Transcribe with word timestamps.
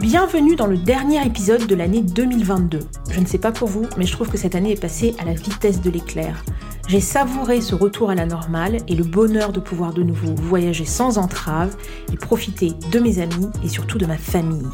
Bienvenue 0.00 0.54
dans 0.54 0.68
le 0.68 0.76
dernier 0.76 1.26
épisode 1.26 1.66
de 1.66 1.74
l'année 1.74 2.02
2022. 2.02 2.78
Je 3.10 3.18
ne 3.18 3.26
sais 3.26 3.36
pas 3.38 3.50
pour 3.50 3.66
vous, 3.66 3.84
mais 3.96 4.06
je 4.06 4.12
trouve 4.12 4.28
que 4.28 4.36
cette 4.36 4.54
année 4.54 4.70
est 4.70 4.80
passée 4.80 5.16
à 5.18 5.24
la 5.24 5.32
vitesse 5.32 5.80
de 5.80 5.90
l'éclair. 5.90 6.44
J'ai 6.86 7.00
savouré 7.00 7.60
ce 7.60 7.74
retour 7.74 8.08
à 8.08 8.14
la 8.14 8.24
normale 8.24 8.76
et 8.86 8.94
le 8.94 9.02
bonheur 9.02 9.52
de 9.52 9.58
pouvoir 9.58 9.92
de 9.92 10.04
nouveau 10.04 10.36
voyager 10.36 10.84
sans 10.84 11.18
entrave 11.18 11.76
et 12.12 12.16
profiter 12.16 12.74
de 12.92 13.00
mes 13.00 13.18
amis 13.18 13.48
et 13.64 13.68
surtout 13.68 13.98
de 13.98 14.06
ma 14.06 14.16
famille. 14.16 14.68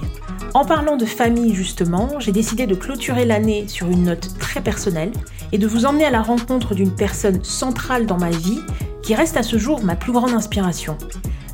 En 0.52 0.66
parlant 0.66 0.98
de 0.98 1.06
famille 1.06 1.54
justement, 1.54 2.20
j'ai 2.20 2.32
décidé 2.32 2.66
de 2.66 2.74
clôturer 2.74 3.24
l'année 3.24 3.66
sur 3.66 3.88
une 3.88 4.04
note 4.04 4.38
très 4.38 4.60
personnelle 4.60 5.12
et 5.52 5.58
de 5.58 5.66
vous 5.66 5.86
emmener 5.86 6.04
à 6.04 6.10
la 6.10 6.20
rencontre 6.20 6.74
d'une 6.74 6.94
personne 6.94 7.42
centrale 7.42 8.04
dans 8.04 8.18
ma 8.18 8.30
vie 8.30 8.60
qui 9.02 9.14
reste 9.14 9.38
à 9.38 9.42
ce 9.42 9.56
jour 9.56 9.82
ma 9.82 9.96
plus 9.96 10.12
grande 10.12 10.32
inspiration. 10.32 10.98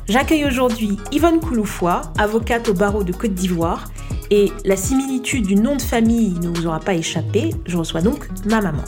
J'accueille 0.07 0.45
aujourd'hui 0.45 0.97
Yvonne 1.11 1.39
Kouloufoua, 1.39 2.01
avocate 2.17 2.69
au 2.69 2.73
barreau 2.73 3.03
de 3.03 3.13
Côte 3.13 3.33
d'Ivoire, 3.33 3.91
et 4.31 4.51
la 4.65 4.75
similitude 4.75 5.45
du 5.45 5.55
nom 5.55 5.75
de 5.75 5.81
famille 5.81 6.33
ne 6.41 6.47
vous 6.47 6.65
aura 6.65 6.79
pas 6.79 6.95
échappé, 6.95 7.51
je 7.65 7.77
reçois 7.77 8.01
donc 8.01 8.27
ma 8.45 8.61
maman. 8.61 8.83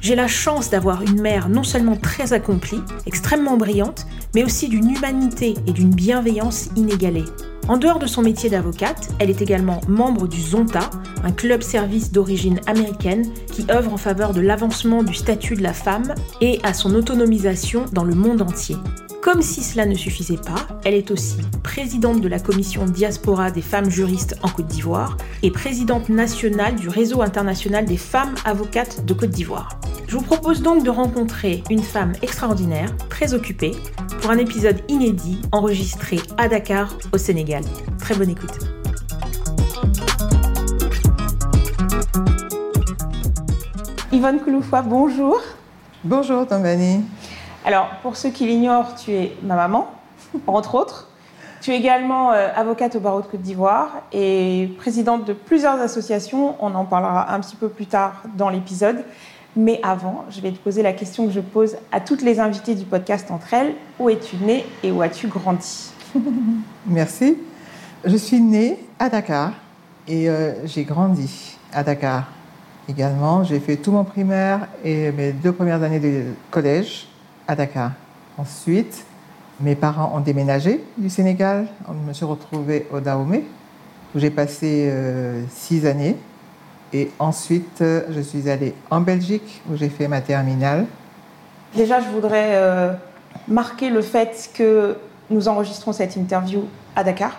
J'ai 0.00 0.14
la 0.14 0.28
chance 0.28 0.70
d'avoir 0.70 1.02
une 1.02 1.20
mère 1.20 1.48
non 1.48 1.62
seulement 1.64 1.96
très 1.96 2.32
accomplie, 2.32 2.80
extrêmement 3.06 3.56
brillante, 3.56 4.06
mais 4.34 4.44
aussi 4.44 4.68
d'une 4.68 4.90
humanité 4.90 5.54
et 5.66 5.72
d'une 5.72 5.94
bienveillance 5.94 6.70
inégalée. 6.76 7.24
En 7.68 7.76
dehors 7.76 8.00
de 8.00 8.06
son 8.06 8.22
métier 8.22 8.50
d'avocate, 8.50 9.10
elle 9.18 9.30
est 9.30 9.42
également 9.42 9.80
membre 9.88 10.26
du 10.26 10.40
ZONTA, 10.40 10.90
un 11.22 11.32
club 11.32 11.62
service 11.62 12.10
d'origine 12.10 12.60
américaine 12.66 13.24
qui 13.52 13.64
œuvre 13.70 13.92
en 13.92 13.96
faveur 13.96 14.32
de 14.32 14.40
l'avancement 14.40 15.02
du 15.02 15.14
statut 15.14 15.54
de 15.54 15.62
la 15.62 15.72
femme 15.72 16.14
et 16.40 16.60
à 16.64 16.74
son 16.74 16.94
autonomisation 16.94 17.84
dans 17.92 18.04
le 18.04 18.14
monde 18.14 18.42
entier. 18.42 18.76
Comme 19.22 19.40
si 19.40 19.62
cela 19.62 19.86
ne 19.86 19.94
suffisait 19.94 20.36
pas, 20.36 20.66
elle 20.84 20.94
est 20.94 21.12
aussi 21.12 21.36
présidente 21.62 22.20
de 22.20 22.26
la 22.26 22.40
commission 22.40 22.86
diaspora 22.86 23.52
des 23.52 23.62
femmes 23.62 23.88
juristes 23.88 24.36
en 24.42 24.48
Côte 24.48 24.66
d'Ivoire 24.66 25.16
et 25.44 25.52
présidente 25.52 26.08
nationale 26.08 26.74
du 26.74 26.88
réseau 26.88 27.22
international 27.22 27.84
des 27.84 27.96
femmes 27.96 28.34
avocates 28.44 29.04
de 29.04 29.14
Côte 29.14 29.30
d'Ivoire. 29.30 29.78
Je 30.08 30.16
vous 30.16 30.24
propose 30.24 30.60
donc 30.60 30.82
de 30.82 30.90
rencontrer 30.90 31.62
une 31.70 31.84
femme 31.84 32.14
extraordinaire, 32.20 32.96
très 33.10 33.32
occupée, 33.32 33.70
pour 34.20 34.32
un 34.32 34.38
épisode 34.38 34.82
inédit 34.88 35.40
enregistré 35.52 36.18
à 36.36 36.48
Dakar, 36.48 36.92
au 37.12 37.16
Sénégal. 37.16 37.62
Très 38.00 38.16
bonne 38.16 38.30
écoute. 38.30 38.58
Yvonne 44.10 44.40
Kouloufoua, 44.40 44.82
bonjour. 44.82 45.40
Bonjour 46.02 46.44
Tambani. 46.44 47.04
Alors, 47.64 47.88
pour 48.02 48.16
ceux 48.16 48.30
qui 48.30 48.46
l'ignorent, 48.46 48.96
tu 48.96 49.12
es 49.12 49.36
ma 49.42 49.54
maman, 49.54 49.88
entre 50.46 50.74
autres. 50.74 51.08
Tu 51.60 51.70
es 51.70 51.76
également 51.76 52.32
euh, 52.32 52.48
avocate 52.56 52.96
au 52.96 53.00
barreau 53.00 53.20
de 53.20 53.26
Côte 53.26 53.40
d'Ivoire 53.40 54.02
et 54.12 54.68
présidente 54.78 55.24
de 55.24 55.32
plusieurs 55.32 55.80
associations. 55.80 56.56
On 56.58 56.74
en 56.74 56.84
parlera 56.84 57.32
un 57.32 57.38
petit 57.38 57.54
peu 57.54 57.68
plus 57.68 57.86
tard 57.86 58.24
dans 58.36 58.48
l'épisode. 58.48 59.04
Mais 59.54 59.78
avant, 59.84 60.24
je 60.28 60.40
vais 60.40 60.50
te 60.50 60.58
poser 60.58 60.82
la 60.82 60.92
question 60.92 61.26
que 61.26 61.32
je 61.32 61.38
pose 61.38 61.76
à 61.92 62.00
toutes 62.00 62.22
les 62.22 62.40
invitées 62.40 62.74
du 62.74 62.84
podcast 62.84 63.30
entre 63.30 63.54
elles. 63.54 63.74
Où 64.00 64.10
es-tu 64.10 64.36
née 64.38 64.66
et 64.82 64.90
où 64.90 65.00
as-tu 65.02 65.28
grandi? 65.28 65.92
Merci. 66.86 67.38
Je 68.04 68.16
suis 68.16 68.40
née 68.40 68.84
à 68.98 69.08
Dakar 69.08 69.52
et 70.08 70.28
euh, 70.28 70.66
j'ai 70.66 70.82
grandi 70.82 71.58
à 71.72 71.84
Dakar 71.84 72.24
également. 72.88 73.44
J'ai 73.44 73.60
fait 73.60 73.76
tout 73.76 73.92
mon 73.92 74.02
primaire 74.02 74.66
et 74.82 75.12
mes 75.12 75.30
deux 75.30 75.52
premières 75.52 75.84
années 75.84 76.00
de 76.00 76.24
collège 76.50 77.06
à 77.52 77.56
Dakar. 77.56 77.92
Ensuite, 78.38 79.04
mes 79.60 79.76
parents 79.76 80.12
ont 80.16 80.20
déménagé 80.20 80.82
du 80.96 81.10
Sénégal. 81.10 81.66
Je 81.86 82.08
me 82.08 82.12
suis 82.14 82.24
retrouvée 82.24 82.88
au 82.92 82.98
Dahomey, 83.00 83.44
où 84.14 84.18
j'ai 84.18 84.30
passé 84.30 84.88
euh, 84.90 85.42
six 85.50 85.86
années. 85.86 86.16
Et 86.94 87.10
ensuite, 87.18 87.80
euh, 87.82 88.02
je 88.10 88.20
suis 88.20 88.48
allée 88.48 88.74
en 88.90 89.00
Belgique, 89.02 89.62
où 89.70 89.76
j'ai 89.76 89.90
fait 89.90 90.08
ma 90.08 90.20
terminale. 90.22 90.86
Déjà, 91.76 92.00
je 92.00 92.08
voudrais 92.08 92.54
euh, 92.54 92.92
marquer 93.48 93.90
le 93.90 94.00
fait 94.00 94.50
que 94.54 94.96
nous 95.30 95.46
enregistrons 95.48 95.92
cette 95.92 96.16
interview 96.16 96.64
à 96.96 97.04
Dakar, 97.04 97.38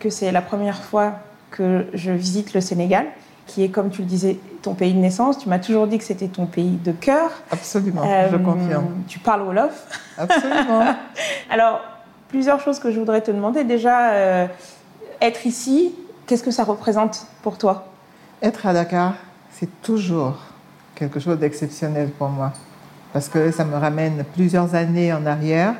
que 0.00 0.08
c'est 0.08 0.32
la 0.32 0.42
première 0.42 0.82
fois 0.82 1.12
que 1.50 1.86
je 1.92 2.10
visite 2.10 2.54
le 2.54 2.62
Sénégal, 2.62 3.06
qui 3.52 3.64
est, 3.64 3.68
comme 3.68 3.90
tu 3.90 4.02
le 4.02 4.06
disais, 4.06 4.38
ton 4.62 4.74
pays 4.74 4.94
de 4.94 4.98
naissance. 4.98 5.38
Tu 5.38 5.48
m'as 5.48 5.58
toujours 5.58 5.86
dit 5.86 5.98
que 5.98 6.04
c'était 6.04 6.28
ton 6.28 6.46
pays 6.46 6.78
de 6.84 6.92
cœur. 6.92 7.30
Absolument, 7.50 8.02
je 8.30 8.36
confirme. 8.36 9.02
Tu 9.08 9.18
parles 9.18 9.42
Wolof. 9.42 9.86
Absolument. 10.16 10.94
Alors, 11.50 11.80
plusieurs 12.28 12.60
choses 12.60 12.78
que 12.78 12.90
je 12.90 12.98
voudrais 12.98 13.20
te 13.20 13.30
demander. 13.30 13.64
Déjà, 13.64 14.48
être 15.20 15.46
ici, 15.46 15.94
qu'est-ce 16.26 16.42
que 16.42 16.50
ça 16.50 16.64
représente 16.64 17.26
pour 17.42 17.58
toi? 17.58 17.86
Être 18.42 18.66
à 18.66 18.72
Dakar, 18.72 19.14
c'est 19.52 19.82
toujours 19.82 20.36
quelque 20.94 21.20
chose 21.20 21.38
d'exceptionnel 21.38 22.10
pour 22.10 22.28
moi. 22.28 22.52
Parce 23.12 23.28
que 23.28 23.50
ça 23.50 23.64
me 23.64 23.76
ramène 23.76 24.24
plusieurs 24.34 24.74
années 24.74 25.12
en 25.12 25.26
arrière. 25.26 25.74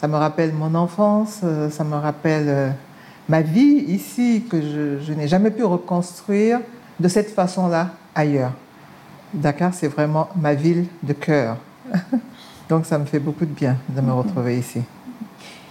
Ça 0.00 0.08
me 0.08 0.16
rappelle 0.16 0.52
mon 0.52 0.74
enfance, 0.74 1.40
euh, 1.44 1.70
ça 1.70 1.84
me 1.84 1.94
rappelle 1.94 2.48
euh, 2.48 2.70
ma 3.28 3.40
vie 3.40 3.84
ici 3.86 4.44
que 4.50 4.60
je, 4.60 5.12
n'ai 5.12 5.28
jamais 5.28 5.52
pu 5.52 5.62
reconstruire 5.62 6.58
de 6.98 7.08
cette 7.08 7.30
façon-là 7.30 7.88
ailleurs. 8.14 8.52
Dakar, 9.32 9.72
c'est 9.74 9.88
vraiment 9.88 10.28
ma 10.36 10.54
ville 10.54 10.86
de 11.02 11.12
cœur. 11.12 11.56
Donc 12.68 12.86
ça 12.86 12.98
me 12.98 13.04
fait 13.04 13.18
beaucoup 13.18 13.44
de 13.44 13.50
bien 13.52 13.76
de 13.88 14.00
me 14.00 14.12
retrouver 14.12 14.58
ici. 14.58 14.82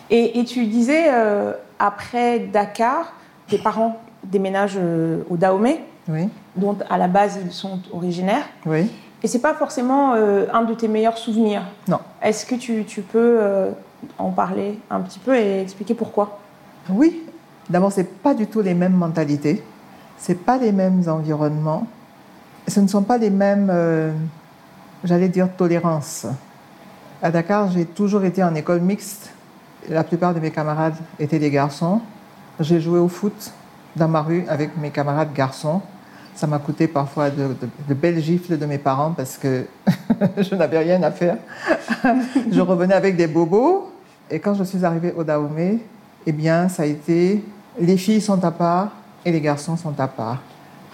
Et, 0.09 0.43
tu 0.43 0.65
disais, 0.65 1.05
euh, 1.09 1.53
après 1.79 2.39
Dakar, 2.39 3.13
tes 3.47 3.57
parents 3.57 4.01
déménagent 4.23 4.79
au 5.29 5.37
Dahomey 5.37 5.81
oui. 6.09 6.27
dont 6.55 6.77
à 6.89 6.97
la 6.97 7.07
base 7.07 7.39
ils 7.43 7.51
sont 7.51 7.79
originaires. 7.93 8.45
Oui. 8.65 8.91
Et 9.23 9.27
c'est 9.27 9.39
pas 9.39 9.53
forcément 9.53 10.13
euh, 10.15 10.45
un 10.51 10.63
de 10.63 10.73
tes 10.73 10.87
meilleurs 10.87 11.17
souvenirs. 11.17 11.63
Non. 11.87 11.99
Est-ce 12.21 12.45
que 12.45 12.55
tu, 12.55 12.83
tu 12.85 13.01
peux 13.01 13.37
euh, 13.39 13.71
en 14.17 14.31
parler 14.31 14.79
un 14.89 14.99
petit 15.01 15.19
peu 15.19 15.35
et 15.35 15.61
expliquer 15.61 15.93
pourquoi? 15.93 16.39
Oui. 16.89 17.21
D'abord, 17.69 17.91
c'est 17.91 18.21
pas 18.21 18.33
du 18.33 18.47
tout 18.47 18.61
les 18.61 18.73
mêmes 18.73 18.95
mentalités, 18.95 19.63
c'est 20.21 20.35
pas 20.35 20.57
les 20.57 20.71
mêmes 20.71 21.01
environnements, 21.07 21.87
ce 22.67 22.79
ne 22.79 22.87
sont 22.87 23.01
pas 23.01 23.17
les 23.17 23.31
mêmes, 23.31 23.69
euh, 23.71 24.13
j'allais 25.03 25.29
dire, 25.29 25.49
tolérances. 25.57 26.27
À 27.23 27.31
Dakar, 27.31 27.71
j'ai 27.71 27.85
toujours 27.85 28.23
été 28.23 28.43
en 28.43 28.53
école 28.53 28.81
mixte. 28.81 29.31
La 29.89 30.03
plupart 30.03 30.35
de 30.35 30.39
mes 30.39 30.51
camarades 30.51 30.93
étaient 31.19 31.39
des 31.39 31.49
garçons. 31.49 32.01
J'ai 32.59 32.79
joué 32.79 32.99
au 32.99 33.07
foot 33.07 33.51
dans 33.95 34.07
ma 34.07 34.21
rue 34.21 34.45
avec 34.47 34.77
mes 34.77 34.91
camarades 34.91 35.33
garçons. 35.33 35.81
Ça 36.35 36.45
m'a 36.45 36.59
coûté 36.59 36.87
parfois 36.87 37.31
de, 37.31 37.55
belles 37.93 38.21
gifles 38.21 38.59
de 38.59 38.65
mes 38.67 38.77
parents 38.77 39.13
parce 39.17 39.37
que 39.37 39.65
je 40.37 40.53
n'avais 40.53 40.77
rien 40.77 41.01
à 41.01 41.09
faire. 41.09 41.37
je 42.51 42.61
revenais 42.61 42.93
avec 42.93 43.15
des 43.15 43.27
bobos. 43.27 43.91
Et 44.29 44.39
quand 44.39 44.53
je 44.53 44.63
suis 44.63 44.85
arrivée 44.85 45.13
au 45.17 45.23
Dahomey, 45.23 45.79
eh 46.27 46.31
bien, 46.31 46.69
ça 46.69 46.83
a 46.83 46.85
été 46.85 47.43
les 47.79 47.97
filles 47.97 48.21
sont 48.21 48.43
à 48.43 48.51
part 48.51 48.91
et 49.25 49.31
les 49.31 49.41
garçons 49.41 49.77
sont 49.77 49.99
à 49.99 50.07
part. 50.07 50.41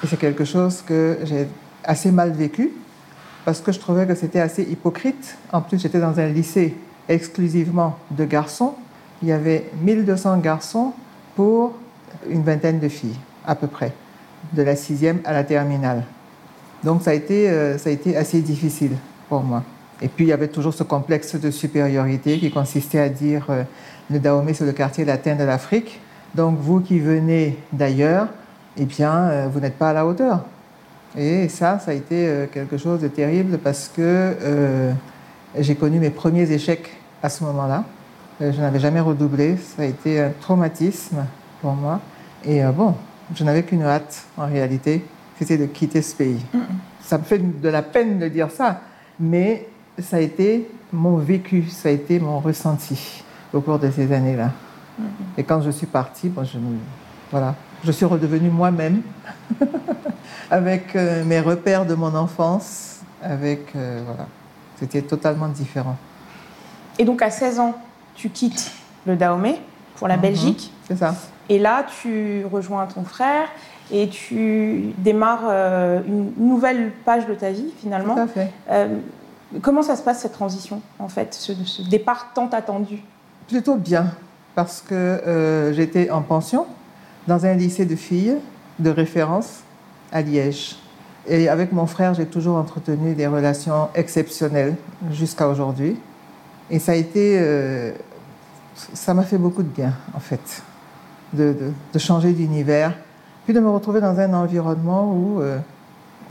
Et 0.03 0.07
c'est 0.07 0.19
quelque 0.19 0.45
chose 0.45 0.81
que 0.85 1.19
j'ai 1.24 1.47
assez 1.83 2.12
mal 2.12 2.31
vécu 2.31 2.71
parce 3.45 3.62
que 3.62 3.71
je 3.71 3.79
trouvais 3.79 4.06
que 4.06 4.15
c'était 4.15 4.41
assez 4.41 4.63
hypocrite. 4.63 5.38
En 5.51 5.62
plus, 5.62 5.81
j'étais 5.81 6.00
dans 6.00 6.19
un 6.19 6.27
lycée 6.27 6.75
exclusivement 7.07 7.97
de 8.12 8.25
garçons. 8.25 8.75
Il 9.21 9.29
y 9.29 9.31
avait 9.31 9.69
1200 9.81 10.38
garçons 10.39 10.94
pour 11.35 11.74
une 12.29 12.44
vingtaine 12.44 12.79
de 12.79 12.89
filles, 12.89 13.18
à 13.45 13.56
peu 13.56 13.68
près, 13.68 13.94
de 14.53 14.62
la 14.63 14.75
sixième 14.75 15.19
à 15.25 15.33
la 15.33 15.44
terminale. 15.44 16.03
Donc 16.83 17.01
ça 17.01 17.12
a 17.12 17.13
été, 17.13 17.50
euh, 17.50 17.77
ça 17.77 17.89
a 17.89 17.94
été 17.94 18.15
assez 18.15 18.41
difficile 18.41 18.91
pour 19.30 19.41
moi. 19.44 19.63
Et 20.01 20.07
puis 20.07 20.25
il 20.25 20.27
y 20.27 20.33
avait 20.33 20.47
toujours 20.47 20.73
ce 20.73 20.83
complexe 20.83 21.35
de 21.35 21.50
supériorité 21.50 22.38
qui 22.39 22.51
consistait 22.51 23.00
à 23.00 23.09
dire 23.09 23.47
euh, 23.50 23.63
le 24.12 24.19
Dahomey 24.19 24.53
c'est 24.53 24.65
le 24.65 24.73
quartier 24.73 25.06
latin 25.06 25.35
de 25.35 25.44
l'Afrique. 25.44 26.00
Donc 26.35 26.57
vous 26.59 26.79
qui 26.79 27.00
venez 27.00 27.57
d'ailleurs, 27.71 28.27
eh 28.77 28.85
bien 28.85 29.13
euh, 29.13 29.47
vous 29.51 29.59
n'êtes 29.59 29.77
pas 29.77 29.89
à 29.89 29.94
la 29.94 30.06
hauteur. 30.06 30.41
Et 31.18 31.50
ça, 31.50 31.79
ça 31.79 31.91
a 31.91 31.94
été 31.94 32.47
quelque 32.53 32.77
chose 32.77 33.00
de 33.01 33.07
terrible 33.07 33.57
parce 33.57 33.88
que 33.88 34.35
j'ai 35.57 35.74
connu 35.74 36.00
mes 36.00 36.12
premiers 36.12 36.51
échecs 36.51 36.91
à 37.24 37.29
ce 37.29 37.44
moment-là. 37.45 37.85
je 38.39 38.62
n'avais 38.62 38.79
jamais 38.79 39.00
redoublé. 39.00 39.57
Ça 39.57 39.81
a 39.81 39.85
été 39.85 40.21
un 40.21 40.29
traumatisme 40.29 41.25
pour 41.62 41.74
moi. 41.74 42.01
Et 42.45 42.63
euh, 42.63 42.71
bon, 42.71 42.95
je 43.35 43.44
n'avais 43.44 43.63
qu'une 43.63 43.83
hâte, 43.83 44.25
en 44.38 44.47
réalité, 44.47 45.03
c'était 45.38 45.57
de 45.57 45.65
quitter 45.65 46.01
ce 46.01 46.15
pays. 46.15 46.44
ça 47.01 47.18
me 47.18 47.23
fait 47.23 47.39
de 47.39 47.69
la 47.69 47.81
peine 47.81 48.19
de 48.19 48.27
dire 48.27 48.51
ça, 48.51 48.81
mais 49.19 49.68
ça 50.00 50.18
a 50.18 50.19
été 50.19 50.69
mon 50.94 51.18
vécu, 51.18 51.65
ça 51.69 51.89
a 51.89 51.91
été 51.91 52.19
mon 52.19 52.39
ressenti 52.39 53.23
au 53.53 53.62
cours 53.62 53.80
de 53.80 53.89
ces 53.89 54.12
années-là. 54.12 54.51
Et 55.38 55.44
quand 55.44 55.61
je 55.61 55.69
suis 55.69 55.88
partie, 55.88 56.29
bon, 56.29 56.44
je, 56.44 56.57
voilà, 57.31 57.55
je 57.83 57.91
suis 57.91 58.05
redevenue 58.05 58.49
moi-même, 58.49 59.01
avec 60.51 60.95
euh, 60.95 61.23
mes 61.25 61.39
repères 61.39 61.85
de 61.85 61.94
mon 61.94 62.13
enfance, 62.15 63.01
avec, 63.21 63.75
euh, 63.75 64.01
voilà, 64.05 64.27
c'était 64.77 65.01
totalement 65.01 65.47
différent. 65.47 65.97
Et 66.97 67.05
donc 67.05 67.21
à 67.21 67.29
16 67.29 67.59
ans, 67.59 67.75
tu 68.15 68.29
quittes 68.29 68.71
le 69.05 69.15
Dahomey 69.15 69.59
pour 69.95 70.07
la 70.07 70.17
mm-hmm. 70.17 70.21
Belgique. 70.21 70.73
C'est 70.88 70.97
ça. 70.97 71.15
Et 71.49 71.59
là, 71.59 71.85
tu 72.01 72.45
rejoins 72.51 72.85
ton 72.88 73.03
frère 73.03 73.47
et 73.91 74.09
tu 74.09 74.94
démarres 74.97 75.45
euh, 75.45 76.01
une 76.05 76.33
nouvelle 76.38 76.91
page 77.05 77.25
de 77.25 77.33
ta 77.35 77.51
vie 77.51 77.71
finalement. 77.79 78.15
Tout 78.15 78.21
à 78.21 78.27
fait. 78.27 78.51
comment 79.61 79.81
ça 79.81 79.95
se 79.95 80.01
passe 80.01 80.21
cette 80.21 80.33
transition 80.33 80.81
en 80.99 81.07
fait, 81.07 81.33
ce, 81.33 81.53
ce 81.53 81.81
départ 81.83 82.31
tant 82.33 82.47
attendu? 82.47 83.01
Plutôt 83.47 83.75
bien, 83.75 84.07
parce 84.57 84.81
que 84.81 85.71
j'étais 85.75 86.09
en 86.09 86.24
pension 86.24 86.65
dans 87.27 87.45
un 87.45 87.54
lycée 87.54 87.86
de 87.86 87.95
filles 87.95 88.38
de 88.80 88.89
référence 88.89 89.62
à 90.12 90.24
Liège. 90.24 90.77
Et 91.27 91.48
avec 91.48 91.74
mon 91.74 91.86
frère, 91.86 92.13
j'ai 92.13 92.25
toujours 92.25 92.56
entretenu 92.56 93.13
des 93.13 93.27
relations 93.27 93.89
exceptionnelles 93.94 94.75
jusqu'à 95.12 95.48
aujourd'hui. 95.48 96.00
Et 96.71 96.80
ça 96.80 96.94
a 96.94 96.95
été. 96.95 97.38
Euh, 97.39 97.92
ça 98.94 99.13
m'a 99.13 99.24
fait 99.24 99.38
beaucoup 99.38 99.63
de 99.63 99.68
bien, 99.68 99.94
en 100.13 100.19
fait, 100.19 100.63
de, 101.33 101.56
de, 101.94 102.00
changer 102.00 102.31
d'univers, 102.31 102.94
puis 103.45 103.54
de 103.54 103.59
me 103.59 103.69
retrouver 103.69 104.01
dans 104.01 104.19
un 104.19 104.33
environnement 104.33 105.12
où 105.12 105.42
euh, 105.42 105.57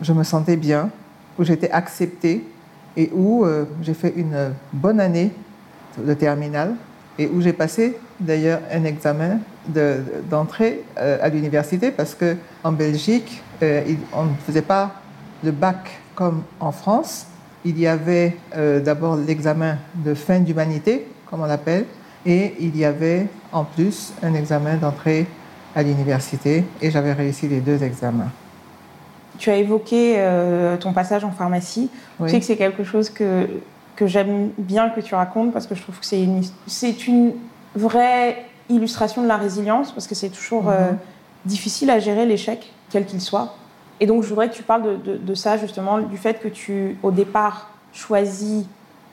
je 0.00 0.12
me 0.12 0.22
sentais 0.22 0.56
bien, 0.56 0.90
où 1.38 1.44
j'étais 1.44 1.70
acceptée 1.70 2.46
et 2.96 3.10
où 3.12 3.44
euh, 3.44 3.64
j'ai 3.82 3.94
fait 3.94 4.14
une 4.16 4.52
bonne 4.72 5.00
année 5.00 5.32
de 5.98 6.14
terminale 6.14 6.74
et 7.18 7.26
où 7.26 7.40
j'ai 7.40 7.52
passé 7.52 7.98
d'ailleurs 8.20 8.60
un 8.72 8.84
examen 8.84 9.38
d'entrée 10.30 10.82
euh, 10.98 11.18
à 11.20 11.28
l'université 11.28 11.90
parce 11.90 12.14
qu'en 12.14 12.72
Belgique, 12.72 13.42
euh, 13.62 13.82
on 14.12 14.24
ne 14.24 14.34
faisait 14.46 14.62
pas 14.62 14.92
le 15.42 15.50
bac 15.50 15.98
comme 16.14 16.42
en 16.60 16.72
France. 16.72 17.26
Il 17.64 17.78
y 17.78 17.86
avait 17.86 18.36
euh, 18.56 18.80
d'abord 18.80 19.16
l'examen 19.16 19.78
de 19.94 20.14
fin 20.14 20.38
d'humanité, 20.40 21.06
comme 21.28 21.42
on 21.42 21.46
l'appelle, 21.46 21.84
et 22.24 22.54
il 22.60 22.76
y 22.76 22.84
avait 22.84 23.26
en 23.52 23.64
plus 23.64 24.12
un 24.22 24.34
examen 24.34 24.76
d'entrée 24.76 25.26
à 25.74 25.82
l'université, 25.82 26.64
et 26.80 26.90
j'avais 26.90 27.12
réussi 27.12 27.48
les 27.48 27.60
deux 27.60 27.82
examens. 27.82 28.30
Tu 29.38 29.50
as 29.50 29.56
évoqué 29.56 30.16
ton 30.80 30.94
passage 30.94 31.22
en 31.22 31.30
pharmacie. 31.30 31.90
Je 32.20 32.28
sais 32.28 32.40
que 32.40 32.46
c'est 32.46 32.56
quelque 32.56 32.84
chose 32.84 33.10
que, 33.10 33.46
que 33.94 34.06
j'aime 34.06 34.50
bien 34.56 34.88
que 34.88 35.00
tu 35.00 35.14
racontes 35.14 35.52
parce 35.52 35.66
que 35.66 35.74
je 35.74 35.82
trouve 35.82 35.98
que 35.98 36.06
c'est 36.06 36.22
une, 36.22 36.42
une 37.08 37.32
vraie 37.76 38.44
illustration 38.68 39.22
de 39.22 39.28
la 39.28 39.36
résilience, 39.36 39.92
parce 39.92 40.06
que 40.06 40.14
c'est 40.14 40.30
toujours 40.30 40.68
euh, 40.68 40.90
mhm. 40.90 40.98
difficile 41.44 41.90
à 41.90 41.98
gérer 41.98 42.26
l'échec, 42.26 42.72
quel 42.90 43.06
qu'il 43.06 43.20
soit. 43.20 43.54
Et 44.00 44.06
donc, 44.06 44.22
je 44.22 44.28
voudrais 44.28 44.50
que 44.50 44.54
tu 44.54 44.62
parles 44.62 45.00
de, 45.02 45.34
ça, 45.34 45.56
justement, 45.56 45.98
du 45.98 46.18
fait 46.18 46.38
que 46.40 46.48
tu, 46.48 46.98
au 47.02 47.10
départ, 47.10 47.70
choisis 47.94 48.64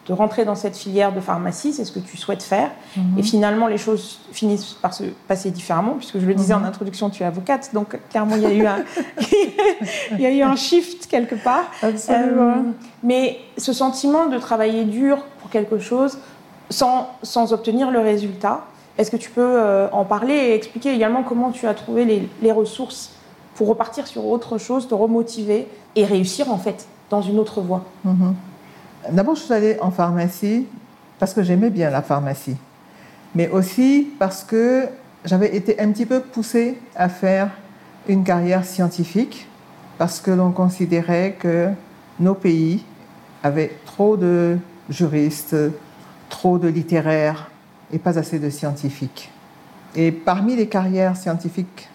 de 0.05 0.11
rentrer 0.11 0.43
dans 0.43 0.55
cette 0.55 0.75
filière 0.75 1.13
de 1.13 1.21
pharmacie, 1.21 1.71
c'est 1.71 1.85
ce 1.85 1.91
que 1.93 1.99
tu 1.99 2.17
souhaites 2.17 2.43
faire. 2.43 2.71
Mhm. 2.97 3.19
Et 3.19 3.23
finalement, 3.23 3.67
les 3.67 3.77
choses 3.77 4.19
finissent 4.33 4.73
par 4.73 4.93
se 4.93 5.05
passer 5.29 5.51
différemment, 5.51 5.93
puisque 5.93 6.19
je 6.19 6.25
le 6.25 6.33
disais 6.33 6.53
en 6.53 6.59
mhm. 6.59 6.65
introduction, 6.65 7.09
tu 7.09 7.23
es 7.23 7.25
avocate, 7.25 7.69
donc 7.73 7.97
clairement, 8.09 8.35
il 8.35 8.41
y 8.41 8.45
a 8.45 8.53
eu 8.53 8.65
un, 8.65 8.83
il 10.11 10.19
y 10.19 10.25
a 10.25 10.31
eu 10.31 10.41
un 10.41 10.57
shift 10.57 11.07
quelque 11.07 11.35
part. 11.35 11.71
Absolument. 11.81 12.51
Euh, 12.51 12.71
mais 13.03 13.39
ce 13.57 13.71
sentiment 13.71 14.25
de 14.25 14.37
travailler 14.37 14.83
dur 14.83 15.19
pour 15.39 15.49
quelque 15.49 15.79
chose, 15.79 16.17
sans, 16.73 17.53
obtenir 17.53 17.91
le 17.91 17.99
résultat. 17.99 18.65
Est-ce 18.97 19.11
que 19.11 19.17
tu 19.17 19.29
peux 19.29 19.41
euh, 19.41 19.87
en 19.91 20.05
parler 20.05 20.33
et 20.33 20.55
expliquer 20.55 20.93
également 20.93 21.23
comment 21.23 21.51
tu 21.51 21.67
as 21.67 21.73
trouvé 21.73 22.29
les, 22.41 22.51
ressources 22.51 23.11
pour 23.55 23.67
repartir 23.67 24.07
sur 24.07 24.25
autre 24.25 24.57
chose, 24.57 24.87
te 24.87 24.93
remotiver 24.93 25.67
et 25.95 26.05
réussir 26.05 26.51
en 26.51 26.57
fait 26.57 26.85
dans 27.09 27.21
une 27.21 27.39
autre 27.39 27.61
voie? 27.61 27.83
Mhm. 28.03 28.35
D'abord, 29.11 29.35
je 29.35 29.41
suis 29.41 29.53
allée 29.53 29.77
en 29.81 29.91
pharmacie 29.91 30.65
parce 31.19 31.33
que 31.33 31.43
j'aimais 31.43 31.69
bien 31.69 31.89
la 31.89 32.01
pharmacie, 32.01 32.57
mais 33.35 33.49
aussi 33.49 34.09
parce 34.17 34.43
que 34.43 34.87
j'avais 35.25 35.55
été 35.55 35.79
un 35.79 35.91
petit 35.91 36.05
peu 36.05 36.21
poussée 36.21 36.79
à 36.95 37.09
faire 37.09 37.49
une 38.07 38.23
carrière 38.23 38.65
scientifique 38.65 39.47
parce 39.97 40.19
que 40.19 40.31
l'on 40.31 40.51
considérait 40.51 41.35
que 41.39 41.69
nos 42.19 42.33
pays 42.33 42.83
avaient 43.43 43.75
trop 43.85 44.17
de 44.17 44.57
juristes, 44.89 45.55
trop 46.33 46.57
de 46.57 46.67
littéraires 46.67 47.51
et 47.93 47.99
pas 47.99 48.17
assez 48.17 48.39
de 48.39 48.49
scientifiques. 48.49 49.29
Et 49.95 50.11
parmi 50.11 50.55
les 50.55 50.67
carrières 50.67 51.15
scientifiques 51.15 51.87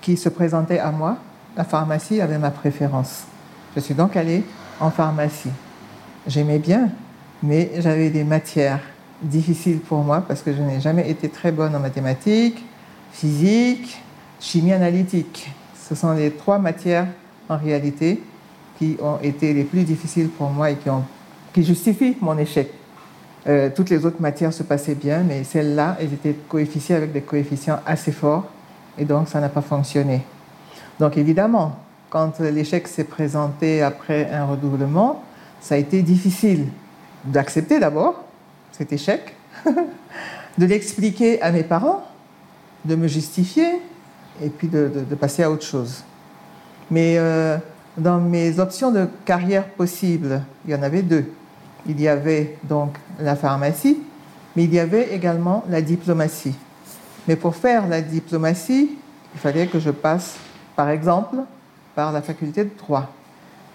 qui 0.00 0.16
se 0.16 0.28
présentaient 0.28 0.78
à 0.78 0.92
moi, 0.92 1.16
la 1.56 1.64
pharmacie 1.64 2.20
avait 2.20 2.38
ma 2.38 2.52
préférence. 2.52 3.24
Je 3.74 3.80
suis 3.80 3.94
donc 3.94 4.16
allée 4.16 4.44
en 4.78 4.92
pharmacie. 4.92 5.50
J'aimais 6.28 6.60
bien, 6.60 6.90
mais 7.42 7.72
j'avais 7.78 8.10
des 8.10 8.22
matières 8.22 8.78
difficiles 9.20 9.80
pour 9.80 10.04
moi 10.04 10.24
parce 10.28 10.42
que 10.42 10.52
je 10.52 10.62
n'ai 10.62 10.80
jamais 10.80 11.10
été 11.10 11.28
très 11.28 11.50
bonne 11.50 11.74
en 11.74 11.80
mathématiques, 11.80 12.64
physique, 13.12 14.00
chimie 14.38 14.72
analytique. 14.72 15.50
Ce 15.74 15.96
sont 15.96 16.12
les 16.12 16.30
trois 16.30 16.60
matières 16.60 17.08
en 17.48 17.56
réalité 17.58 18.22
qui 18.78 18.96
ont 19.02 19.18
été 19.20 19.52
les 19.52 19.64
plus 19.64 19.82
difficiles 19.82 20.28
pour 20.28 20.50
moi 20.50 20.70
et 20.70 20.76
qui, 20.76 20.88
qui 21.52 21.64
justifient 21.64 22.16
mon 22.20 22.38
échec. 22.38 22.70
Euh, 23.48 23.70
toutes 23.74 23.90
les 23.90 24.06
autres 24.06 24.20
matières 24.20 24.52
se 24.52 24.62
passaient 24.62 24.94
bien, 24.94 25.22
mais 25.26 25.42
celles-là, 25.42 25.96
elles 26.00 26.12
étaient 26.12 26.36
coefficiées 26.48 26.94
avec 26.94 27.12
des 27.12 27.22
coefficients 27.22 27.80
assez 27.84 28.12
forts, 28.12 28.46
et 28.96 29.04
donc 29.04 29.28
ça 29.28 29.40
n'a 29.40 29.48
pas 29.48 29.62
fonctionné. 29.62 30.22
Donc 31.00 31.16
évidemment, 31.16 31.76
quand 32.08 32.38
l'échec 32.40 32.86
s'est 32.86 33.04
présenté 33.04 33.82
après 33.82 34.30
un 34.30 34.44
redoublement, 34.44 35.24
ça 35.60 35.74
a 35.74 35.78
été 35.78 36.02
difficile 36.02 36.66
d'accepter 37.24 37.80
d'abord 37.80 38.22
cet 38.70 38.92
échec, 38.92 39.34
de 40.58 40.66
l'expliquer 40.66 41.42
à 41.42 41.50
mes 41.50 41.62
parents, 41.64 42.06
de 42.84 42.94
me 42.94 43.08
justifier, 43.08 43.80
et 44.40 44.48
puis 44.48 44.68
de, 44.68 44.88
passer 45.20 45.42
à 45.42 45.50
autre 45.50 45.64
chose. 45.64 46.04
Mais 46.90 47.16
euh, 47.18 47.56
dans 47.96 48.18
mes 48.18 48.58
options 48.58 48.90
de 48.90 49.06
carrière 49.24 49.66
possibles, 49.68 50.42
il 50.64 50.72
y 50.72 50.74
en 50.74 50.82
avait 50.82 51.02
deux. 51.02 51.26
Il 51.86 52.00
y 52.00 52.08
avait 52.08 52.56
donc 52.64 52.96
la 53.18 53.36
pharmacie, 53.36 53.98
mais 54.56 54.64
il 54.64 54.74
y 54.74 54.78
avait 54.78 55.14
également 55.14 55.64
la 55.68 55.82
diplomatie. 55.82 56.54
Mais 57.26 57.36
pour 57.36 57.56
faire 57.56 57.88
la 57.88 58.00
diplomatie, 58.00 58.90
il 59.34 59.40
fallait 59.40 59.66
que 59.66 59.78
je 59.78 59.90
passe, 59.90 60.36
par 60.76 60.90
exemple, 60.90 61.36
par 61.94 62.12
la 62.12 62.22
faculté 62.22 62.64
de 62.64 62.70
droit. 62.78 63.10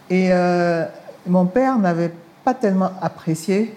Et 0.10 0.30
euh, 0.32 0.86
mon 1.28 1.46
père 1.46 1.78
n'avait 1.78 2.12
pas 2.44 2.54
tellement 2.54 2.92
apprécié 3.02 3.74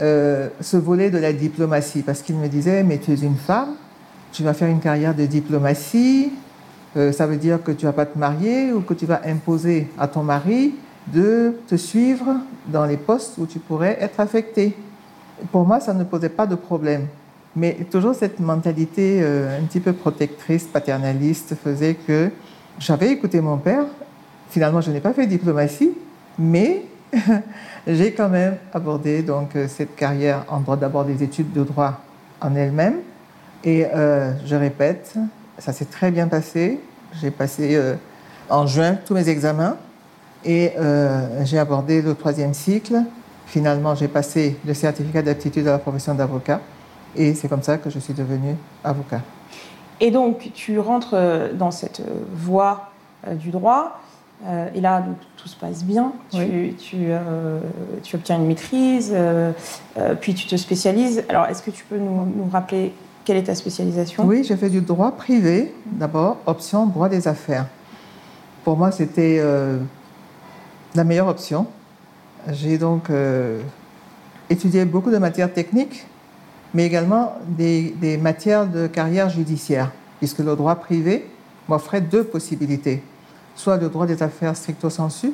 euh, 0.00 0.48
ce 0.60 0.76
volet 0.76 1.10
de 1.10 1.18
la 1.18 1.32
diplomatie, 1.32 2.02
parce 2.02 2.22
qu'il 2.22 2.36
me 2.36 2.48
disait, 2.48 2.82
mais 2.82 2.98
tu 2.98 3.12
es 3.12 3.16
une 3.16 3.36
femme, 3.36 3.74
tu 4.32 4.42
vas 4.42 4.54
faire 4.54 4.68
une 4.68 4.80
carrière 4.80 5.14
de 5.14 5.26
diplomatie, 5.26 6.32
euh, 6.96 7.12
ça 7.12 7.26
veut 7.26 7.36
dire 7.36 7.62
que 7.62 7.72
tu 7.72 7.86
vas 7.86 7.92
pas 7.92 8.06
te 8.06 8.18
marier 8.18 8.72
ou 8.72 8.80
que 8.82 8.94
tu 8.94 9.06
vas 9.06 9.22
imposer 9.24 9.88
à 9.98 10.08
ton 10.08 10.22
mari 10.22 10.74
de 11.08 11.56
te 11.66 11.74
suivre 11.74 12.36
dans 12.66 12.84
les 12.84 12.96
postes 12.96 13.38
où 13.38 13.46
tu 13.46 13.58
pourrais 13.58 13.98
être 14.00 14.20
affecté. 14.20 14.76
Pour 15.50 15.66
moi, 15.66 15.80
ça 15.80 15.94
ne 15.94 16.04
posait 16.04 16.28
pas 16.28 16.46
de 16.46 16.54
problème. 16.54 17.06
Mais 17.54 17.74
toujours 17.90 18.14
cette 18.14 18.40
mentalité 18.40 19.20
euh, 19.22 19.58
un 19.58 19.64
petit 19.64 19.80
peu 19.80 19.92
protectrice, 19.92 20.64
paternaliste, 20.64 21.54
faisait 21.62 21.94
que 21.94 22.30
j'avais 22.78 23.10
écouté 23.10 23.40
mon 23.40 23.58
père. 23.58 23.84
Finalement, 24.48 24.80
je 24.80 24.90
n'ai 24.90 25.00
pas 25.00 25.12
fait 25.12 25.26
diplomatie, 25.26 25.92
mais 26.38 26.84
j'ai 27.86 28.12
quand 28.12 28.30
même 28.30 28.56
abordé 28.72 29.22
donc 29.22 29.54
euh, 29.56 29.66
cette 29.68 29.96
carrière 29.96 30.44
en 30.48 30.60
droit, 30.60 30.76
d'abord 30.76 31.04
des 31.04 31.22
études 31.22 31.52
de 31.52 31.62
droit 31.62 32.00
en 32.40 32.54
elle-même. 32.54 33.00
Et 33.64 33.86
euh, 33.86 34.32
je 34.46 34.56
répète, 34.56 35.14
ça 35.58 35.72
s'est 35.72 35.84
très 35.84 36.10
bien 36.10 36.28
passé. 36.28 36.80
J'ai 37.20 37.30
passé 37.30 37.78
en 38.48 38.66
juin 38.66 38.96
tous 39.04 39.12
mes 39.12 39.28
examens. 39.28 39.76
Et 40.44 40.72
euh, 40.76 41.44
j'ai 41.44 41.58
abordé 41.58 42.02
le 42.02 42.14
troisième 42.14 42.54
cycle. 42.54 42.96
Finalement, 43.46 43.94
j'ai 43.94 44.08
passé 44.08 44.56
le 44.66 44.74
certificat 44.74 45.22
d'aptitude 45.22 45.66
à 45.68 45.72
la 45.72 45.78
profession 45.78 46.14
d'avocat. 46.14 46.60
Et 47.14 47.34
c'est 47.34 47.48
comme 47.48 47.62
ça 47.62 47.78
que 47.78 47.90
je 47.90 47.98
suis 47.98 48.14
devenu 48.14 48.56
avocat. 48.82 49.20
Et 50.00 50.10
donc, 50.10 50.50
tu 50.54 50.78
rentres 50.78 51.14
euh, 51.14 51.52
dans 51.52 51.70
cette 51.70 52.00
euh, 52.00 52.24
voie 52.34 52.88
du 53.34 53.50
droit. 53.50 54.00
et 54.74 54.80
là, 54.80 55.04
tout 55.36 55.46
se 55.46 55.54
passe 55.54 55.84
bien. 55.84 56.12
Tu, 56.32 56.74
tu, 56.76 57.12
obtiens 58.14 58.36
une 58.36 58.48
maîtrise, 58.48 59.14
puis 60.20 60.34
tu 60.34 60.48
te 60.48 60.56
spécialises. 60.56 61.22
Alors, 61.28 61.46
est-ce 61.46 61.62
que 61.62 61.70
tu 61.70 61.84
peux 61.84 61.98
nous, 61.98 62.26
nous, 62.26 62.48
rappeler 62.50 62.92
quelle 63.24 63.36
est 63.36 63.44
ta 63.44 63.54
spécialisation? 63.54 64.24
Oui, 64.26 64.42
j'ai 64.42 64.56
fait 64.56 64.70
du 64.70 64.80
droit 64.80 65.12
privé, 65.12 65.72
d'abord, 65.86 66.38
option 66.46 66.86
droit 66.86 67.08
des 67.08 67.28
affaires. 67.28 67.66
Pour 68.64 68.76
moi, 68.76 68.90
c'était 68.90 69.40
la 70.94 71.04
meilleure 71.04 71.28
option. 71.28 71.66
J'ai 72.50 72.78
donc 72.78 73.10
euh, 73.10 73.60
étudié 74.50 74.84
beaucoup 74.84 75.10
de 75.10 75.18
matières 75.18 75.52
techniques, 75.52 76.06
mais 76.74 76.86
également 76.86 77.34
des, 77.46 78.18
matières 78.20 78.66
de 78.66 78.86
carrière 78.86 79.28
judiciaire, 79.28 79.92
puisque 80.18 80.40
le 80.40 80.56
droit 80.56 80.76
privé 80.76 81.26
m'offrait 81.68 82.00
deux 82.00 82.24
possibilités, 82.24 83.02
soit 83.54 83.76
le 83.76 83.88
droit 83.88 84.06
des 84.06 84.22
affaires 84.22 84.56
stricto 84.56 84.90
sensu, 84.90 85.32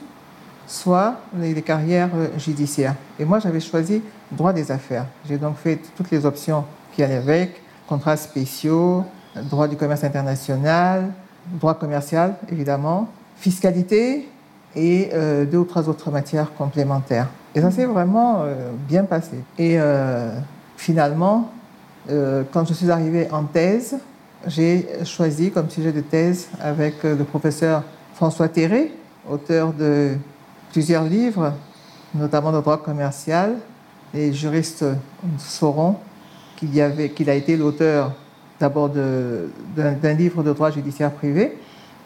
soit 0.67 1.17
les, 1.39 1.55
les 1.55 1.63
carrières 1.63 2.11
euh, 2.15 2.29
judiciaires. 2.39 2.95
Et 3.19 3.25
moi, 3.25 3.39
j'avais 3.39 3.61
choisi 3.61 4.03
droit 4.31 4.53
des 4.53 4.71
affaires. 4.71 5.07
J'ai 5.27 5.39
donc 5.39 5.57
fait 5.57 5.79
toutes 5.97 6.11
les 6.11 6.27
options 6.27 6.65
qui 6.93 7.03
allaient 7.03 7.17
avec, 7.17 7.63
contrats 7.89 8.17
spéciaux, 8.17 9.05
droit 9.45 9.67
du 9.67 9.77
commerce 9.77 10.05
international, 10.05 11.11
droit 11.59 11.75
commercial, 11.75 12.37
évidemment, 12.51 13.09
fiscalité 13.37 14.29
et 14.79 15.11
euh, 15.13 15.45
deux 15.45 15.59
ou 15.59 15.65
trois 15.65 15.89
autres 15.89 16.11
matières 16.11 16.55
complémentaires. 16.55 17.29
Et 17.55 17.61
ça 17.61 17.71
s'est 17.71 17.85
vraiment 17.85 18.43
euh, 18.43 18.71
bien 18.89 19.05
passé. 19.05 19.37
Et 19.59 19.79
euh, 19.79 20.31
finalement, 20.77 21.51
quand 22.53 22.65
je 22.65 22.73
suis 22.73 22.91
arrivée 22.91 23.29
en 23.31 23.43
thèse, 23.43 23.99
j'ai 24.47 24.89
choisi 25.05 25.51
comme 25.51 25.69
sujet 25.69 25.93
de 25.93 26.01
thèse 26.01 26.49
avec 26.59 27.03
le 27.03 27.23
professeur 27.23 27.83
François 28.15 28.49
Terré, 28.49 28.95
auteur 29.31 29.75
de 29.75 30.15
plusieurs 30.73 31.05
livres, 31.05 31.53
notamment 32.15 32.51
de 32.51 32.63
droit 32.63 32.79
commercial. 32.79 33.57
Les 34.15 34.33
juristes 34.33 34.87
sauront 35.37 35.97
qu'il 36.57 36.71
qu'il 37.15 37.29
a 37.29 37.35
été 37.35 37.59
l'auteur 37.59 38.13
d'abord 38.59 38.89
d'un 38.89 40.15
livre 40.15 40.43
de 40.43 40.55
droit 40.55 40.71
judiciaire 40.71 41.13
privé, 41.13 41.59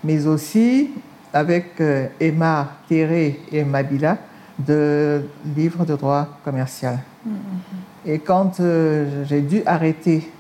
mais 0.03 0.27
aussi 0.27 0.91
avec 1.33 1.81
euh, 1.81 2.07
Emma 2.21 2.69
Terré 2.89 3.41
et 3.51 3.65
Mabila 3.65 4.19
de 4.59 5.23
livres 5.57 5.85
de 5.85 5.97
droit 5.97 6.29
commercial. 6.45 6.99
Mm 7.25 7.31
-hmm. 7.33 8.11
Et 8.11 8.19
quand 8.19 8.61
euh, 8.61 9.25
j'ai 9.29 9.41
dû 9.41 9.63
arrêter 9.65 10.31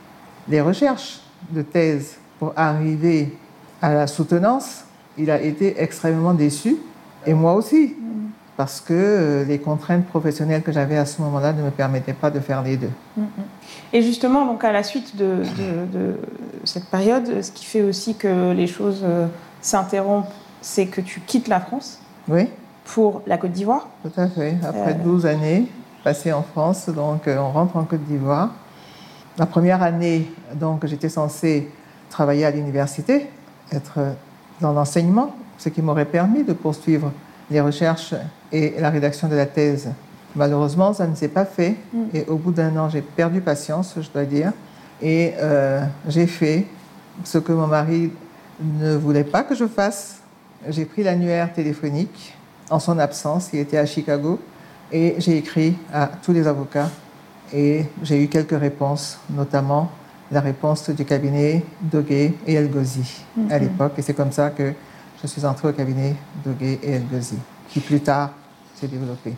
les 0.49 0.61
recherches 0.61 1.21
de 1.51 1.63
thèse 1.63 2.17
pour 2.39 2.53
arriver 2.57 3.37
à 3.81 3.95
la 3.95 4.07
soutenance, 4.07 4.85
il 5.17 5.31
a 5.31 5.41
été 5.41 5.81
extrêmement 5.81 6.35
déçu, 6.35 6.77
et 7.27 7.35
moi 7.35 7.55
aussi, 7.55 7.95
mm. 7.99 8.31
parce 8.57 8.81
que 8.81 8.93
euh, 8.93 9.45
les 9.45 9.59
contraintes 9.59 10.07
professionnelles 10.07 10.63
que 10.63 10.73
j'avais 10.73 10.97
à 10.97 11.07
ce 11.07 11.23
moment-là 11.23 11.53
ne 11.53 11.63
me 11.63 11.71
permettaient 11.71 12.19
pas 12.25 12.31
de 12.31 12.41
faire 12.41 12.63
les 12.63 12.77
deux. 12.77 12.95
Mm 13.17 13.23
-hmm. 13.23 13.95
Et 13.95 14.03
justement, 14.03 14.43
donc 14.51 14.65
à 14.65 14.73
la 14.73 14.83
suite 14.83 15.17
de, 15.17 15.31
de, 15.59 15.69
de, 15.97 16.05
cette 16.65 16.89
période, 16.97 17.27
ce 17.47 17.51
qui 17.57 17.65
fait 17.73 17.83
aussi 17.91 18.15
que 18.23 18.53
les 18.61 18.67
choses 18.67 19.03
euh, 19.05 19.27
s'interrompent, 19.61 20.35
c'est 20.63 20.87
que 20.87 21.01
tu 21.01 21.21
quittes 21.21 21.49
la 21.49 21.61
France. 21.61 21.99
Oui. 22.29 22.49
Pour 22.85 23.23
la 23.27 23.37
Côte 23.37 23.53
d'Ivoire. 23.53 23.89
Tout 24.03 24.21
à 24.21 24.29
fait. 24.29 24.57
Après 24.65 24.93
euh... 24.93 25.05
12 25.05 25.27
années 25.27 25.67
passées 26.03 26.33
en 26.33 26.43
France, 26.43 26.89
donc 26.89 27.29
euh, 27.29 27.39
on 27.39 27.51
rentre 27.51 27.77
en 27.77 27.85
Côte 27.85 28.03
d'Ivoire. 28.05 28.51
La 29.39 29.47
première 29.47 29.83
année, 29.83 30.31
donc 30.55 30.87
j'étais 30.87 31.09
censée 31.09 31.71
travailler 32.11 32.45
à 32.45 32.51
l'université, 32.51 33.29
être 33.71 34.01
dans 34.61 34.73
l'enseignement, 34.73 35.35
ce 35.59 35.69
qui 35.69 35.81
m'aurait 35.81 36.05
permis 36.07 36.45
de 36.45 36.53
poursuivre 36.53 37.13
les 37.51 37.61
recherches 37.61 38.15
et 38.51 38.75
la 38.79 38.91
rédaction 38.91 39.29
de 39.29 39.37
la 39.37 39.47
thèse. 39.47 39.91
Malheureusement, 40.35 40.93
ça 40.93 41.07
ne 41.07 41.15
s'est 41.15 41.29
pas 41.29 41.45
fait. 41.45 41.77
Mm. 41.93 42.05
Et 42.15 42.25
au 42.27 42.37
bout 42.37 42.53
d'un 42.53 42.77
an, 42.77 42.89
j'ai 42.89 43.03
perdu 43.03 43.41
patience, 43.41 43.95
je 44.01 44.11
dois 44.11 44.25
dire. 44.25 44.53
Et 45.01 45.35
euh, 45.39 45.85
j'ai 46.09 46.27
fait 46.27 46.67
ce 47.25 47.39
que 47.39 47.53
mon 47.53 47.67
mari 47.67 48.11
ne 48.61 48.97
voulait 48.97 49.25
pas 49.25 49.43
que 49.43 49.55
je 49.55 49.67
fasse. 49.67 50.22
J'ai 50.69 50.85
pris 50.85 51.03
l'annuaire 51.03 51.53
téléphonique 51.53 52.35
en 52.71 52.79
son 52.79 52.99
absence. 52.99 53.51
Il 53.53 53.59
était 53.59 53.79
à 53.79 53.87
Chicago. 53.87 54.39
Et 54.93 55.17
j'ai 55.19 55.39
écrit 55.39 55.75
à 55.93 56.11
tous 56.23 56.33
les 56.33 56.47
avocats. 56.47 56.91
Et 57.53 57.87
j'ai 58.03 58.23
eu 58.23 58.29
quelques 58.29 58.59
réponses, 58.59 59.19
notamment 59.31 59.91
la 60.31 60.41
réponse 60.41 60.91
du 60.91 61.05
cabinet 61.05 61.65
Doguet 61.81 62.35
et 62.47 62.55
El 62.55 62.71
Ghazi 62.71 63.25
mm 63.37 63.47
-hmm. 63.47 63.53
à 63.53 63.59
l'époque. 63.59 63.93
Et 63.99 64.03
c'est 64.03 64.15
comme 64.15 64.33
ça 64.33 64.51
que 64.51 64.73
je 65.23 65.27
suis 65.27 65.45
entrée 65.45 65.69
au 65.69 65.73
cabinet 65.73 66.15
Doguet 66.45 66.79
et 66.83 66.93
El 66.93 67.05
Ghazi, 67.13 67.39
qui 67.69 67.81
plus 67.81 68.01
tard 68.01 68.31
s'est. 68.89 69.33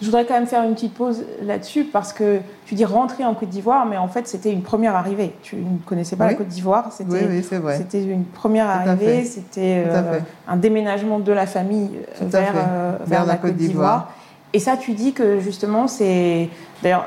Je 0.00 0.06
voudrais 0.06 0.24
quand 0.24 0.34
même 0.34 0.46
faire 0.46 0.62
une 0.62 0.74
petite 0.74 0.94
pause 0.94 1.24
là-dessus 1.42 1.84
parce 1.84 2.12
que 2.12 2.40
tu 2.66 2.74
dis 2.74 2.84
rentrer 2.84 3.24
en 3.24 3.34
Côte 3.34 3.50
d'Ivoire, 3.50 3.86
mais 3.86 3.96
en 3.96 4.08
fait 4.08 4.26
c'était 4.26 4.52
une 4.52 4.62
première 4.62 4.96
arrivée. 4.96 5.34
Tu 5.42 5.56
ne 5.56 5.78
connaissais 5.84 6.16
pas 6.16 6.26
oui. 6.26 6.32
la 6.32 6.36
Côte 6.36 6.48
d'Ivoire, 6.48 6.92
c'était 6.92 7.12
oui, 7.12 7.20
oui, 7.28 7.46
c'est 7.48 7.58
vrai. 7.58 7.76
C'était 7.78 8.02
une 8.02 8.24
première 8.24 8.68
arrivée, 8.68 9.24
c'était 9.24 9.84
euh, 9.86 10.18
un 10.48 10.56
déménagement 10.56 11.18
de 11.18 11.32
la 11.32 11.46
famille 11.46 11.90
vers, 12.20 12.54
euh, 12.56 12.96
vers, 13.04 13.24
vers, 13.24 13.26
la, 13.26 13.36
Côte 13.36 13.56
d'Ivoire. 13.56 14.12
Et 14.52 14.58
ça, 14.58 14.76
tu 14.76 14.92
dis 14.92 15.12
que 15.12 15.40
justement, 15.40 15.86
c'est. 15.86 16.48
D'ailleurs, 16.82 17.06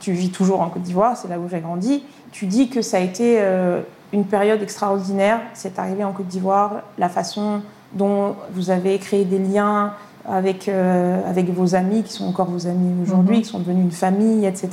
tu 0.00 0.12
vis 0.12 0.30
toujours 0.30 0.60
en 0.60 0.68
Côte 0.68 0.82
d'Ivoire, 0.82 1.16
c'est 1.16 1.28
là 1.28 1.38
où 1.38 1.48
j'ai 1.48 1.60
grandi. 1.60 2.02
Tu 2.32 2.46
dis 2.46 2.68
que 2.68 2.82
ça 2.82 2.96
a 2.96 3.00
été 3.00 3.36
euh, 3.40 3.80
une 4.12 4.24
période 4.24 4.62
extraordinaire, 4.62 5.40
cette 5.54 5.78
arrivée 5.78 6.04
en 6.04 6.12
Côte 6.12 6.26
d'Ivoire, 6.26 6.82
la 6.98 7.08
façon 7.08 7.62
dont 7.92 8.36
vous 8.52 8.70
avez 8.70 8.98
créé 8.98 9.24
des 9.24 9.38
liens 9.38 9.92
avec, 10.28 10.68
euh, 10.68 11.20
avec 11.28 11.48
vos 11.50 11.74
amis, 11.74 12.02
qui 12.02 12.12
sont 12.12 12.26
encore 12.26 12.50
vos 12.50 12.66
amis 12.66 12.92
aujourd'hui, 13.02 13.36
mm 13.36 13.40
-hmm. 13.40 13.42
qui 13.42 13.48
sont 13.48 13.58
devenus 13.58 13.84
une 13.84 13.90
famille, 13.90 14.44
etc. 14.46 14.68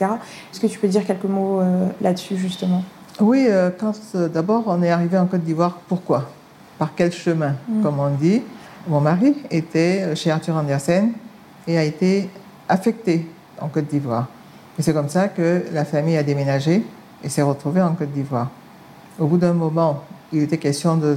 Est-ce 0.52 0.60
que 0.60 0.68
tu 0.68 0.80
peux 0.80 0.88
dire 0.88 1.06
quelques 1.06 1.32
mots 1.38 1.60
euh, 1.60 1.88
là-dessus, 2.02 2.38
justement? 2.38 2.84
Oui, 3.20 3.48
quand 3.80 3.96
d'abord 4.38 4.64
on 4.68 4.84
est 4.84 4.92
arrivé 4.92 5.18
en 5.18 5.26
Côte 5.26 5.44
d'Ivoire, 5.44 5.76
pourquoi? 5.88 6.22
Par 6.78 6.90
quel 6.96 7.12
chemin? 7.12 7.54
Mm. 7.68 7.82
Comme 7.84 8.00
on 8.00 8.12
dit, 8.26 8.40
mon 8.88 9.02
mari 9.02 9.32
était 9.50 10.16
chez 10.16 10.30
Arthur 10.30 10.56
Andersen 10.56 11.06
et 11.68 11.76
a 11.78 11.84
été 11.84 12.30
affecté 12.70 13.28
en 13.60 13.70
Côte 13.70 13.88
d'Ivoire. 13.88 14.28
Et 14.78 14.82
c'est 14.84 14.94
comme 14.94 15.10
ça 15.10 15.28
que 15.30 15.64
la 15.74 15.86
famille 15.86 16.18
a 16.18 16.24
déménagé 16.24 16.86
et 17.24 17.30
s'est 17.30 17.42
retrouvée 17.42 17.82
en 17.82 17.94
Côte 17.96 18.12
d'Ivoire. 18.12 18.50
Au 19.20 19.26
bout 19.26 19.38
d'un 19.38 19.54
moment, 19.54 20.04
il 20.32 20.44
était 20.44 20.58
question 20.58 20.98
de 20.98 21.16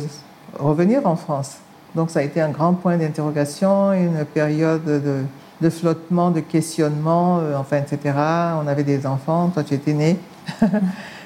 revenir 0.58 1.06
en 1.06 1.16
France. 1.16 1.58
Donc 1.94 2.10
ça 2.10 2.20
a 2.20 2.22
été 2.22 2.40
un 2.40 2.50
grand 2.50 2.74
point 2.74 2.96
d'interrogation, 2.96 3.92
une 3.92 4.24
période 4.24 4.84
de, 4.84 5.70
flottement, 5.70 6.30
de 6.30 6.40
questionnement, 6.40 7.38
euh, 7.40 7.56
enfin, 7.56 7.78
etc. 7.78 8.14
On 8.62 8.66
avait 8.66 8.84
des 8.84 9.06
enfants, 9.06 9.48
toi 9.48 9.64
tu 9.64 9.74
étais 9.74 9.92
né. 9.92 10.18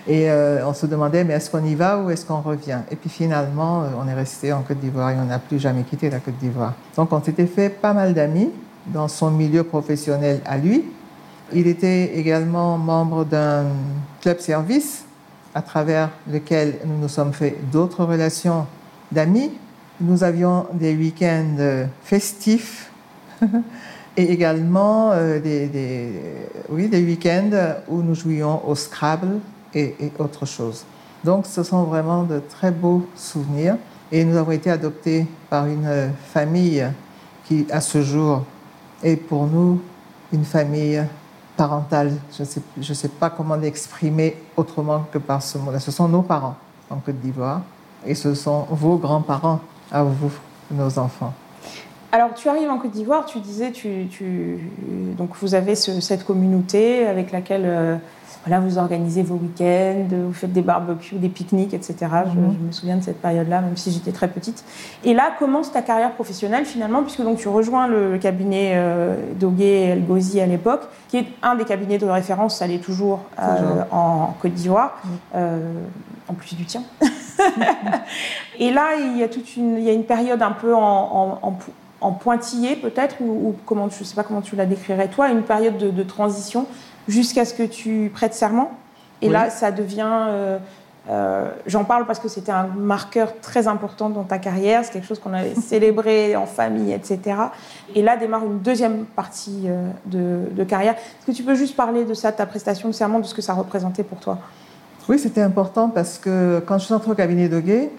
et 0.07 0.31
euh, 0.31 0.67
on 0.67 0.75
se 0.75 0.87
demandait, 0.87 1.25
mais 1.25 1.35
est-ce 1.35 1.51
qu'on 1.51 1.65
y 1.65 1.75
va 1.75 1.99
ou 1.99 2.11
est-ce 2.11 2.25
qu'on 2.27 2.41
revient? 2.41 2.81
Et 2.91 2.97
puis 2.97 3.11
finalement, 3.11 3.83
euh, 3.83 3.87
on 4.03 4.09
est 4.09 4.15
resté 4.15 4.53
en 4.53 4.63
Côte 4.63 4.81
d'Ivoire 4.81 5.11
et 5.11 5.17
on 5.17 5.27
n'a 5.27 5.39
plus 5.39 5.59
jamais 5.59 5.83
quitté 5.83 6.11
la 6.11 6.21
Côte 6.21 6.39
d'Ivoire. 6.39 6.75
Donc 6.97 7.13
on 7.13 7.23
s'était 7.23 7.47
fait 7.47 7.69
pas 7.69 7.93
mal 7.93 8.15
d'amis 8.15 8.51
dans 8.87 9.09
son 9.09 9.31
milieu 9.31 9.65
professionnel 9.65 10.41
à 10.47 10.59
lui. 10.59 10.85
Il 11.53 11.67
était 11.67 12.17
également 12.17 12.79
membre 12.79 13.25
d'un 13.25 13.65
club 14.21 14.41
service 14.41 15.05
à 15.55 15.63
travers 15.63 16.11
lequel 16.31 16.79
nous 16.85 16.99
nous 16.99 17.09
sommes 17.09 17.33
fait 17.33 17.57
d'autres 17.71 18.05
relations 18.05 18.67
d'amis. 19.13 19.53
Nous 20.01 20.25
avions 20.25 20.67
des 20.73 20.97
week-ends 20.97 21.87
festifs 22.03 22.91
et 24.17 24.33
également 24.33 25.13
euh, 25.13 25.39
des, 25.39 26.11
oui, 26.69 26.89
des 26.89 27.01
week-ends 27.05 27.75
où 27.89 28.03
nous 28.03 28.17
jouions 28.17 28.67
au 28.69 28.75
Scrabble 28.75 29.39
et, 29.73 29.95
autre 30.19 30.47
chose. 30.47 30.85
Donc 31.23 31.47
ce 31.47 31.63
sont 31.63 31.85
vraiment 31.85 32.25
de 32.25 32.41
très 32.41 32.73
beaux 32.73 33.07
souvenirs 33.15 33.77
et 34.11 34.25
nous 34.25 34.37
avons 34.37 34.51
été 34.51 34.69
adoptés 34.69 35.27
par 35.49 35.67
une 35.67 36.11
famille 36.33 36.85
qui, 37.45 37.65
à 37.71 37.81
ce 37.81 38.03
jour, 38.03 38.43
est 39.01 39.17
pour 39.17 39.47
nous 39.47 39.81
une 40.33 40.45
famille 40.45 41.03
parentale. 41.57 42.13
Je 42.37 42.43
ne 42.79 42.95
sais 42.95 43.09
pas 43.09 43.31
comment 43.31 43.55
l'exprimer 43.55 44.37
autrement 44.57 45.07
que 45.13 45.19
par 45.19 45.41
ce 45.41 45.57
mot-là. 45.57 45.79
Ce 45.79 45.93
sont 45.93 46.09
nos 46.09 46.23
parents 46.23 46.57
en 46.91 46.97
Côte 46.97 47.21
d'Ivoire 47.21 47.63
et 48.05 48.17
ce 48.17 48.35
sont 48.35 48.67
vos 48.71 48.97
grands-parents 48.97 49.61
à 49.95 50.03
vous, 50.03 50.33
nos 50.73 50.99
enfants. 50.99 51.33
Alors, 52.11 52.35
tu 52.35 52.49
arrives 52.49 52.69
en 52.69 52.79
Côte 52.79 52.91
d'Ivoire, 52.91 53.25
tu 53.25 53.39
disais, 53.39 53.73
tu, 53.73 54.07
tu, 54.11 54.59
donc 55.17 55.31
vous 55.41 55.55
avez 55.55 55.75
ce, 55.75 56.01
cette 56.01 56.25
communauté 56.25 57.07
avec 57.07 57.33
laquelle 57.33 57.65
euh, 57.65 57.97
voilà, 58.45 58.61
vous 58.61 58.77
organisez 58.79 59.23
vos 59.23 59.37
week-ends, 59.37 60.07
vous 60.11 60.33
faites 60.33 60.53
des 60.53 60.61
barbecues, 60.63 61.17
des 61.17 61.31
pique-niques, 61.31 61.73
etc. 61.75 61.95
Mm 62.01 62.07
-hmm. 62.07 62.25
je, 62.29 62.59
je, 62.59 62.67
me 62.67 62.73
souviens 62.73 62.97
de 62.97 63.03
cette 63.03 63.21
période-là, 63.23 63.61
même 63.63 63.77
si 63.77 63.91
j'étais 63.91 64.13
très 64.13 64.29
petite. 64.29 64.65
Et 65.03 65.15
là 65.15 65.25
commence 65.39 65.73
ta 65.73 65.83
carrière 65.83 66.13
professionnelle 66.13 66.67
finalement, 66.67 67.03
puisque 67.03 67.23
donc 67.23 67.39
tu 67.39 67.49
rejoins 67.49 67.87
le, 67.89 68.13
le 68.13 68.19
cabinet 68.19 68.73
euh, 68.75 69.15
Doguet 69.41 69.79
et 69.85 69.89
El 69.95 70.03
Ghazi 70.07 70.41
à 70.41 70.47
l'époque, 70.47 70.85
qui 71.09 71.17
est 71.21 71.27
un 71.43 71.55
des 71.61 71.65
cabinets 71.65 71.99
de 72.05 72.07
référence, 72.21 72.53
ça 72.59 72.67
l'est 72.67 72.85
toujours. 72.91 73.21
Euh, 73.39 73.83
en 73.91 74.35
Côte 74.41 74.55
d'Ivoire, 74.59 74.93
mm 74.95 75.09
-hmm. 75.09 76.31
en 76.31 76.35
plus 76.41 76.55
du 76.61 76.65
tien. 76.73 76.83
et 78.65 78.71
là, 78.79 78.87
il 79.07 79.15
y 79.21 79.23
a 79.27 79.29
toute 79.37 79.49
une, 79.61 79.73
il 79.81 79.85
y 79.89 79.91
a 79.95 79.97
une 80.01 80.09
période 80.17 80.43
un 80.51 80.55
peu 80.63 80.73
en, 80.75 80.95
en, 81.21 81.27
en 81.49 81.53
en 82.01 82.13
pointillé 82.13 82.71
peut-être 82.77 83.17
ou, 83.25 83.31
ou, 83.45 83.55
comment 83.69 83.89
je 83.89 84.05
sais 84.05 84.15
pas 84.15 84.25
comment 84.29 84.43
tu 84.43 84.57
la 84.57 84.67
décrirais 84.67 85.09
toi 85.17 85.25
une 85.31 85.43
période 85.43 85.79
de, 85.85 85.91
de 86.01 86.05
transition 86.17 86.67
jusqu'à 87.09 87.45
ce 87.45 87.55
que 87.55 87.63
tu 87.63 88.11
prêtes 88.13 88.35
serment 88.35 88.73
et 89.23 89.27
oui. 89.27 89.33
là 89.33 89.51
ça 89.51 89.71
devient 89.71 90.27
euh, 90.29 90.59
Euh, 91.11 91.51
j'en 91.67 91.85
parle 91.85 92.07
parce 92.07 92.19
que 92.19 92.29
c'était 92.29 92.53
un 92.53 92.67
marqueur 92.67 93.39
très 93.41 93.69
important 93.69 94.09
dans 94.09 94.23
ta 94.23 94.39
carrière, 94.39 94.85
c'est 94.85 94.93
quelque 94.93 95.07
chose 95.07 95.19
qu'on 95.19 95.35
avait 95.35 95.55
célébré 95.61 96.35
en 96.35 96.47
famille, 96.47 96.93
etc. 96.93 97.37
Et 97.95 98.03
là 98.03 98.17
démarre 98.17 98.45
une 98.45 98.61
deuxième 98.61 99.05
partie 99.05 99.65
euh, 99.67 99.91
de, 100.07 100.65
carrière. 100.65 100.95
Est-ce 100.95 101.27
que 101.27 101.33
tu 101.33 101.43
peux 101.43 101.55
juste 101.55 101.77
parler 101.77 102.05
de 102.05 102.15
ça, 102.15 102.31
de 102.33 102.37
ta 102.37 102.47
prestation 102.47 102.89
de 102.89 102.95
serment, 102.95 103.19
de 103.19 103.27
ce 103.27 103.35
que 103.35 103.43
ça 103.43 103.53
représentait 103.53 104.03
pour 104.03 104.19
toi? 104.19 104.39
Oui, 105.09 105.19
c'était 105.19 105.43
important 105.43 105.91
parce 105.91 106.17
que 106.17 106.63
quand 106.65 106.79
je 106.79 106.87
suis 106.87 106.95
entrée 106.95 107.11
au 107.11 107.15
cabinet 107.15 107.51
de 107.51 107.61
Gay, 107.61 107.91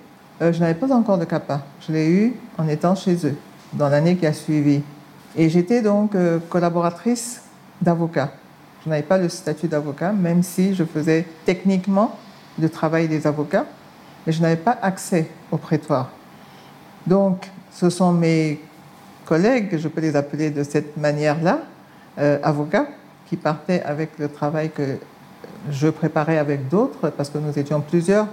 euh, 0.42 0.52
je 0.52 0.60
n'avais 0.60 0.74
pas 0.74 0.92
encore 0.92 1.20
de 1.20 1.26
CAPA. 1.26 1.62
Je 1.88 1.94
l'ai 1.94 2.10
eu 2.10 2.36
en 2.58 2.68
étant 2.68 2.96
chez 2.96 3.28
eux, 3.28 3.36
dans 3.74 3.88
l'année 3.88 4.16
qui 4.16 4.26
a 4.26 4.34
suivi. 4.34 4.82
Et 5.38 5.50
j'étais 5.50 5.82
donc 5.82 6.16
collaboratrice 6.50 7.42
d'avocat. 7.82 8.32
Je 8.86 8.92
n'avais 8.92 9.04
pas 9.04 9.18
le 9.18 9.30
statut 9.30 9.68
d'avocat, 9.68 10.12
même 10.12 10.44
si 10.44 10.76
je 10.76 10.84
faisais 10.84 11.26
techniquement 11.44 12.20
de 12.60 12.68
travail 12.68 13.08
des 13.08 13.26
avocats, 13.26 13.66
mais 14.26 14.32
je 14.32 14.42
n'avais 14.44 14.56
pas 14.56 14.78
accès 14.80 15.28
au 15.52 15.58
prétoire. 15.58 16.12
Donc, 17.08 17.50
ce 17.72 17.90
sont 17.90 18.12
mes 18.12 18.62
collègues, 19.26 19.78
je 19.80 19.88
peux 19.88 20.02
les 20.02 20.16
appeler 20.16 20.52
de 20.52 20.62
cette 20.62 20.98
manière-là, 20.98 21.62
euh, 22.20 22.38
avocats, 22.44 22.88
qui 23.26 23.38
partaient 23.38 23.82
avec 23.82 24.20
le 24.20 24.30
travail 24.30 24.70
que 24.70 24.98
je 25.72 25.88
préparais 25.88 26.38
avec 26.38 26.70
d'autres, 26.70 27.10
parce 27.10 27.30
que 27.32 27.40
nous 27.40 27.58
étions 27.58 27.82
plusieurs 27.82 28.28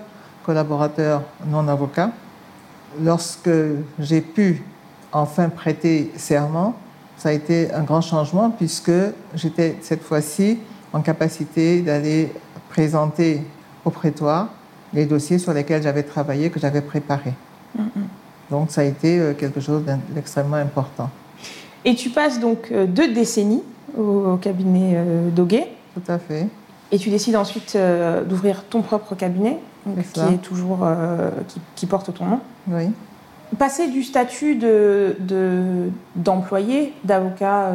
collaborateurs 0.44 1.22
non 1.46 1.66
avocats. 1.66 2.10
Lorsque 3.02 3.50
j'ai 3.98 4.20
pu 4.20 4.62
enfin 5.12 5.48
prêter 5.48 6.12
serment, 6.16 6.74
ça 7.22 7.28
a 7.28 7.32
été 7.32 7.72
un 7.72 7.84
grand 7.84 8.00
changement 8.00 8.50
puisque 8.50 8.90
j'étais 9.36 9.76
cette 9.80 10.02
fois-ci 10.02 10.58
en 10.92 11.02
capacité 11.02 11.80
d'aller 11.80 12.32
présenter 12.68 13.42
au 13.84 13.90
prétoire 13.90 14.48
les 14.92 15.06
dossiers 15.06 15.38
sur 15.38 15.52
lesquels 15.52 15.84
j'avais 15.84 16.02
travaillé, 16.02 16.50
que 16.50 16.58
j'avais 16.58 16.80
préparés. 16.80 17.34
Donc 18.50 18.72
ça 18.72 18.80
a 18.80 18.84
été 18.84 19.20
euh, 19.20 19.34
quelque 19.34 19.60
chose 19.60 19.84
d'extrêmement 20.10 20.56
important. 20.56 21.10
Et 21.84 21.94
tu 21.94 22.10
passes 22.10 22.40
donc 22.40 22.72
euh, 22.72 22.86
deux 22.86 23.14
décennies 23.14 23.62
au, 23.96 24.36
cabinet 24.38 24.94
euh, 24.96 25.30
Doguet. 25.30 25.68
Tout 25.94 26.12
à 26.12 26.18
fait. 26.18 26.48
Et 26.90 26.98
tu 26.98 27.08
décides 27.08 27.36
ensuite 27.36 27.78
d'ouvrir 28.28 28.64
ton 28.64 28.82
propre 28.82 29.14
cabinet, 29.14 29.60
qui 30.12 30.20
est 30.20 30.42
toujours 30.42 30.86
qui, 31.76 31.86
porte 31.86 32.12
ton 32.12 32.26
nom. 32.26 32.40
Oui. 32.68 32.90
Passer 33.58 33.88
du 33.88 34.02
statut 34.02 34.56
de, 34.56 35.16
d'employé, 36.16 36.94
d'avocat 37.04 37.72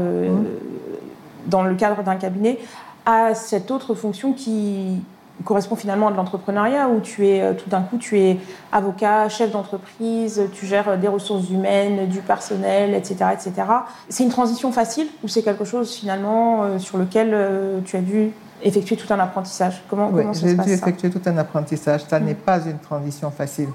dans 1.46 1.64
le 1.64 1.76
cadre 1.76 2.04
d'un 2.04 2.16
cabinet, 2.16 2.58
à 3.06 3.36
cette 3.36 3.72
autre 3.72 3.94
fonction 3.94 4.34
qui, 4.34 5.02
correspond 5.44 5.76
finalement 5.76 6.08
à 6.08 6.12
de 6.12 6.18
l'entrepreneuriat 6.18 6.90
où 6.90 7.00
tu 7.00 7.28
es 7.28 7.42
euh, 7.42 7.54
tout 7.54 7.70
d'un 7.70 7.82
coup 7.82 7.98
tu 7.98 8.20
es 8.20 8.38
avocat, 8.72 9.30
chef 9.30 9.52
d'entreprise, 9.52 10.42
tu 10.54 10.66
gères 10.66 10.90
euh, 10.90 10.98
des 10.98 11.08
ressources 11.08 11.50
humaines, 11.50 12.08
du 12.08 12.20
personnel, 12.20 12.94
etc., 12.94 13.16
etc. 13.34 13.54
C'est 14.10 14.24
une 14.24 14.30
transition 14.30 14.72
facile 14.72 15.08
ou 15.24 15.28
c'est 15.28 15.44
quelque 15.44 15.66
chose 15.66 15.94
finalement 15.94 16.64
euh, 16.64 16.80
sur 16.80 16.98
lequel 16.98 17.36
tu 17.86 17.96
as 17.96 18.02
dû 18.02 18.32
effectuer 18.64 18.96
tout 18.96 19.12
un 19.14 19.20
apprentissage? 19.20 19.84
Comment, 19.90 20.10
oui, 20.12 20.24
j'ai 20.34 20.56
dû 20.56 20.72
effectuer 20.72 21.10
tout 21.10 21.22
un 21.28 21.38
apprentissage. 21.38 22.06
Ça 22.08 22.20
n'est 22.20 22.34
mm. 22.34 22.38
pas 22.38 22.60
une 22.66 22.80
transition 22.80 23.30
facile 23.30 23.70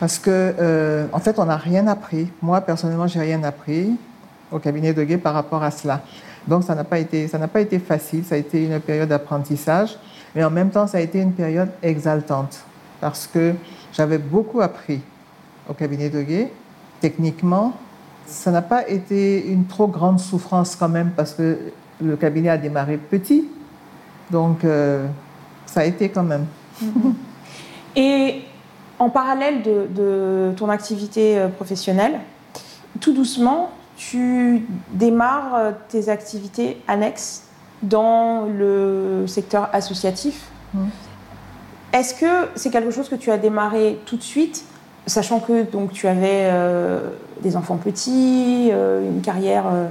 parce 0.00 0.18
que 0.18 1.06
en 1.12 1.18
fait 1.18 1.38
on 1.38 1.44
n'a 1.44 1.56
rien 1.56 1.86
appris. 1.86 2.30
Moi 2.42 2.60
personnellement 2.60 3.06
j'ai 3.06 3.20
rien 3.20 3.42
appris 3.42 3.90
au 4.50 4.58
cabinet 4.58 4.94
de 4.94 5.02
Gay 5.04 5.18
par 5.18 5.34
rapport 5.34 5.62
à 5.62 5.70
cela. 5.70 6.02
Donc 6.46 6.64
ça 6.64 6.74
n'a 6.74 6.84
pas 6.84 6.98
été 6.98 7.28
ça 7.28 7.38
n'a 7.38 7.48
pas 7.48 7.60
été 7.60 7.78
facile. 7.78 8.24
Ça 8.24 8.34
a 8.34 8.38
été 8.38 8.64
une 8.64 8.80
période 8.80 9.08
d'apprentissage. 9.08 9.98
Mais 10.34 10.44
en 10.44 10.50
même 10.50 10.70
temps, 10.70 10.86
ça 10.86 10.98
a 10.98 11.00
été 11.00 11.20
une 11.20 11.32
période 11.32 11.70
exaltante 11.82 12.60
parce 13.00 13.26
que 13.26 13.54
j'avais 13.92 14.18
beaucoup 14.18 14.60
appris 14.60 15.00
au 15.68 15.72
cabinet 15.72 16.10
de 16.10 16.22
Gay. 16.22 16.52
Techniquement, 17.00 17.74
ça 18.26 18.50
n'a 18.50 18.62
pas 18.62 18.88
été 18.88 19.46
une 19.48 19.66
trop 19.66 19.86
grande 19.86 20.20
souffrance 20.20 20.76
quand 20.76 20.88
même 20.88 21.10
parce 21.16 21.32
que 21.34 21.58
le 22.00 22.16
cabinet 22.16 22.50
a 22.50 22.58
démarré 22.58 22.98
petit. 22.98 23.48
Donc, 24.30 24.64
euh, 24.64 25.06
ça 25.66 25.80
a 25.80 25.84
été 25.84 26.08
quand 26.10 26.22
même. 26.22 26.46
Et 27.96 28.42
en 28.98 29.10
parallèle 29.10 29.62
de, 29.62 30.52
ton 30.56 30.68
activité 30.68 31.38
euh, 31.38 31.48
professionnelle, 31.48 32.20
tout 33.00 33.12
doucement, 33.12 33.70
tu 33.96 34.66
démarres 34.92 35.54
euh, 35.54 35.70
tes 35.88 36.08
activités 36.08 36.80
annexes 36.88 37.44
dans 37.82 38.46
le 38.46 39.24
secteur 39.26 39.68
associatif. 39.72 40.48
Mmh. 40.74 40.86
Est-ce 41.92 42.14
que 42.14 42.48
c'est 42.54 42.70
quelque 42.70 42.90
chose 42.90 43.08
que 43.08 43.14
tu 43.14 43.30
as 43.30 43.38
démarré 43.38 43.98
tout 44.04 44.16
de 44.16 44.22
suite, 44.22 44.64
sachant 45.06 45.40
que 45.40 45.62
donc, 45.62 45.92
tu 45.92 46.06
avais 46.06 46.48
euh, 46.52 47.00
des 47.40 47.56
enfants 47.56 47.76
petits, 47.76 48.68
euh, 48.72 49.02
une 49.08 49.22
carrière 49.22 49.64
euh, 49.66 49.86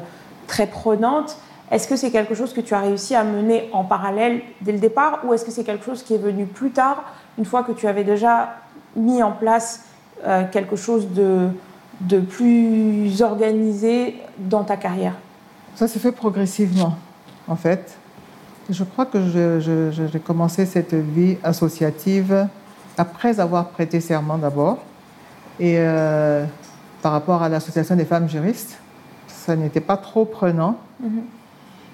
très 0.45 0.67
prenante? 0.67 1.37
Est-ce 1.71 1.87
que 1.87 1.95
c'est 1.95 2.11
quelque 2.11 2.35
chose 2.35 2.53
que 2.53 2.61
tu 2.61 2.73
as 2.75 2.79
réussi 2.79 3.15
à 3.15 3.23
mener 3.23 3.69
en 3.73 3.83
parallèle 3.83 4.41
dès 4.61 4.71
le 4.71 4.77
départ 4.77 5.21
ou 5.25 5.33
est-ce 5.33 5.43
que 5.43 5.51
c'est 5.51 5.63
quelque 5.63 5.83
chose 5.83 6.03
qui 6.03 6.13
est 6.13 6.19
venu 6.19 6.45
plus 6.45 6.69
tard, 6.69 7.03
une 7.37 7.45
fois 7.45 7.63
que 7.63 7.71
tu 7.71 7.87
avais 7.87 8.03
déjà 8.03 8.53
mis 8.97 9.23
en 9.23 9.31
place 9.31 9.83
quelque 10.51 10.75
chose 10.75 11.07
de, 11.13 11.49
de 12.01 12.19
plus 12.19 13.21
organisé 13.21 14.15
dans 14.39 14.63
ta 14.63 14.75
carrière 14.75 15.13
Ça 15.75 15.87
s'est 15.87 15.99
fait 15.99 16.11
progressivement 16.11 16.95
en 17.47 17.55
fait. 17.55 17.97
Je 18.69 18.83
crois 18.83 19.05
que 19.05 19.19
j'ai 20.11 20.19
commencé 20.19 20.65
cette 20.65 20.93
vie 20.93 21.37
associative 21.43 22.47
après 22.97 23.39
avoir 23.39 23.69
prêté 23.69 24.01
serment 24.01 24.37
d'abord. 24.37 24.79
Et 25.59 25.75
euh, 25.77 26.45
par 27.01 27.13
rapport 27.13 27.41
à 27.41 27.49
l'Association 27.49 27.95
des 27.95 28.05
femmes 28.05 28.27
juristes, 28.27 28.77
ça 29.27 29.55
n'était 29.55 29.81
pas 29.81 29.97
trop 29.97 30.25
prenant. 30.25 30.77
Mm-hmm. 31.01 31.21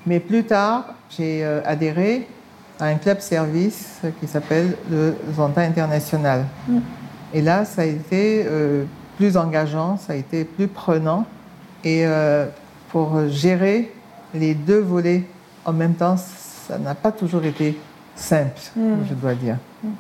Mais 0.08 0.20
plus 0.20 0.44
tard, 0.46 0.96
j'ai 1.10 1.46
euh, 1.46 1.62
adhéré 1.66 2.28
à 2.80 2.86
un 2.86 2.96
club 2.96 3.20
service 3.20 4.02
qui 4.20 4.28
s'appelle 4.28 4.78
le 4.90 5.16
Zonta 5.36 5.62
International. 5.62 6.46
Mm. 6.68 6.80
Et 7.34 7.42
là, 7.42 7.66
ça 7.66 7.82
a 7.82 7.86
été 7.86 8.46
euh, 8.46 8.86
plus 9.18 9.38
engageant, 9.38 9.98
ça 9.98 10.14
a 10.14 10.16
été 10.16 10.44
plus 10.46 10.68
prenant. 10.68 11.26
Et 11.86 12.06
pour 12.90 13.28
gérer 13.28 13.92
les 14.34 14.54
deux 14.54 14.80
volets 14.80 15.24
en 15.66 15.74
même 15.74 15.96
temps, 15.96 16.16
ça 16.16 16.78
n'a 16.78 16.96
pas 16.96 17.12
toujours 17.12 17.44
été 17.44 17.78
simple, 18.16 18.60
hmm. 18.76 19.04
je 19.10 19.14
dois 19.14 19.34
dire. 19.34 19.58
Hmm. 19.84 19.92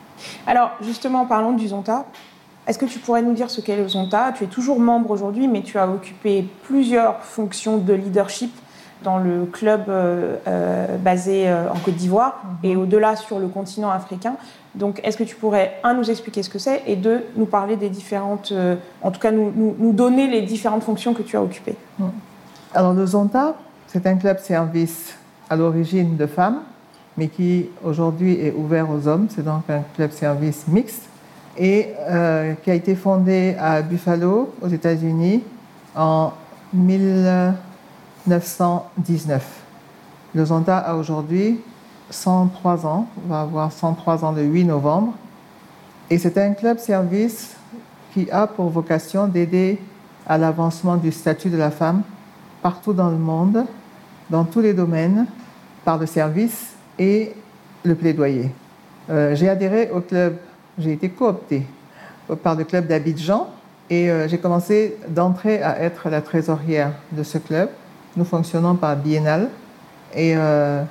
Alors, 0.48 0.72
justement, 0.82 1.26
parlons 1.26 1.54
du 1.54 1.68
Zonta. 1.68 2.06
Est-ce 2.66 2.80
que 2.80 2.86
tu 2.86 3.00
pourrais 3.00 3.22
nous 3.22 3.34
dire 3.34 3.50
ce 3.50 3.60
qu'est 3.60 3.76
le 3.76 3.88
Zonta? 3.88 4.32
Tu 4.32 4.46
es 4.46 4.48
toujours 4.48 4.80
membre 4.80 5.12
aujourd'hui, 5.12 5.48
mais 5.48 5.62
tu 5.62 5.78
as 5.78 5.88
occupé 5.88 6.48
plusieurs 6.64 7.22
fonctions 7.24 7.78
de 7.78 7.94
leadership 7.94 8.54
dans 9.04 9.18
le 9.18 9.46
club 9.46 9.84
euh, 9.88 10.38
euh, 10.48 10.98
basé 10.98 11.48
euh, 11.48 11.70
en 11.70 11.78
Côte 11.80 11.96
d'Ivoire 11.96 12.42
hmm. 12.44 12.66
et 12.66 12.76
au-delà 12.76 13.16
sur 13.16 13.40
le 13.40 13.48
continent 13.48 13.90
africain. 13.90 14.36
Donc, 14.76 15.00
est-ce 15.04 15.18
que 15.18 15.24
tu 15.24 15.36
pourrais, 15.36 15.76
un, 15.84 15.94
nous 15.94 16.10
expliquer 16.10 16.42
ce 16.42 16.50
que 16.50 16.58
c'est 16.58 16.82
et 16.88 16.96
deux, 16.96 17.24
nous 17.36 17.46
parler 17.46 17.76
des 17.76 17.90
différentes, 17.90 18.52
en 19.04 19.12
tout 19.12 19.20
cas, 19.20 19.30
nous, 19.30 19.54
nous, 19.78 19.92
donner 19.92 20.28
les 20.28 20.42
différentes 20.42 20.82
fonctions 20.82 21.14
que 21.14 21.22
tu 21.22 21.38
as 21.38 21.44
occupées? 21.44 21.76
Alors, 22.74 22.94
le 22.94 23.06
Zonta, 23.06 23.54
c'est 23.86 24.08
un 24.08 24.16
club 24.16 24.40
service 24.40 25.14
à 25.48 25.56
l'origine 25.56 26.18
de 26.18 26.26
femmes, 26.26 26.62
mais 27.18 27.28
qui 27.28 27.68
aujourd'hui 27.84 28.40
est 28.40 28.52
ouvert 28.52 28.90
aux 28.90 29.08
hommes. 29.08 29.28
C'est 29.30 29.46
donc 29.46 29.70
un 29.70 29.84
club-service 29.96 30.68
mixte 30.68 31.04
et 31.58 31.90
euh, 32.10 32.54
qui 32.64 32.72
a 32.72 32.74
été 32.74 32.96
fondé 32.96 33.56
à 33.60 33.82
Buffalo, 33.82 34.54
aux 34.62 34.68
États-Unis, 34.68 35.44
en 35.96 36.34
1919. 38.28 39.44
Le 40.36 40.46
Zonta 40.46 40.78
a 40.78 40.96
aujourd'hui 40.96 41.60
103 42.10 42.86
ans, 42.86 43.08
on 43.24 43.30
va 43.30 43.42
avoir 43.42 43.72
103 43.72 44.26
ans 44.26 44.32
le 44.32 44.44
8 44.44 44.66
novembre. 44.66 45.14
Et 46.10 46.18
c'est 46.18 46.38
un 46.38 46.54
club-service 46.54 47.56
qui 48.14 48.30
a 48.32 48.48
pour 48.48 48.70
vocation 48.70 49.28
d'aider 49.28 49.80
à 50.28 50.38
l'avancement 50.38 50.98
du 50.98 51.12
statut 51.12 51.50
de 51.50 51.58
la 51.58 51.72
femme 51.72 52.04
partout 52.62 52.94
dans 52.94 53.10
le 53.10 53.18
monde, 53.18 53.66
dans 54.30 54.46
tous 54.46 54.62
les 54.62 54.74
domaines, 54.74 55.26
par 55.84 55.98
le 55.98 56.06
service 56.06 56.74
et 56.98 57.34
le 57.84 57.96
plaidoyer. 57.96 58.52
Euh, 59.10 59.36
j'ai 59.36 59.50
adhéré 59.50 59.90
au 59.92 60.00
club, 60.00 60.38
j'ai 60.78 60.94
été 60.94 61.10
cooptée 61.10 61.68
par 62.42 62.56
le 62.56 62.64
club 62.64 62.88
d'Abidjan 62.88 63.50
et 63.90 64.10
euh, 64.10 64.28
j'ai 64.30 64.38
commencé 64.38 64.96
d'entrer 65.10 65.62
à 65.62 65.82
être 65.82 66.10
la 66.10 66.22
trésorière 66.22 66.94
de 67.12 67.24
ce 67.24 67.38
club. 67.38 67.70
Nous 68.16 68.26
fonctionnons 68.26 68.76
par 68.76 68.96
biennale 68.96 69.50
et 70.16 70.34
euh, 70.36 70.84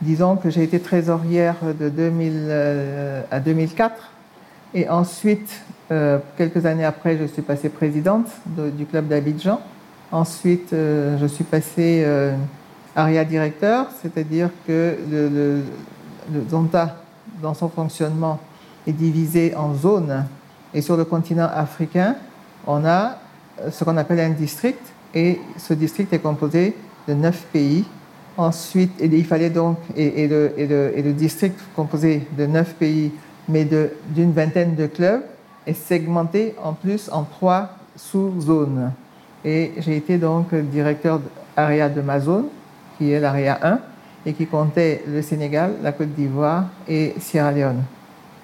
disons 0.00 0.36
que 0.36 0.50
j'ai 0.50 0.62
été 0.62 0.80
trésorière 0.80 1.56
de 1.78 1.88
2000 1.88 2.50
à 3.30 3.40
2004 3.40 4.10
et 4.74 4.88
ensuite, 4.88 5.60
quelques 6.38 6.64
années 6.64 6.86
après, 6.86 7.18
je 7.18 7.24
suis 7.24 7.42
passée 7.42 7.68
présidente 7.68 8.26
du 8.46 8.86
club 8.86 9.06
d'Abidjan. 9.06 9.60
Ensuite, 10.10 10.68
je 10.70 11.26
suis 11.26 11.44
passée 11.44 12.06
ARIA 12.94 13.24
directeur, 13.24 13.86
c'est-à-dire 14.02 14.50
que 14.66 14.96
le, 15.10 15.62
Zonta, 16.50 16.96
dans 17.42 17.54
son 17.54 17.68
fonctionnement, 17.68 18.38
est 18.86 18.92
divisé 18.92 19.54
en 19.56 19.74
zones. 19.74 20.24
Et 20.74 20.80
sur 20.80 20.96
le 20.96 21.04
continent 21.04 21.48
africain, 21.52 22.16
on 22.66 22.84
a 22.84 23.18
ce 23.70 23.84
qu'on 23.84 23.96
appelle 23.96 24.20
un 24.20 24.30
district. 24.30 24.80
Et 25.14 25.40
ce 25.56 25.74
district 25.74 26.12
est 26.12 26.18
composé 26.18 26.74
de 27.08 27.14
neuf 27.14 27.44
pays. 27.52 27.84
Ensuite, 28.36 28.92
il 29.00 29.24
fallait 29.24 29.50
donc, 29.50 29.78
et, 29.96 30.26
le, 30.26 31.12
district 31.12 31.58
composé 31.76 32.26
de 32.36 32.46
neuf 32.46 32.74
pays, 32.74 33.12
mais 33.48 33.68
d'une 34.08 34.32
vingtaine 34.32 34.74
de 34.74 34.86
clubs, 34.86 35.22
est 35.66 35.74
segmenté 35.74 36.54
en 36.62 36.72
plus 36.72 37.10
en 37.12 37.24
trois 37.24 37.70
sous-zones. 37.94 38.92
Et 39.44 39.72
j'ai 39.78 39.96
été 39.96 40.18
donc 40.18 40.54
directeur 40.54 41.20
area 41.56 41.88
de 41.88 42.00
ma 42.00 42.20
zone, 42.20 42.46
qui 42.96 43.12
est 43.12 43.20
l'area 43.20 43.58
1, 43.62 43.78
et 44.24 44.32
qui 44.32 44.46
comptait 44.46 45.04
le 45.06 45.20
Sénégal, 45.20 45.74
la 45.82 45.92
Côte 45.92 46.14
d'Ivoire 46.14 46.66
et 46.88 47.14
Sierra 47.18 47.52
Leone, 47.52 47.82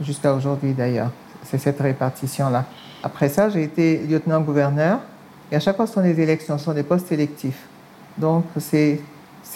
jusqu'à 0.01 0.35
aujourd'hui 0.35 0.73
d'ailleurs. 0.73 1.11
C'est 1.45 1.59
cette 1.59 1.81
répartition-là. 1.81 2.65
Après 3.03 3.29
ça, 3.29 3.49
j'ai 3.49 3.63
été 3.63 3.99
lieutenant-gouverneur, 3.99 4.99
et 5.51 5.57
à 5.57 5.61
chaque 5.61 5.77
fois, 5.77 5.87
ce 5.87 5.95
sont 5.95 6.03
des 6.03 6.21
élections, 6.21 6.59
ce 6.59 6.65
sont 6.65 6.75
des 6.75 6.83
postes 6.83 7.11
électifs. 7.13 7.67
Donc, 8.17 8.45
c'est 8.59 9.01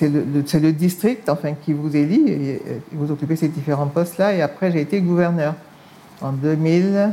le, 0.01 0.71
district 0.73 1.29
enfin, 1.29 1.53
qui 1.53 1.73
vous 1.73 1.95
élit, 1.95 2.59
vous 2.93 3.11
occupez 3.11 3.37
ces 3.37 3.49
différents 3.49 3.87
postes-là, 3.87 4.35
et 4.35 4.43
après, 4.43 4.71
j'ai 4.71 4.81
été 4.81 5.01
gouverneur 5.01 5.55
en 6.21 6.33
2000, 6.33 7.11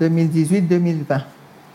2018-2020. 0.00 1.20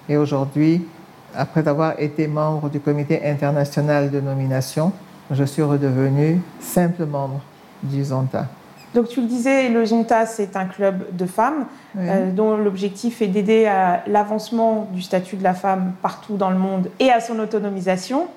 Et 0.10 0.18
aujourd'hui, 0.18 0.86
après 1.34 1.68
avoir 1.68 2.00
été 2.00 2.28
membre 2.28 2.70
du 2.70 2.80
comité 2.80 3.26
international 3.26 4.12
de 4.12 4.20
nomination, 4.20 4.92
je 5.32 5.44
suis 5.44 5.62
redevenu 5.62 6.42
simple 6.60 7.06
membre 7.06 7.42
du 7.82 8.04
Zonta. 8.04 8.48
Donc 8.96 9.10
tu 9.10 9.20
le 9.20 9.28
disais, 9.28 9.68
le 9.68 9.86
Zonta, 9.86 10.26
c'est 10.26 10.56
un 10.56 10.64
club 10.64 11.04
de 11.12 11.26
femmes 11.26 11.66
euh, 11.98 12.32
dont 12.32 12.56
l'objectif 12.56 13.22
est 13.22 13.28
d'aider 13.28 13.66
à 13.66 14.02
l'avancement 14.08 14.88
du 14.94 15.02
statut 15.02 15.36
de 15.36 15.44
la 15.44 15.54
femme 15.54 15.92
partout 16.02 16.38
dans 16.38 16.50
le 16.50 16.58
monde 16.58 16.90
et 17.02 17.12
à 17.12 17.20
son 17.20 17.38
autonomisation. 17.40 18.28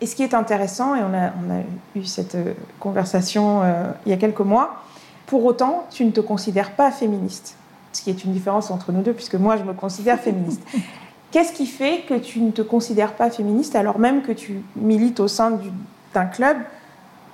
Et 0.00 0.06
ce 0.06 0.16
qui 0.16 0.22
est 0.22 0.32
intéressant, 0.32 0.96
et 0.96 1.00
on 1.00 1.12
a, 1.14 1.32
on 1.46 1.54
a 1.54 1.60
eu 2.00 2.04
cette 2.04 2.34
euh, 2.34 2.54
conversation 2.80 3.60
euh, 3.62 3.84
il 4.06 4.10
y 4.10 4.14
a 4.14 4.16
quelques 4.16 4.40
mois, 4.40 4.84
pour 5.26 5.44
autant, 5.44 5.86
tu 5.90 6.02
ne 6.06 6.10
te 6.10 6.20
considères 6.20 6.70
pas 6.70 6.90
féministe, 6.90 7.56
ce 7.92 8.00
qui 8.00 8.08
est 8.08 8.24
une 8.24 8.32
différence 8.32 8.70
entre 8.70 8.92
nous 8.92 9.02
deux, 9.02 9.12
puisque 9.12 9.34
moi, 9.34 9.58
je 9.58 9.64
me 9.64 9.74
considère 9.74 10.18
féministe. 10.18 10.62
Qu'est-ce 11.30 11.52
qui 11.52 11.66
fait 11.66 12.04
que 12.08 12.14
tu 12.14 12.40
ne 12.40 12.52
te 12.52 12.62
considères 12.62 13.12
pas 13.12 13.28
féministe 13.28 13.76
alors 13.76 13.98
même 13.98 14.22
que 14.22 14.32
tu 14.32 14.62
milites 14.76 15.20
au 15.20 15.28
sein 15.28 15.58
d'un 16.14 16.24
club 16.24 16.56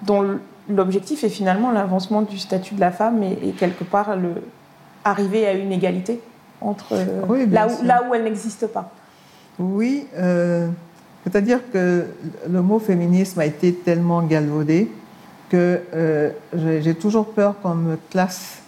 dont 0.03 0.41
l'objectif 0.69 1.25
est 1.25 1.29
finalement 1.29 1.71
l'avancement 1.71 2.23
du 2.23 2.39
statut 2.39 2.75
de 2.75 2.81
la 2.81 2.93
femme 2.93 3.23
et, 3.23 3.51
quelque 3.53 3.85
part 3.85 4.17
le, 4.17 4.35
arriver 5.05 5.47
à 5.47 5.53
une 5.53 5.73
égalité 5.73 6.21
entre 6.61 6.95
là, 7.51 7.67
où, 7.69 7.85
là, 7.85 8.03
où, 8.09 8.15
elle 8.15 8.25
n'existe 8.25 8.67
pas. 8.69 8.91
Oui, 9.59 10.07
euh, 10.17 10.69
c'est-à-dire 11.25 11.61
que 11.73 12.07
le 12.49 12.63
mot 12.63 12.79
féminisme 12.79 13.41
a 13.41 13.47
été 13.47 13.75
tellement 13.75 14.23
galvaudé 14.23 14.91
que 15.49 15.81
euh, 15.95 16.31
j'ai 16.55 16.95
toujours 16.95 17.27
peur 17.33 17.61
qu'on 17.61 17.75
me 17.75 17.97
classe 18.11 18.59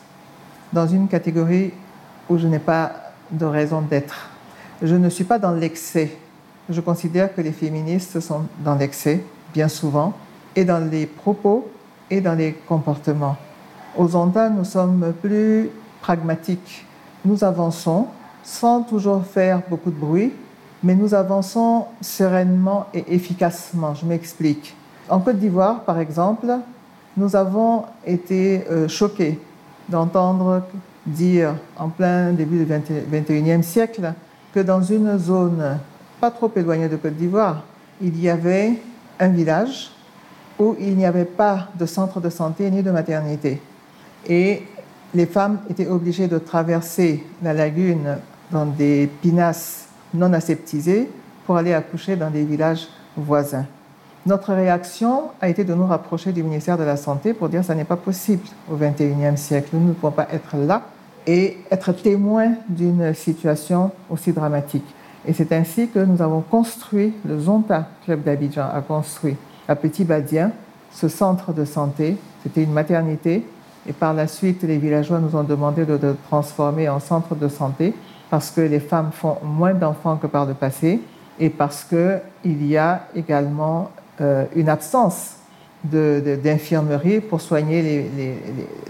dans 0.73 0.87
une 0.87 1.09
catégorie 1.09 1.73
où 2.29 2.37
je 2.37 2.47
n'ai 2.47 2.59
pas 2.59 2.93
de 3.31 3.45
raison 3.45 3.81
d'être. 3.81 4.29
Je 4.83 4.95
ne 4.95 5.09
suis 5.09 5.25
pas 5.25 5.39
dans 5.39 5.53
l'excès. 5.53 6.17
Je 6.69 6.81
considère 6.81 7.35
que 7.35 7.41
les 7.41 7.53
féministes 7.53 8.21
sont 8.21 8.43
dans 8.65 8.75
l'excès, 8.75 9.25
bien 9.53 9.69
souvent, 9.69 10.13
et 10.57 10.65
dans 10.65 10.79
les 10.91 11.07
propos 11.07 11.71
et 12.11 12.21
dans 12.21 12.35
les 12.35 12.53
comportements. 12.53 13.37
Aux 13.97 14.17
Ondas, 14.17 14.51
nous 14.51 14.65
sommes 14.65 15.13
plus 15.21 15.71
pragmatiques. 16.01 16.85
Nous 17.25 17.45
avançons 17.45 18.09
sans 18.43 18.83
toujours 18.83 19.25
faire 19.25 19.63
beaucoup 19.69 19.91
de 19.91 19.99
bruit, 19.99 20.33
mais 20.83 20.95
nous 20.95 21.15
avançons 21.15 21.87
sereinement 22.01 22.87
et 22.93 23.15
efficacement. 23.15 23.95
Je 23.95 24.05
m'explique. 24.05 24.75
En 25.09 25.21
Côte 25.21 25.39
d'Ivoire, 25.39 25.81
par 25.81 25.99
exemple, 25.99 26.47
nous 27.17 27.37
avons 27.37 27.85
été 28.07 28.65
euh, 28.71 28.89
choqués 28.89 29.41
d'entendre 29.89 30.63
dire 31.07 31.55
en 31.79 31.89
plein 31.89 32.33
début 32.33 32.65
du 32.65 32.73
21e 32.73 33.63
siècle 33.63 34.13
que 34.53 34.61
dans 34.61 34.83
une 34.83 35.19
zone 35.19 35.79
pas 36.21 36.31
trop 36.31 36.51
éloignée 36.57 36.89
de 36.89 36.97
Côte 36.97 37.15
d'Ivoire, 37.15 37.63
il 38.01 38.21
y 38.21 38.29
avait 38.29 38.81
un 39.21 39.29
village 39.29 39.91
où 40.59 40.77
il 40.79 40.97
n'y 40.97 41.07
avait 41.07 41.25
pas 41.25 41.69
de 41.79 41.87
centre 41.87 42.21
de 42.21 42.31
santé 42.31 42.71
ni 42.71 42.83
de 42.83 42.91
maternité. 42.91 43.61
Et 44.27 44.63
les 45.15 45.27
femmes 45.27 45.59
étaient 45.71 45.87
obligées 45.87 46.29
de 46.29 46.39
traverser 46.39 47.25
la 47.43 47.53
lagune 47.53 48.19
dans 48.51 48.67
des 48.67 49.09
pinasses 49.23 49.89
non 50.13 50.33
aseptisées 50.33 51.09
pour 51.47 51.57
aller 51.57 51.75
accoucher 51.75 52.17
dans 52.17 52.31
des 52.31 52.45
villages 52.45 52.89
voisins. 53.17 53.67
Notre 54.27 54.55
réaction 54.55 55.25
a 55.41 55.49
été 55.49 55.65
de 55.65 55.75
nous 55.75 55.87
rapprocher 55.87 56.33
du 56.33 56.43
ministère 56.43 56.79
de 56.79 56.85
la 56.85 56.97
Santé 56.97 57.35
pour 57.35 57.49
dire 57.49 57.61
que 57.61 57.67
ça 57.67 57.75
n'est 57.75 57.85
pas 57.85 57.97
possible 57.97 58.45
au 58.71 58.77
XXIe 58.77 59.37
siècle. 59.37 59.71
Nous 59.75 59.89
ne 59.89 59.93
pouvons 59.93 60.13
pas 60.13 60.29
être 60.33 60.57
là 60.57 60.83
et 61.27 61.59
être 61.71 61.93
témoin 61.93 62.53
d'une 62.69 63.13
situation 63.13 63.91
aussi 64.09 64.33
dramatique. 64.33 64.87
Et 65.27 65.33
c'est 65.33 65.53
ainsi 65.53 65.89
que 65.89 65.99
nous 65.99 66.23
avons 66.23 66.41
construit, 66.41 67.15
le 67.27 67.39
Zonta 67.39 67.89
Club 68.05 68.23
d'Abidjan 68.23 68.69
a 68.73 68.81
construit 68.81 69.37
à 69.69 69.77
Petit 69.77 70.05
Badien 70.05 70.53
ce 70.93 71.09
centre 71.09 71.53
de 71.53 71.65
santé. 71.65 72.17
C'était 72.43 72.63
une 72.63 72.73
maternité. 72.73 73.45
Et 73.87 73.93
par 73.93 74.15
la 74.15 74.27
suite, 74.27 74.63
les 74.63 74.79
villageois 74.79 75.19
nous 75.19 75.37
ont 75.37 75.43
demandé 75.43 75.85
de 75.85 75.99
le 76.01 76.17
transformer 76.29 76.89
en 76.89 77.01
centre 77.01 77.35
de 77.35 77.49
santé 77.49 77.95
parce 78.31 78.51
que 78.51 78.63
les 78.63 78.81
femmes 78.81 79.11
font 79.13 79.37
moins 79.43 79.75
d'enfants 79.75 80.17
que 80.17 80.27
par 80.27 80.47
le 80.47 80.55
passé 80.55 81.01
et 81.39 81.51
parce 81.51 81.85
qu'il 81.85 82.67
y 82.67 82.77
a 82.77 83.07
également 83.15 83.91
euh, 84.21 84.45
une 84.55 84.69
absence 84.69 85.37
d'infirmerie 85.85 87.21
pour 87.21 87.43
soigner 87.43 88.09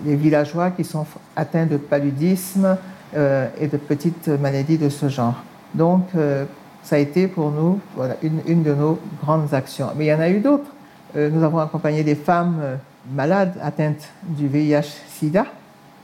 les, 0.05 0.17
villageois 0.17 0.71
qui 0.71 0.85
sont 0.85 1.05
atteints 1.35 1.67
de 1.67 1.77
paludisme 1.77 2.77
euh, 3.17 3.49
et 3.61 3.67
de 3.67 3.77
petites 3.77 4.29
maladies 4.29 4.79
de 4.79 4.89
ce 4.89 5.09
genre. 5.09 5.43
Donc, 5.75 6.07
euh, 6.15 6.45
ça 6.85 6.97
a 6.97 6.99
été 6.99 7.27
pour 7.27 7.51
nous 7.51 7.81
voilà, 7.97 8.17
une, 8.23 8.63
de 8.63 8.75
nos 8.75 8.99
grandes 9.23 9.53
actions. 9.53 9.89
Mais 9.97 10.07
il 10.07 10.09
y 10.09 10.15
en 10.15 10.21
a 10.21 10.29
eu 10.29 10.41
d'autres. 10.41 10.71
Euh, 11.17 11.31
nous 11.31 11.43
avons 11.43 11.59
accompagné 11.59 12.05
des 12.05 12.15
femmes 12.15 12.79
malades 13.13 13.59
atteintes 13.63 14.09
du 14.23 14.47
VIH-Sida 14.47 15.47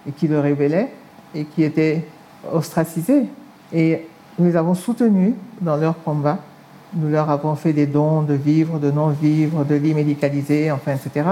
et 0.08 0.12
qui 0.12 0.26
le 0.26 0.40
révélaient 0.40 0.92
et 1.34 1.44
qui 1.44 1.62
étaient 1.62 2.06
ostracisées. 2.52 3.26
Et 3.72 4.06
nous 4.38 4.46
les 4.46 4.56
avons 4.56 4.74
soutenues 4.74 5.34
dans 5.60 5.76
leur 5.76 6.02
combat 6.02 6.38
nous 6.94 7.08
leur 7.08 7.30
avons 7.30 7.54
fait 7.54 7.72
des 7.72 7.86
dons 7.86 8.22
de 8.22 8.34
vivres, 8.34 8.78
de 8.78 8.90
non-vivres, 8.90 9.64
de 9.64 9.74
lits 9.76 9.94
médicalisés, 9.94 10.70
enfin, 10.70 10.94
etc. 10.94 11.28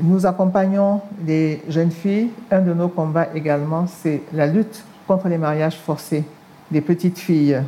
Nous 0.00 0.26
accompagnons 0.26 1.00
les 1.26 1.62
jeunes 1.68 1.90
filles. 1.90 2.30
Un 2.50 2.60
de 2.60 2.72
nos 2.72 2.88
combats 2.88 3.28
également, 3.34 3.86
c'est 3.86 4.22
la 4.32 4.46
lutte 4.46 4.84
contre 5.06 5.28
les 5.28 5.38
mariages 5.38 5.76
forcés 5.76 6.24
des 6.70 6.80
petites 6.80 7.18
filles. 7.18 7.60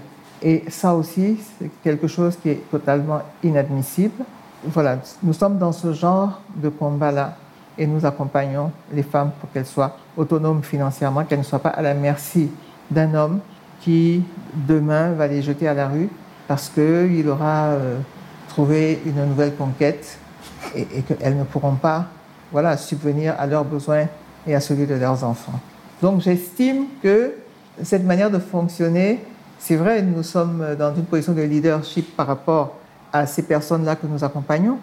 Et 0.43 0.65
ça 0.69 0.95
aussi, 0.95 1.39
c'est 1.59 1.71
quelque 1.83 2.07
chose 2.07 2.37
qui 2.37 2.51
est 2.51 2.71
totalement 2.71 3.23
inadmissible. 3.43 4.25
Voilà, 4.65 4.99
nous 5.23 5.33
sommes 5.33 5.59
dans 5.59 5.73
ce 5.73 5.93
genre 5.93 6.41
de 6.57 6.69
combat-là 6.69 7.37
et 7.79 7.87
nous 7.87 8.05
accompagnons 8.05 8.71
les 8.93 9.03
femmes 9.03 9.31
pour 9.41 9.51
qu'elles 9.53 9.67
soient 9.67 9.97
autonomes 10.17 10.63
financièrement, 10.63 11.25
qu'elles 11.25 11.41
ne 11.41 11.45
soient 11.45 11.59
pas 11.59 11.71
à 11.71 11.83
la 11.83 11.95
merci 11.95 12.51
d'un 12.91 13.15
homme 13.15 13.41
qui, 13.81 14.23
demain, 14.55 15.13
va 15.13 15.27
les 15.27 15.43
jeter 15.43 15.69
à 15.69 15.75
la 15.75 15.89
rue 15.89 16.09
parce 16.49 16.69
qu'il 16.69 17.29
aura 17.29 17.67
euh, 17.67 17.99
trouvé 18.49 19.01
une 19.05 19.25
nouvelle 19.27 19.55
conquête 19.55 20.19
et, 20.75 20.85
qu'elles 21.03 21.37
ne 21.37 21.45
pourront 21.45 21.75
pas 21.75 22.07
voilà, 22.53 22.77
subvenir 22.77 23.35
à 23.39 23.47
leurs 23.47 23.65
besoins 23.65 24.07
et 24.47 24.55
à 24.55 24.61
celui 24.61 24.87
de 24.87 24.95
leurs 24.95 25.25
enfants. 25.25 25.61
Donc 26.01 26.21
j'estime 26.21 26.87
que 27.03 27.35
cette 27.83 28.05
manière 28.05 28.31
de 28.31 28.39
fonctionner, 28.39 29.21
c'est 29.67 29.75
vrai, 29.75 30.01
nous 30.01 30.23
sommes 30.23 30.65
dans 30.79 30.95
une 30.95 31.07
position 31.07 31.33
de 31.33 31.43
leadership 31.43 32.15
par 32.17 32.29
rapport 32.29 32.77
à 33.13 33.27
ces 33.27 33.43
personnes-là 33.43 33.97
que 33.97 34.07
nous 34.07 34.23
accompagnons. 34.23 34.79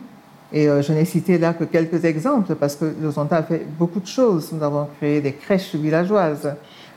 Et 0.51 0.67
euh, 0.67 0.81
je 0.81 0.91
n'ai 0.91 1.05
cité 1.05 1.37
là 1.37 1.53
que 1.53 1.63
quelques 1.63 2.03
exemples 2.03 2.53
parce 2.55 2.75
que 2.75 2.93
le 3.01 3.09
Zonta 3.09 3.37
a 3.37 3.43
fait 3.43 3.65
beaucoup 3.79 4.01
de 4.01 4.07
choses. 4.07 4.51
Nous 4.51 4.61
avons 4.61 4.89
créé 4.97 5.21
des 5.21 5.31
crèches 5.31 5.73
villageoises, 5.73 6.53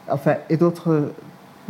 enfin, 0.08 0.34
et 0.50 0.56
d'autres 0.56 1.12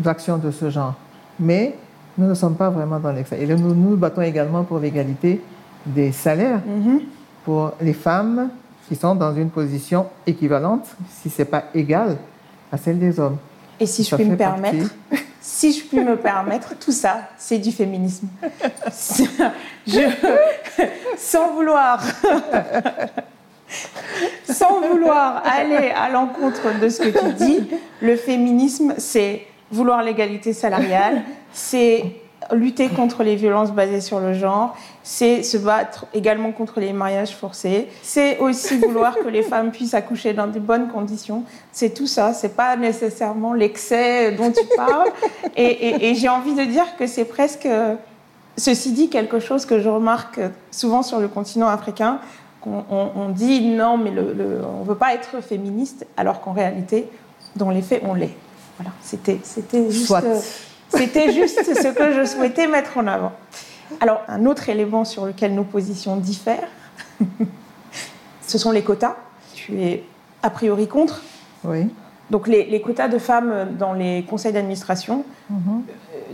actions 0.07 0.38
de 0.38 0.50
ce 0.50 0.70
genre. 0.70 0.94
Mais 1.38 1.74
nous 2.16 2.26
ne 2.26 2.35
sommes 2.35 2.55
pas 2.55 2.70
vraiment 2.70 2.98
dans 2.98 3.12
l'excès. 3.12 3.38
Et 3.38 3.46
nous 3.46 3.74
nous 3.74 3.96
battons 3.98 4.22
également 4.22 4.64
pour 4.64 4.79
l'égalité 4.79 5.42
des 5.85 6.12
salaires 6.12 6.62
mhm. 6.66 7.00
pour 7.44 7.72
les 7.79 7.92
femmes 7.92 8.48
qui 8.88 8.96
sont 8.96 9.14
dans 9.14 9.35
une 9.35 9.50
position 9.50 10.07
équivalente, 10.26 10.87
si 11.20 11.29
ce 11.29 11.42
n'est 11.42 11.46
pas 11.46 11.64
égal, 11.74 12.16
à 12.72 12.79
celle 12.79 12.98
des 12.98 13.20
hommes. 13.20 13.37
Et 13.79 13.85
si 13.85 14.02
je 14.02 14.16
puis 14.16 14.24
me 14.24 14.37
permettre, 14.37 14.88
si 15.46 15.72
je 15.72 15.85
puis 15.85 16.00
me 16.00 16.16
permettre, 16.16 16.76
tout 16.76 16.90
ça, 16.90 17.28
c'est 17.38 17.59
du 17.59 17.70
féminisme. 17.70 18.26
sans 21.16 21.52
vouloir 21.52 22.02
Sans 24.44 24.80
vouloir 24.80 25.44
aller 25.46 25.92
à 25.96 26.11
l'encontre 26.11 26.80
de 26.80 26.88
ce 26.88 27.00
que 27.00 27.16
tu 27.16 27.32
dis, 27.35 27.61
le 28.00 28.16
féminisme, 28.16 28.94
c'est 28.98 29.46
vouloir 29.70 30.02
l'égalité 30.02 30.52
salariale, 30.52 31.22
c'est 31.52 32.02
lutter 32.52 32.88
contre 32.88 33.22
les 33.22 33.37
violences 33.37 33.72
basées 33.72 34.00
sur 34.00 34.20
le 34.20 34.32
genre, 34.32 34.76
c'est 35.02 35.42
se 35.42 35.56
battre 35.56 36.06
également 36.14 36.52
contre 36.52 36.80
les 36.80 36.92
mariages 36.92 37.35
forcés, 37.35 37.88
c'est 38.02 38.38
aussi 38.38 38.78
vouloir 38.78 39.16
que 39.16 39.28
les 39.28 39.42
femmes 39.42 39.70
puissent 39.70 39.94
accoucher 39.94 40.32
dans 40.32 40.46
de 40.46 40.59
bonnes 40.59 40.88
conditions. 40.88 41.44
C'est 41.72 41.94
tout 41.94 42.06
ça, 42.06 42.32
c'est 42.32 42.56
pas 42.56 42.76
nécessairement 42.76 43.52
l'excès 43.52 44.32
dont 44.32 44.50
tu 44.50 44.64
parles. 44.76 45.11
Et, 45.56 46.14
j'ai 46.14 46.28
envie 46.28 46.54
de 46.54 46.64
dire 46.64 46.96
que 46.98 47.06
c'est 47.06 47.24
presque, 47.24 47.68
ceci 48.56 48.92
dit, 48.92 49.09
quelque 49.09 49.38
chose 49.38 49.66
que 49.66 49.80
je 49.80 49.88
remarque 49.88 50.40
souvent 50.70 51.02
sur 51.02 51.20
le 51.20 51.28
continent 51.28 51.68
africain. 51.68 52.20
qu'on 52.61 52.85
on, 52.90 53.28
dit 53.28 53.61
non, 53.61 53.96
mais 53.96 54.11
le, 54.11 54.61
on 54.64 54.80
ne 54.80 54.88
veut 54.88 54.94
pas 54.94 55.14
être 55.14 55.42
féministe, 55.42 56.06
alors 56.16 56.40
qu'en 56.40 56.52
réalité, 56.52 57.09
dans 57.56 57.70
les 57.70 57.82
faits, 57.82 58.02
on 58.04 58.14
l'est. 58.14 58.35
Voilà, 58.78 58.92
c'était 59.00 59.38
juste. 59.90 60.06
Soit. 60.06 60.22
C'était 60.88 61.33
juste 61.33 61.62
ce 61.64 61.88
que 61.88 62.12
je 62.12 62.25
souhaitais 62.25 62.66
mettre 62.66 62.99
en 62.99 63.07
avant. 63.07 63.33
Alors, 64.01 64.22
un 64.29 64.46
autre 64.46 64.68
élément 64.68 65.05
sur 65.05 65.27
lequel 65.27 65.55
nos 65.55 65.64
positions 65.64 66.16
diffèrent, 66.16 66.68
ce 68.46 68.59
sont 68.59 68.70
les 68.70 68.83
quotas. 68.83 69.16
Tu 69.55 69.81
es 69.81 70.05
a 70.42 70.51
priori 70.51 70.88
contre. 70.88 71.22
Oui. 71.64 71.88
Donc, 72.31 72.49
les, 72.49 72.81
quotas 72.81 73.09
de 73.09 73.18
femmes 73.18 73.77
dans 73.79 73.92
les 73.92 74.25
conseils 74.29 74.53
d'administration, 74.53 75.25
mhm. 75.49 75.83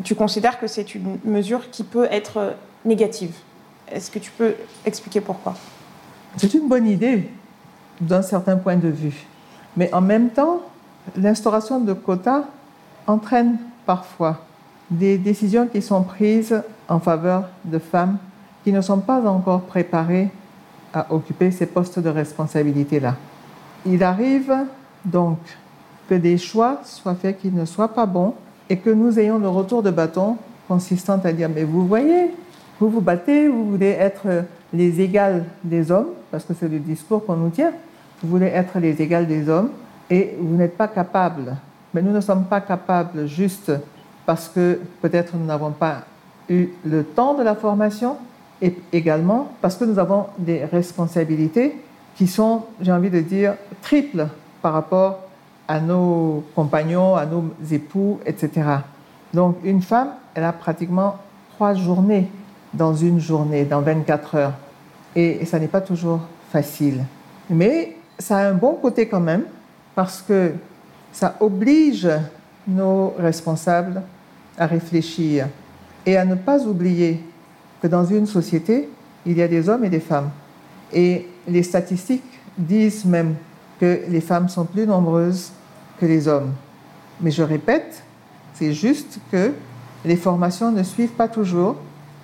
tu 0.02 0.14
considères 0.14 0.58
que 0.58 0.66
c'est 0.66 0.94
une 0.94 1.18
mesure 1.24 1.70
qui 1.70 1.84
peut 1.84 2.08
être 2.10 2.54
négative. 2.84 3.34
Est-ce 3.90 4.10
que 4.10 4.18
tu 4.18 4.30
peux 4.30 4.54
expliquer 4.86 5.20
pourquoi? 5.20 5.54
C'est 6.38 6.54
une 6.54 6.66
bonne 6.66 6.86
idée 6.86 7.28
d'un 8.00 8.22
certain 8.22 8.56
point 8.56 8.76
de 8.76 8.88
vue. 8.88 9.26
Mais 9.76 9.92
en 9.92 10.00
même 10.00 10.30
temps, 10.30 10.62
l'instauration 11.16 11.80
de 11.80 11.92
quotas 11.92 12.44
entraîne 13.06 13.56
parfois 13.86 14.38
des 14.90 15.18
décisions 15.18 15.66
qui 15.66 15.82
sont 15.82 16.02
prises 16.02 16.62
en 16.88 17.00
faveur 17.00 17.48
de 17.64 17.78
femmes 17.78 18.18
qui 18.64 18.72
ne 18.72 18.80
sont 18.80 19.00
pas 19.00 19.20
encore 19.26 19.62
préparées 19.62 20.30
à 20.92 21.12
occuper 21.12 21.50
ces 21.50 21.66
postes 21.66 21.98
de 21.98 22.08
responsabilité-là. 22.08 23.16
Il 23.86 24.02
arrive 24.04 24.54
donc 25.04 25.38
que 26.08 26.14
des 26.14 26.38
choix 26.38 26.80
soient 26.84 27.14
faits 27.14 27.40
qui 27.40 27.50
ne 27.50 27.64
soient 27.64 27.92
pas 27.92 28.06
bons 28.06 28.34
et 28.68 28.76
que 28.76 28.90
nous 28.90 29.18
ayons 29.18 29.38
le 29.38 29.48
retour 29.48 29.82
de 29.82 29.90
bâton 29.90 30.36
consistant 30.68 31.20
à 31.24 31.32
dire 31.32 31.48
mais 31.52 31.64
vous 31.64 31.86
voyez, 31.86 32.30
vous 32.78 32.88
vous 32.88 33.00
battez, 33.00 33.48
vous 33.48 33.70
voulez 33.70 33.90
être 33.90 34.44
les 34.72 35.00
égales 35.00 35.44
des 35.64 35.90
hommes, 35.90 36.08
parce 36.30 36.44
que 36.44 36.54
c'est 36.54 36.68
le 36.68 36.78
discours 36.78 37.24
qu'on 37.24 37.36
nous 37.36 37.50
tient, 37.50 37.72
vous 38.22 38.28
voulez 38.28 38.46
être 38.46 38.78
les 38.78 39.00
égales 39.02 39.26
des 39.26 39.48
hommes 39.48 39.70
et 40.08 40.36
vous 40.40 40.56
n'êtes 40.56 40.76
pas 40.76 40.88
capable. 40.88 41.56
Mais 41.94 42.02
nous 42.02 42.12
ne 42.12 42.20
sommes 42.20 42.44
pas 42.44 42.60
capables 42.60 43.26
juste 43.26 43.72
parce 44.26 44.48
que 44.48 44.80
peut-être 45.00 45.36
nous 45.36 45.44
n'avons 45.44 45.70
pas 45.70 46.02
eu 46.48 46.68
le 46.84 47.04
temps 47.04 47.34
de 47.34 47.42
la 47.42 47.54
formation 47.54 48.16
et 48.60 48.76
également 48.92 49.52
parce 49.60 49.76
que 49.76 49.84
nous 49.84 49.98
avons 49.98 50.26
des 50.38 50.64
responsabilités 50.64 51.76
qui 52.14 52.26
sont, 52.26 52.64
j'ai 52.80 52.92
envie 52.92 53.10
de 53.10 53.20
dire, 53.20 53.54
triples 53.82 54.28
par 54.60 54.72
rapport 54.72 55.20
à 55.68 55.80
nos 55.80 56.44
compagnons, 56.54 57.16
à 57.16 57.26
nos 57.26 57.44
époux, 57.70 58.20
etc. 58.26 58.62
Donc 59.32 59.56
une 59.64 59.82
femme, 59.82 60.10
elle 60.34 60.44
a 60.44 60.52
pratiquement 60.52 61.16
trois 61.54 61.74
journées 61.74 62.28
dans 62.74 62.94
une 62.94 63.20
journée, 63.20 63.64
dans 63.64 63.80
24 63.80 64.34
heures. 64.34 64.52
Et, 65.14 65.44
ça 65.44 65.58
n'est 65.58 65.68
pas 65.68 65.80
toujours 65.80 66.20
facile. 66.50 67.04
Mais 67.50 67.96
ça 68.18 68.38
a 68.38 68.48
un 68.48 68.54
bon 68.54 68.74
côté 68.74 69.08
quand 69.08 69.20
même, 69.20 69.44
parce 69.94 70.22
que 70.22 70.52
ça 71.12 71.36
oblige 71.40 72.08
nos 72.66 73.14
responsables 73.18 74.02
à 74.58 74.66
réfléchir 74.66 75.48
et 76.06 76.16
à 76.16 76.24
ne 76.24 76.34
pas 76.34 76.62
oublier 76.64 77.22
que 77.80 77.86
dans 77.86 78.04
une 78.04 78.26
société, 78.26 78.88
il 79.26 79.36
y 79.36 79.42
a 79.42 79.48
des 79.48 79.68
hommes 79.68 79.84
et 79.84 79.90
des 79.90 80.00
femmes. 80.00 80.30
Et 80.92 81.26
les 81.48 81.62
statistiques 81.62 82.22
disent 82.56 83.04
même 83.04 83.34
que 83.80 84.00
les 84.08 84.20
femmes 84.20 84.48
sont 84.48 84.64
plus 84.64 84.86
nombreuses 84.86 85.50
que 86.00 86.06
les 86.06 86.28
hommes. 86.28 86.52
Mais 87.20 87.30
je 87.30 87.42
répète, 87.42 88.02
c'est 88.54 88.72
juste 88.72 89.18
que 89.30 89.52
les 90.04 90.16
formations 90.16 90.70
ne 90.70 90.82
suivent 90.82 91.12
pas 91.12 91.28
toujours 91.28 91.76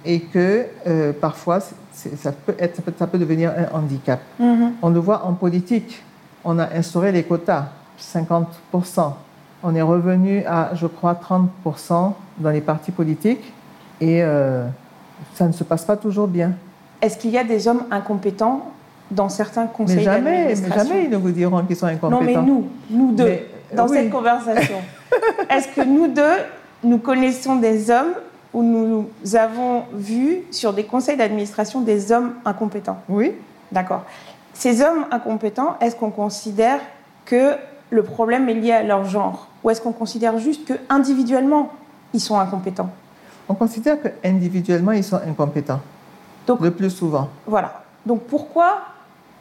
et 0.04 0.20
que 0.20 0.66
euh, 0.86 1.12
parfois 1.12 1.60
ça 1.60 2.32
peut, 2.32 2.54
être, 2.58 2.80
ça 2.96 3.06
peut 3.06 3.18
devenir 3.18 3.50
un 3.50 3.76
handicap. 3.76 4.20
Mm-hmm. 4.40 4.70
On 4.82 4.90
le 4.90 5.00
voit 5.00 5.24
en 5.24 5.34
politique. 5.34 6.02
On 6.44 6.58
a 6.58 6.72
instauré 6.74 7.10
les 7.10 7.24
quotas, 7.24 7.72
50% 8.00 9.12
on 9.62 9.74
est 9.74 9.82
revenu 9.82 10.44
à, 10.46 10.70
je 10.74 10.86
crois, 10.86 11.14
30% 11.14 12.12
dans 12.38 12.50
les 12.50 12.60
partis 12.60 12.92
politiques 12.92 13.52
et 14.00 14.22
euh, 14.22 14.66
ça 15.34 15.46
ne 15.46 15.52
se 15.52 15.64
passe 15.64 15.84
pas 15.84 15.96
toujours 15.96 16.28
bien. 16.28 16.52
Est-ce 17.02 17.18
qu'il 17.18 17.30
y 17.30 17.38
a 17.38 17.44
des 17.44 17.66
hommes 17.66 17.84
incompétents 17.90 18.72
dans 19.10 19.28
certains 19.28 19.66
conseils 19.66 19.96
mais 19.96 20.02
jamais, 20.02 20.54
mais 20.54 20.74
jamais 20.74 21.04
ils 21.04 21.10
ne 21.10 21.16
vous 21.16 21.30
diront 21.30 21.64
qu'ils 21.64 21.76
sont 21.76 21.86
incompétents. 21.86 22.20
Non, 22.20 22.26
mais 22.26 22.36
nous, 22.36 22.68
nous 22.90 23.12
deux, 23.14 23.38
dans 23.74 23.88
cette 23.88 24.10
conversation, 24.10 24.76
est-ce 25.50 25.68
que 25.68 25.80
nous 25.80 26.08
deux, 26.08 26.36
nous 26.84 26.98
connaissons 26.98 27.56
des 27.56 27.90
hommes 27.90 28.12
où 28.52 28.62
nous 28.62 29.08
avons 29.34 29.84
vu 29.94 30.42
sur 30.50 30.74
des 30.74 30.84
conseils 30.84 31.16
d'administration 31.16 31.80
des 31.80 32.12
hommes 32.12 32.34
incompétents? 32.44 32.98
Oui. 33.08 33.32
D'accord. 33.72 34.04
Ces 34.52 34.82
hommes 34.82 35.06
incompétents, 35.10 35.76
est-ce 35.80 35.96
qu'on 35.96 36.10
considère 36.10 36.80
que 37.24 37.54
le 37.90 38.02
problème 38.02 38.48
est 38.48 38.54
lié 38.54 38.72
à 38.72 38.82
leur 38.82 39.04
genre 39.04 39.48
Ou 39.64 39.70
est-ce 39.70 39.80
qu'on 39.80 39.92
considère 39.92 40.38
juste 40.38 40.64
que 40.66 40.74
individuellement 40.88 41.70
ils 42.14 42.20
sont 42.20 42.38
incompétents? 42.38 42.90
On 43.48 43.54
considère 43.54 44.00
que 44.00 44.08
individuellement 44.24 44.92
ils 44.92 45.04
sont 45.04 45.16
incompétents. 45.16 45.80
Donc, 46.46 46.60
le 46.60 46.70
plus 46.70 46.90
souvent. 46.90 47.28
Voilà. 47.46 47.82
Donc 48.06 48.22
pourquoi 48.22 48.78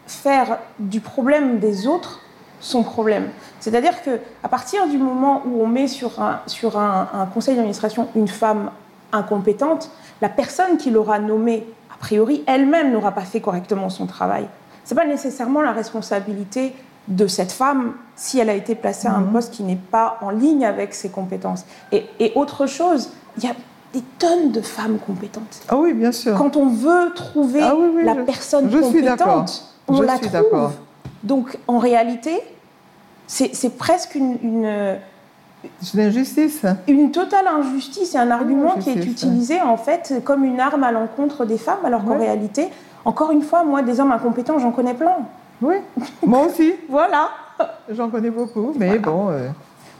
faire 0.05 0.59
du 0.79 0.99
problème 0.99 1.59
des 1.59 1.87
autres 1.87 2.21
son 2.59 2.83
problème? 2.83 3.27
C'est-à-dire 3.59 4.01
que 4.03 4.19
à 4.43 4.49
partir 4.49 4.87
du 4.87 4.97
moment 4.97 5.43
où 5.45 5.61
on 5.61 5.67
met 5.67 5.87
sur 5.87 6.21
un, 6.21 6.41
sur 6.47 6.77
un, 6.77 7.07
un 7.13 7.25
conseil 7.25 7.55
d'administration 7.55 8.07
une 8.15 8.27
femme 8.27 8.71
incompétente, 9.11 9.89
la 10.21 10.29
personne 10.29 10.77
qui 10.77 10.89
l'aura 10.89 11.19
nommée, 11.19 11.65
a 11.93 11.97
priori, 11.97 12.43
elle-même 12.47 12.91
n'aura 12.91 13.11
pas 13.11 13.21
fait 13.21 13.41
correctement 13.41 13.89
son 13.89 14.05
travail. 14.05 14.47
Ce 14.83 14.93
n'est 14.93 15.01
pas 15.01 15.07
nécessairement 15.07 15.61
la 15.61 15.71
responsabilité 15.71 16.73
de 17.07 17.27
cette 17.27 17.51
femme 17.51 17.93
si 18.15 18.39
elle 18.39 18.49
a 18.49 18.53
été 18.53 18.75
placée 18.75 19.07
à 19.07 19.13
un 19.13 19.21
mhm. 19.21 19.31
poste 19.31 19.53
qui 19.53 19.63
n'est 19.63 19.75
pas 19.75 20.17
en 20.21 20.29
ligne 20.29 20.65
avec 20.65 20.93
ses 20.93 21.09
compétences. 21.09 21.65
Et, 21.91 22.31
autre 22.35 22.65
chose, 22.65 23.11
il 23.37 23.43
y 23.43 23.47
a 23.47 23.53
des 23.93 24.01
tonnes 24.19 24.51
de 24.51 24.61
femmes 24.61 24.97
compétentes. 24.99 25.61
Ah 25.69 25.77
oui, 25.77 25.93
bien 25.93 26.11
sûr. 26.11 26.35
Quand 26.35 26.57
on 26.57 26.67
veut 26.67 27.13
trouver 27.15 27.61
ah 27.61 27.75
la 28.03 28.15
personne 28.15 28.69
compétente, 28.69 29.73
on 29.87 30.01
la 30.01 30.17
trouve. 30.17 30.71
Donc 31.23 31.57
en 31.67 31.77
réalité, 31.77 32.41
c'est 33.27 33.77
presque 33.77 34.15
une, 34.15 34.37
une 34.41 34.97
une 35.93 35.99
injustice. 35.99 36.61
Une 36.87 37.11
totale 37.11 37.47
injustice 37.47 38.15
et 38.15 38.17
un 38.17 38.31
argument 38.31 38.75
qui 38.75 38.91
est 38.91 39.05
utilisé 39.05 39.61
en 39.61 39.77
fait 39.77 40.21
comme 40.23 40.43
une 40.43 40.59
arme 40.59 40.83
à 40.83 40.91
l'encontre 40.91 41.45
des 41.45 41.57
femmes, 41.57 41.83
alors 41.83 42.05
qu'en 42.05 42.17
réalité, 42.17 42.69
encore 43.05 43.31
une 43.31 43.41
fois, 43.41 43.63
moi, 43.63 43.81
des 43.81 43.99
hommes 43.99 44.11
incompétents, 44.11 44.59
j'en 44.59 44.71
connais 44.71 44.93
plein. 44.93 45.17
Oui, 45.61 45.75
moi 46.25 46.45
aussi. 46.45 46.75
voilà. 46.89 47.29
J'en 47.89 48.09
connais 48.09 48.29
beaucoup, 48.29 48.73
mais 48.77 48.99
bon. 48.99 49.29
Euh. 49.29 49.49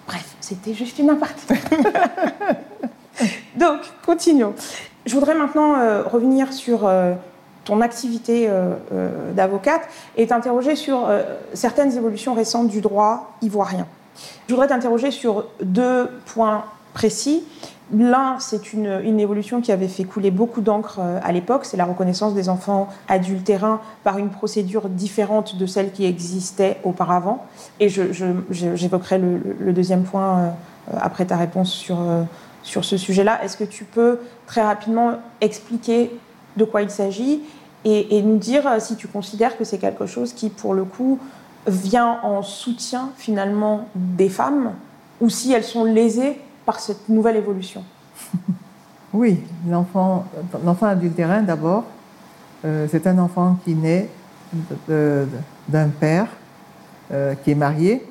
Bref, 0.07 0.35
c'était 0.39 0.73
juste 0.73 0.99
une 0.99 1.09
aparté. 1.09 1.55
Donc, 3.55 3.79
continuons. 4.05 4.53
Je 5.05 5.15
voudrais 5.15 5.33
maintenant 5.33 5.75
euh, 5.75 6.03
revenir 6.03 6.53
sur 6.53 6.85
euh, 6.85 7.13
ton 7.65 7.81
activité 7.81 8.49
d'avocate 9.33 9.81
et 10.15 10.27
t'interroger 10.27 10.77
sur 10.77 11.09
certaines 11.53 11.91
évolutions 11.97 12.33
récentes 12.33 12.69
du 12.69 12.79
droit 12.79 13.33
ivoirien. 13.41 13.85
Je 14.47 14.53
voudrais 14.53 14.69
t'interroger 14.69 15.11
sur 15.11 15.47
deux 15.61 16.09
points 16.27 16.63
précis. 16.97 17.43
L'un, 17.93 18.39
c'est 18.39 18.73
une, 18.73 19.19
évolution 19.19 19.61
qui 19.61 19.71
avait 19.71 19.87
fait 19.87 20.03
couler 20.03 20.31
beaucoup 20.31 20.61
d'encre 20.61 20.97
euh, 20.99 21.19
à 21.23 21.31
l'époque, 21.31 21.63
c'est 21.63 21.77
la 21.77 21.85
reconnaissance 21.85 22.33
des 22.33 22.49
enfants 22.49 22.89
adultérins 23.07 23.79
par 24.03 24.17
une 24.17 24.29
procédure 24.29 24.89
différente 24.89 25.55
de 25.57 25.65
celle 25.67 25.91
qui 25.91 26.05
existait 26.05 26.79
auparavant. 26.83 27.45
Et 27.79 27.87
j'évoquerai 27.87 29.19
le, 29.19 29.73
deuxième 29.73 30.03
point 30.03 30.39
euh, 30.39 30.49
après 30.99 31.25
ta 31.25 31.37
réponse 31.37 31.71
sur, 31.71 31.97
euh, 32.01 32.23
sur 32.63 32.83
ce 32.83 32.97
sujet-là. 32.97 33.43
Est-ce 33.43 33.57
que 33.57 33.63
tu 33.63 33.83
peux 33.83 34.19
très 34.47 34.63
rapidement 34.63 35.11
expliquer 35.39 36.11
de 36.57 36.65
quoi 36.65 36.81
il 36.81 36.89
s'agit 36.89 37.41
et, 37.85 38.17
et, 38.17 38.23
nous 38.23 38.37
dire 38.37 38.63
si 38.79 38.95
tu 38.95 39.07
considères 39.07 39.55
que 39.55 39.63
c'est 39.63 39.77
quelque 39.77 40.07
chose 40.07 40.33
qui, 40.33 40.49
pour 40.49 40.73
le 40.73 40.83
coup, 40.83 41.19
vient 41.67 42.19
en 42.23 42.41
soutien 42.41 43.11
finalement 43.17 43.87
des 43.95 44.29
femmes 44.29 44.73
ou 45.21 45.29
si 45.29 45.53
elles 45.53 45.63
sont 45.63 45.83
lésées 45.83 46.37
par 46.67 46.81
cette 46.81 47.07
nouvelle 47.07 47.37
évolution 47.37 47.81
Oui, 49.13 49.39
l'enfant, 49.69 50.25
adultérin 50.81 51.41
d'abord, 51.41 51.85
euh, 52.65 52.87
c'est 52.91 53.07
un 53.07 53.17
enfant 53.19 53.57
qui 53.63 53.73
naît 53.73 54.09
d'un 54.89 55.87
père 55.97 56.27
euh, 57.11 57.35
qui 57.35 57.51
est 57.51 57.55
marié 57.55 58.05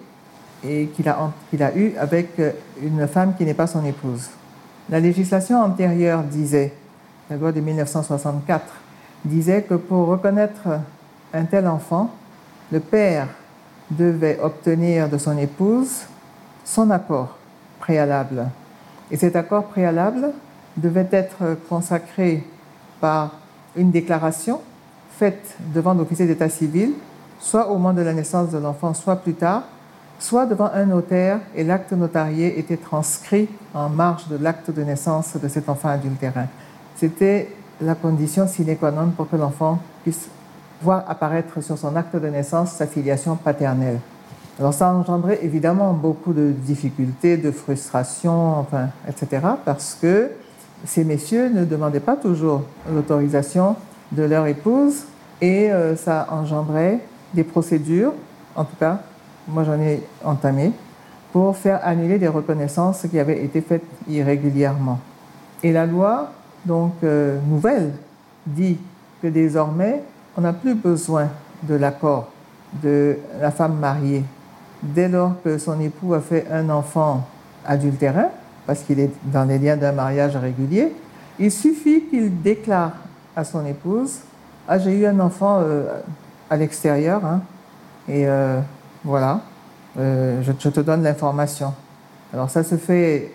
et 0.65 0.87
qu'il 0.87 1.07
a, 1.07 1.31
qu'il 1.51 1.63
a 1.63 1.77
eu 1.77 1.95
avec 1.99 2.39
euh, 2.39 2.53
une 2.83 3.07
femme 3.07 3.35
qui 3.37 3.45
n'est 3.45 3.55
pas 3.55 3.67
son 3.67 3.85
épouse. 3.85 4.31
La 4.89 5.01
législation 5.01 5.63
antérieure 5.63 6.23
disait, 6.23 6.73
la 7.29 7.37
loi 7.37 7.53
de 7.53 7.61
1964, 7.61 8.65
disait 9.23 9.63
que 9.65 9.75
pour 9.75 10.07
reconnaître 10.07 10.81
un 11.35 11.45
tel 11.45 11.69
enfant, 11.69 12.11
le 12.73 12.81
père 12.81 13.29
devait 13.91 14.39
obtenir 14.41 15.11
de 15.11 15.19
son 15.19 15.37
épouse 15.37 16.07
son 16.65 16.91
accord 16.91 17.37
préalable. 17.87 18.49
Et 19.13 19.17
cet 19.17 19.37
accord 19.37 19.67
préalable 19.67 20.33
devait 20.77 21.09
être 21.13 21.57
consacré 21.69 22.43
par 23.01 23.31
une 23.77 23.93
déclaration 23.93 24.61
faite 25.13 25.57
devant 25.73 25.95
l'officier 25.95 26.27
d'état 26.27 26.49
civil, 26.49 26.95
soit 27.39 27.69
au 27.69 27.75
moment 27.75 27.93
de 27.93 28.03
la 28.03 28.13
naissance 28.13 28.51
de 28.51 28.59
l'enfant, 28.59 28.93
soit 28.93 29.17
plus 29.17 29.35
tard, 29.35 29.63
soit 30.19 30.47
devant 30.47 30.71
un 30.75 30.87
notaire 30.87 31.39
et 31.55 31.63
l'acte 31.63 31.93
notarié 31.93 32.59
était 32.59 32.77
transcrit 32.77 33.49
en 33.73 33.89
marge 33.89 34.27
de 34.27 34.37
l'acte 34.37 34.71
de 34.73 34.83
naissance 34.83 35.37
de 35.37 35.47
cet 35.47 35.69
enfant 35.69 35.91
adultérin. 35.91 36.47
C'était 36.97 37.53
la 37.81 37.95
condition 37.95 38.49
sine 38.49 38.77
qua 38.77 38.91
non 38.91 39.11
pour 39.11 39.31
que 39.31 39.37
l'enfant 39.37 39.79
puisse 40.03 40.29
voir 40.83 41.05
apparaître 41.09 41.61
sur 41.61 41.79
son 41.79 41.95
acte 41.95 42.17
de 42.17 42.29
naissance 42.29 42.73
sa 42.73 42.87
filiation 42.87 43.37
paternelle. 43.37 44.01
Alors 44.59 44.73
ça 44.73 44.89
a 44.89 44.93
engendré 44.93 45.39
évidemment 45.43 45.93
beaucoup 45.93 46.33
de 46.33 46.51
difficultés, 46.51 47.37
de 47.37 47.51
frustrations, 47.51 48.59
enfin, 48.59 48.89
etc., 49.07 49.43
parce 49.65 49.99
que 50.01 50.31
ces 50.85 51.05
messieurs 51.05 51.51
ne 51.51 51.65
demandaient 51.65 52.01
pas 52.01 52.17
toujours 52.17 52.63
l'autorisation 52.91 53.77
de 54.13 54.23
leur 54.23 54.47
épouse 54.47 55.05
et 55.43 55.71
euh, 55.71 55.95
ça 55.95 56.27
engendrait 56.31 57.01
des 57.35 57.45
procédures, 57.45 58.13
en 58.55 58.65
tout 58.65 58.77
cas, 58.81 59.01
moi 59.47 59.63
j'en 59.65 59.79
ai 59.79 60.03
entamé, 60.25 60.73
pour 61.33 61.55
faire 61.57 61.81
annuler 61.85 62.19
des 62.19 62.29
reconnaissances 62.29 63.07
qui 63.11 63.19
avaient 63.19 63.45
été 63.45 63.61
faites 63.61 63.85
irrégulièrement. 64.09 65.01
Et 65.63 65.71
la 65.71 65.85
loi, 65.85 66.31
donc 66.65 66.95
euh, 67.05 67.39
nouvelle, 67.47 67.93
dit 68.47 68.79
que 69.21 69.27
désormais, 69.27 70.03
on 70.35 70.41
n'a 70.41 70.55
plus 70.55 70.75
besoin 70.75 71.29
de 71.63 71.75
l'accord 71.75 72.29
de 72.83 73.19
la 73.41 73.51
femme 73.51 73.79
mariée 73.79 74.25
dès 74.83 75.09
lors 75.09 75.33
que 75.43 75.59
son 75.59 75.81
époux 75.81 76.15
a 76.15 76.21
fait 76.21 76.47
un 76.51 76.71
enfant 76.71 77.27
adultérin, 77.65 78.29
parce 78.67 78.81
qu'il 78.81 79.01
est 79.01 79.11
dans 79.25 79.45
les 79.45 79.59
liens 79.59 79.77
d'un 79.77 79.93
mariage 79.93 80.37
régulier, 80.37 80.93
il 81.39 81.53
suffit 81.53 82.05
qu'il 82.05 82.41
déclare 82.43 82.93
à 83.35 83.45
son 83.45 83.65
épouse 83.67 84.21
Ah, 84.69 84.79
j'ai 84.79 84.99
eu 84.99 85.07
un 85.07 85.21
enfant 85.21 85.61
euh, 85.61 86.01
à 86.51 86.57
l'extérieur, 86.57 87.25
hein, 87.25 87.43
et 88.09 88.27
euh, 88.27 88.61
voilà, 89.05 89.41
euh, 89.99 90.43
je, 90.43 90.53
te 90.53 90.81
donne 90.81 91.03
l'information. 91.03 91.75
Alors, 92.33 92.51
ça 92.51 92.65
se 92.65 92.77
fait 92.77 93.33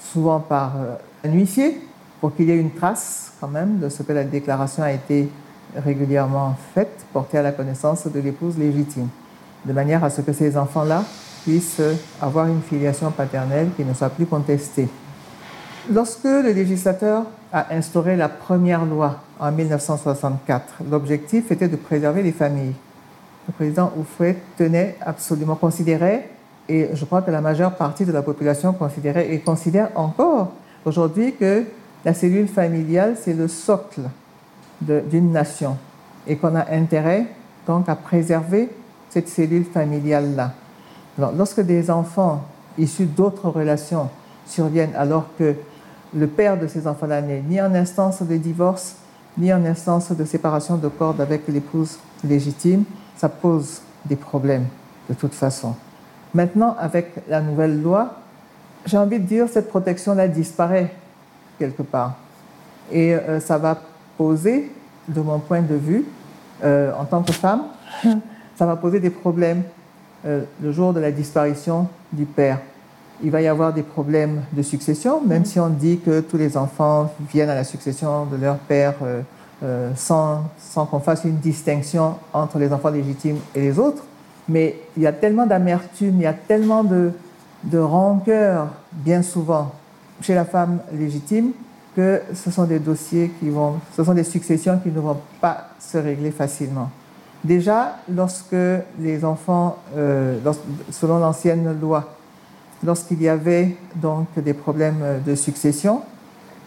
souvent 0.00 0.40
par 0.40 0.72
un 1.24 1.30
huissier, 1.30 1.80
pour 2.20 2.34
qu'il 2.34 2.46
y 2.46 2.50
ait 2.50 2.58
une 2.58 2.72
trace 2.72 3.32
quand 3.40 3.48
même 3.48 3.78
de 3.78 3.88
ce 3.88 4.02
que 4.02 4.12
la 4.12 4.24
déclaration 4.24 4.82
a 4.82 4.92
été 4.92 5.28
régulièrement 5.76 6.56
faite, 6.74 7.04
portée 7.12 7.38
à 7.38 7.42
la 7.42 7.52
connaissance 7.52 8.06
de 8.06 8.20
l'épouse 8.20 8.58
légitime, 8.58 9.08
de 9.66 9.72
manière 9.72 10.04
à 10.04 10.10
ce 10.10 10.20
que 10.20 10.32
ces 10.32 10.56
enfants-là 10.56 11.02
puissent 11.42 11.82
avoir 12.20 12.46
une 12.46 12.62
filiation 12.62 13.10
paternelle 13.10 13.68
qui 13.76 13.84
ne 13.84 13.94
soit 13.94 14.10
plus 14.10 14.26
contestée. 14.26 14.88
Lorsque 15.92 16.24
le 16.24 16.52
législateur 16.52 17.24
a 17.52 17.72
instauré 17.74 18.16
la 18.16 18.28
première 18.28 18.84
loi 18.84 19.20
en 19.38 19.52
1964, 19.52 20.82
l'objectif 20.90 21.50
était 21.50 21.68
de 21.68 21.76
préserver 21.76 22.22
les 22.22 22.32
familles. 22.32 22.74
Le 23.46 23.52
président 23.52 23.92
Oufouet 23.96 24.36
tenait 24.56 24.96
absolument, 25.00 25.54
considérait, 25.54 26.28
et 26.68 26.88
je 26.92 27.04
crois 27.04 27.22
que 27.22 27.30
la 27.30 27.40
majeure 27.40 27.76
partie 27.76 28.04
de 28.04 28.10
la 28.10 28.22
population 28.22 28.72
considérait 28.72 29.32
et 29.32 29.38
considère 29.38 29.90
encore 29.94 30.52
aujourd'hui 30.84 31.34
que 31.34 31.64
la 32.04 32.14
cellule 32.14 32.48
familiale, 32.48 33.16
c'est 33.20 33.34
le 33.34 33.46
socle 33.46 34.02
d'une 34.80 35.30
nation 35.30 35.76
et 36.26 36.36
qu'on 36.36 36.54
a 36.56 36.72
intérêt 36.72 37.26
donc 37.66 37.88
à 37.88 37.94
préserver 37.94 38.68
cette 39.16 39.30
cellule 39.30 39.64
familiale-là. 39.64 40.52
lorsque 41.18 41.62
des 41.62 41.90
enfants 41.90 42.44
issus 42.76 43.06
d'autres 43.06 43.48
relations 43.48 44.10
surviennent 44.44 44.94
alors 44.94 45.28
que 45.38 45.54
le 46.14 46.26
père 46.26 46.60
de 46.60 46.66
ces 46.66 46.86
enfants-là 46.86 47.22
n'est 47.22 47.40
ni 47.40 47.58
en 47.58 47.74
instance 47.74 48.20
de 48.20 48.36
divorce, 48.36 48.96
ni 49.38 49.50
en 49.54 49.64
instance 49.64 50.12
de 50.12 50.22
séparation 50.26 50.76
de 50.76 50.88
corps 50.88 51.18
avec 51.18 51.48
l'épouse 51.48 51.96
légitime, 52.24 52.84
ça 53.16 53.30
pose 53.30 53.80
des 54.04 54.16
problèmes 54.16 54.66
de 55.08 55.14
toute 55.14 55.32
façon. 55.32 55.74
Maintenant, 56.34 56.76
avec 56.78 57.14
la 57.26 57.40
nouvelle 57.40 57.82
loi, 57.82 58.16
j'ai 58.84 58.98
envie 58.98 59.18
de 59.18 59.24
dire 59.24 59.48
cette 59.48 59.70
protection-là 59.70 60.28
disparaît 60.28 60.92
quelque 61.58 61.82
part. 61.82 62.16
Et 62.92 63.14
euh, 63.14 63.40
ça 63.40 63.56
va 63.56 63.78
poser, 64.18 64.70
de 65.08 65.22
mon 65.22 65.38
point 65.38 65.62
de 65.62 65.74
vue, 65.74 66.04
euh, 66.62 66.92
en 67.00 67.06
tant 67.06 67.22
que 67.22 67.32
femme, 67.32 67.62
ça 68.56 68.66
va 68.66 68.76
poser 68.76 69.00
des 69.00 69.10
problèmes 69.10 69.62
euh, 70.24 70.42
le 70.62 70.72
jour 70.72 70.92
de 70.92 71.00
la 71.00 71.12
disparition 71.12 71.88
du 72.12 72.24
père. 72.24 72.58
Il 73.22 73.30
va 73.30 73.40
y 73.40 73.46
avoir 73.46 73.72
des 73.72 73.82
problèmes 73.82 74.42
de 74.52 74.62
succession, 74.62 75.22
même 75.24 75.44
si 75.44 75.58
on 75.60 75.68
dit 75.68 76.00
que 76.00 76.20
tous 76.20 76.36
les 76.36 76.56
enfants 76.56 77.12
viennent 77.32 77.48
à 77.48 77.54
la 77.54 77.64
succession 77.64 78.26
de 78.26 78.36
leur 78.36 78.56
père 78.56 78.94
euh, 79.02 79.22
euh, 79.62 79.90
sans, 79.94 80.44
sans 80.58 80.84
qu'on 80.84 81.00
fasse 81.00 81.24
une 81.24 81.36
distinction 81.36 82.16
entre 82.32 82.58
les 82.58 82.72
enfants 82.72 82.90
légitimes 82.90 83.38
et 83.54 83.60
les 83.60 83.78
autres. 83.78 84.04
Mais 84.48 84.76
il 84.96 85.02
y 85.02 85.06
a 85.06 85.12
tellement 85.12 85.46
d'amertume, 85.46 86.16
il 86.16 86.22
y 86.22 86.26
a 86.26 86.34
tellement 86.34 86.84
de, 86.84 87.12
de 87.64 87.78
rancœur, 87.78 88.68
bien 88.92 89.22
souvent, 89.22 89.72
chez 90.20 90.34
la 90.34 90.44
femme 90.44 90.78
légitime, 90.92 91.52
que 91.94 92.20
ce 92.34 92.50
sont 92.50 92.64
des 92.64 92.78
dossiers 92.78 93.32
qui 93.40 93.48
vont, 93.48 93.76
ce 93.96 94.04
sont 94.04 94.12
des 94.12 94.24
successions 94.24 94.78
qui 94.78 94.90
ne 94.90 95.00
vont 95.00 95.16
pas 95.40 95.68
se 95.80 95.96
régler 95.96 96.30
facilement. 96.30 96.90
Déjà, 97.46 97.98
lorsque 98.12 98.56
les 98.98 99.24
enfants, 99.24 99.78
euh, 99.96 100.38
selon 100.90 101.18
l'ancienne 101.18 101.78
loi, 101.80 102.16
lorsqu'il 102.84 103.22
y 103.22 103.28
avait 103.28 103.76
donc 103.94 104.26
des 104.36 104.52
problèmes 104.52 105.22
de 105.24 105.34
succession, 105.36 106.02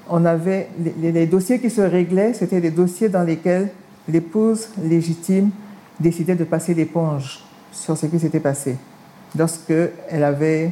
on 0.10 0.24
avait 0.24 0.70
les, 1.02 1.28
dossiers 1.28 1.60
qui 1.60 1.70
se 1.70 1.82
réglaient, 1.82 2.34
c'était 2.34 2.62
des 2.62 2.72
dossiers 2.72 3.10
dans 3.10 3.24
lesquels 3.24 3.70
l'épouse 4.08 4.70
légitime 4.82 5.50
décidait 6.00 6.36
de 6.36 6.46
passer 6.46 6.74
l'éponge 6.74 7.44
sur 7.74 7.98
ce 7.98 8.06
qui 8.06 8.18
s'était 8.18 8.40
passé. 8.40 8.78
Lorsque 9.38 9.74
elle 10.10 10.24
avait, 10.24 10.72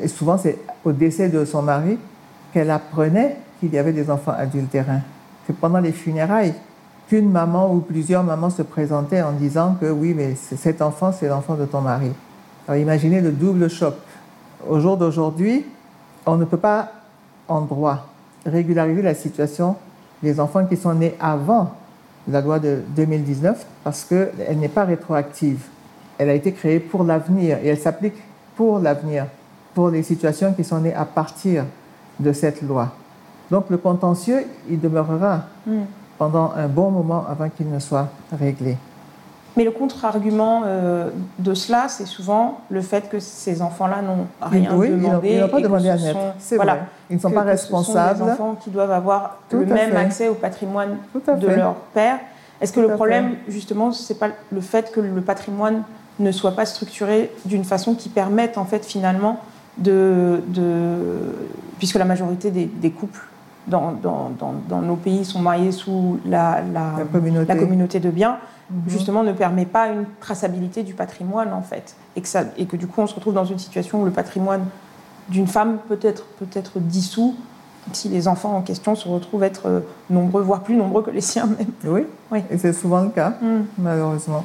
et 0.00 0.08
souvent 0.08 0.38
c'est 0.38 0.58
au 0.84 0.92
décès 0.92 1.28
de 1.28 1.44
son 1.44 1.62
mari, 1.62 1.98
qu'elle 2.52 2.70
apprenait 2.70 3.36
qu'il 3.58 3.74
y 3.74 3.78
avait 3.78 3.92
des 3.92 4.08
enfants 4.10 4.32
adultérins. 4.32 5.02
C'est 5.46 5.56
pendant 5.56 5.80
les 5.80 5.92
funérailles 5.92 6.54
qu'une 7.10 7.28
maman 7.28 7.74
ou 7.74 7.80
plusieurs 7.80 8.22
mamans 8.22 8.50
se 8.50 8.62
présentaient 8.62 9.20
en 9.20 9.32
disant 9.32 9.76
que 9.80 9.86
oui, 9.86 10.14
mais 10.16 10.36
cet 10.36 10.80
enfant, 10.80 11.10
c'est 11.10 11.26
l'enfant 11.26 11.56
de 11.56 11.64
ton 11.64 11.80
mari. 11.80 12.12
Alors 12.68 12.80
imaginez 12.80 13.20
le 13.20 13.32
double 13.32 13.68
choc. 13.68 13.94
Au 14.68 14.78
jour 14.78 14.96
d'aujourd'hui, 14.96 15.66
on 16.24 16.36
ne 16.36 16.44
peut 16.44 16.56
pas, 16.56 16.92
en 17.48 17.62
droit, 17.62 18.06
régulariser 18.46 19.02
la 19.02 19.14
situation 19.14 19.74
des 20.22 20.38
enfants 20.38 20.64
qui 20.66 20.76
sont 20.76 20.94
nés 20.94 21.16
avant 21.18 21.74
la 22.28 22.40
loi 22.40 22.60
de 22.60 22.78
2019 22.94 23.66
parce 23.82 24.04
qu'elle 24.04 24.58
n'est 24.58 24.68
pas 24.68 24.84
rétroactive. 24.84 25.66
Elle 26.16 26.28
a 26.30 26.34
été 26.34 26.52
créée 26.52 26.78
pour 26.78 27.02
l'avenir 27.02 27.58
et 27.60 27.68
elle 27.68 27.78
s'applique 27.78 28.22
pour 28.54 28.78
l'avenir, 28.78 29.26
pour 29.74 29.90
les 29.90 30.04
situations 30.04 30.52
qui 30.52 30.62
sont 30.62 30.78
nées 30.78 30.94
à 30.94 31.06
partir 31.06 31.64
de 32.20 32.32
cette 32.32 32.62
loi. 32.62 32.92
Donc 33.50 33.68
le 33.68 33.78
contentieux, 33.78 34.44
il 34.68 34.78
demeurera. 34.80 35.46
Mm 35.66 35.80
pendant 36.20 36.52
un 36.54 36.68
bon 36.68 36.90
moment 36.90 37.24
avant 37.26 37.48
qu'il 37.48 37.70
ne 37.70 37.78
soit 37.78 38.08
réglé. 38.30 38.76
Mais 39.56 39.64
le 39.64 39.70
contre-argument 39.70 40.64
euh, 40.66 41.08
de 41.38 41.54
cela, 41.54 41.88
c'est 41.88 42.04
souvent 42.04 42.60
le 42.68 42.82
fait 42.82 43.08
que 43.08 43.18
ces 43.18 43.62
enfants-là 43.62 44.02
n'ont 44.02 44.26
rien 44.42 44.70
oui, 44.74 44.90
demandé. 44.90 45.30
Ils 45.32 45.40
n'ont 45.40 45.48
pas 45.48 45.62
demandé 45.62 45.88
à 45.88 45.96
naître. 45.96 46.18
C'est 46.38 46.56
voilà, 46.56 46.74
vrai. 46.74 46.84
Ils 47.08 47.16
ne 47.16 47.20
sont 47.22 47.30
pas 47.30 47.40
responsables. 47.40 48.12
Ce 48.12 48.18
sont 48.18 48.26
des 48.26 48.32
enfants 48.32 48.56
qui 48.62 48.68
doivent 48.68 48.90
avoir 48.92 49.38
le 49.50 49.64
même 49.64 49.96
accès 49.96 50.28
au 50.28 50.34
patrimoine 50.34 50.98
de 51.14 51.46
leur 51.48 51.74
père. 51.94 52.18
Est-ce 52.60 52.74
que 52.74 52.80
le 52.80 52.88
problème, 52.88 53.36
justement, 53.48 53.90
c'est 53.90 54.18
pas 54.18 54.28
le 54.52 54.60
fait 54.60 54.92
que 54.92 55.00
le 55.00 55.22
patrimoine 55.22 55.84
ne 56.18 56.32
soit 56.32 56.52
pas 56.52 56.66
structuré 56.66 57.32
d'une 57.46 57.64
façon 57.64 57.94
qui 57.94 58.10
permette, 58.10 58.58
en 58.58 58.66
fait, 58.66 58.84
finalement, 58.84 59.40
de, 59.78 60.42
de 60.48 60.74
puisque 61.78 61.96
la 61.96 62.04
majorité 62.04 62.50
des, 62.50 62.66
des 62.66 62.90
couples 62.90 63.22
dans, 63.66 63.92
dans, 63.92 64.30
dans, 64.68 64.82
nos 64.82 64.96
pays 64.96 65.24
sont 65.24 65.40
mariés 65.40 65.72
sous 65.72 66.18
la, 66.24 66.62
la, 66.72 67.04
communauté. 67.12 67.46
la 67.46 67.56
communauté. 67.58 68.00
de 68.00 68.10
biens, 68.10 68.38
mhm. 68.70 68.82
justement 68.88 69.22
ne 69.22 69.32
permet 69.32 69.66
pas 69.66 69.88
une 69.88 70.04
traçabilité 70.20 70.82
du 70.82 70.94
patrimoine 70.94 71.52
en 71.52 71.62
fait. 71.62 71.94
Et 72.16 72.20
que, 72.20 72.28
ça, 72.28 72.44
et 72.56 72.66
que 72.66 72.76
du 72.76 72.86
coup 72.86 73.00
on 73.00 73.06
se 73.06 73.14
retrouve 73.14 73.34
dans 73.34 73.44
une 73.44 73.58
situation 73.58 74.02
où 74.02 74.04
le 74.04 74.10
patrimoine 74.10 74.64
d'une 75.28 75.46
femme 75.46 75.78
peut 75.88 75.98
être, 76.02 76.24
peut 76.38 76.48
être 76.54 76.80
dissous 76.80 77.36
si 77.92 78.08
les 78.08 78.28
enfants 78.28 78.56
en 78.56 78.62
question 78.62 78.94
se 78.94 79.08
retrouvent 79.08 79.42
être 79.42 79.66
euh, 79.66 79.80
nombreux, 80.10 80.42
voire 80.42 80.60
plus 80.60 80.76
nombreux 80.76 81.02
que 81.02 81.10
les 81.10 81.20
siens 81.20 81.46
même. 81.46 81.68
Oui, 81.84 82.06
oui. 82.30 82.42
et 82.50 82.58
c'est 82.58 82.72
souvent 82.72 83.02
le 83.02 83.10
cas, 83.10 83.30
mm. 83.40 83.64
malheureusement. 83.78 84.44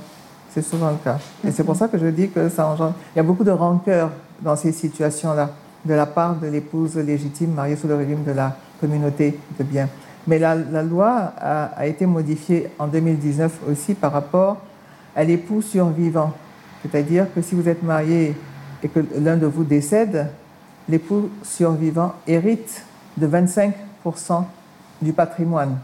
C'est 0.52 0.62
souvent 0.62 0.92
le 0.92 0.98
cas. 1.04 1.18
Et 1.46 1.52
c'est 1.52 1.66
pour 1.66 1.76
ça 1.76 1.90
que 1.90 1.98
je 1.98 2.06
dis 2.08 2.30
que 2.30 2.48
ça 2.48 2.66
engendre. 2.66 2.94
Il 3.14 3.18
y 3.18 3.20
a 3.20 3.24
beaucoup 3.24 3.44
de 3.44 3.52
rancœur 3.52 4.12
dans 4.42 4.56
ces 4.56 4.72
situations-là, 4.72 5.50
de 5.84 5.94
la 5.94 6.06
part 6.06 6.36
de 6.36 6.48
l'épouse 6.48 6.96
légitime 6.96 7.52
mariée 7.52 7.76
sous 7.76 7.90
le 7.90 7.96
régime 7.96 8.24
de 8.24 8.32
la 8.32 8.56
communauté 8.86 9.38
de 9.58 9.64
biens. 9.64 9.90
Mais 10.28 10.40
la, 10.40 10.56
loi 10.84 11.34
a, 11.38 11.86
été 11.86 12.06
modifiée 12.06 12.70
en 12.80 12.88
2019 12.88 13.60
aussi 13.72 13.94
par 13.94 14.12
rapport 14.12 14.58
à 15.16 15.24
l'époux 15.24 15.62
survivant. 15.62 16.34
C'est-à-dire 16.82 17.28
que 17.34 17.42
si 17.42 17.56
vous 17.56 17.68
êtes 17.68 17.84
marié 17.84 18.36
et 18.84 18.88
que 18.88 19.00
l'un 19.20 19.38
de 19.38 19.46
vous 19.46 19.64
décède, 19.64 20.28
l'époux 20.90 21.30
survivant 21.44 22.14
hérite 22.28 22.84
de 23.18 23.28
25% 23.28 23.72
du 25.02 25.14
patrimoine. 25.14 25.78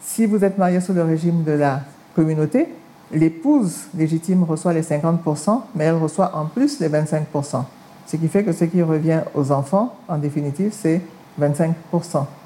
Si 0.00 0.26
vous 0.26 0.44
êtes 0.44 0.58
marié 0.58 0.80
sous 0.80 0.92
le 0.92 1.02
régime 1.02 1.44
de 1.44 1.52
la 1.52 1.80
communauté, 2.14 2.68
l'épouse 3.12 3.86
légitime 3.96 4.44
reçoit 4.44 4.72
les 4.72 4.82
50%, 4.82 5.62
mais 5.74 5.84
elle 5.84 5.96
reçoit 5.96 6.36
en 6.36 6.46
plus 6.46 6.80
les 6.80 6.88
25%. 6.88 7.64
Ce 8.06 8.16
qui 8.16 8.28
fait 8.28 8.44
que 8.44 8.52
ce 8.52 8.64
qui 8.64 8.82
revient 8.82 9.20
aux 9.34 9.50
enfants, 9.50 9.96
en 10.08 10.18
définitive, 10.18 10.72
c'est 10.72 11.00
25% 11.40 11.72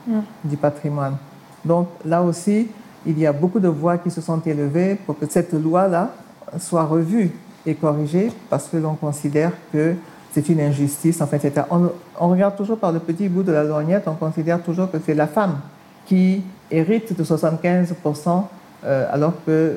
mm. 0.06 0.18
du 0.44 0.56
patrimoine. 0.56 1.16
Donc 1.64 1.88
là 2.04 2.22
aussi, 2.22 2.68
il 3.06 3.18
y 3.18 3.26
a 3.26 3.32
beaucoup 3.32 3.60
de 3.60 3.68
voix 3.68 3.98
qui 3.98 4.10
se 4.10 4.20
sont 4.20 4.40
élevées 4.40 4.94
pour 4.94 5.18
que 5.18 5.26
cette 5.28 5.52
loi-là 5.52 6.10
soit 6.58 6.84
revue 6.84 7.30
et 7.66 7.74
corrigée 7.74 8.32
parce 8.48 8.68
que 8.68 8.76
l'on 8.76 8.94
considère 8.94 9.52
que 9.72 9.94
c'est 10.32 10.48
une 10.48 10.60
injustice. 10.60 11.20
En 11.20 11.26
fait, 11.26 11.60
on, 11.70 11.90
on, 12.18 12.28
regarde 12.28 12.56
toujours 12.56 12.78
par 12.78 12.92
le 12.92 12.98
petit 12.98 13.28
bout 13.28 13.42
de 13.42 13.52
la 13.52 13.64
lorgnette, 13.64 14.04
on 14.06 14.14
considère 14.14 14.62
toujours 14.62 14.90
que 14.90 14.98
c'est 15.04 15.14
la 15.14 15.26
femme 15.26 15.58
qui 16.06 16.42
hérite 16.70 17.16
de 17.16 17.24
75% 17.24 18.44
euh, 18.84 19.06
alors 19.10 19.32
que 19.44 19.76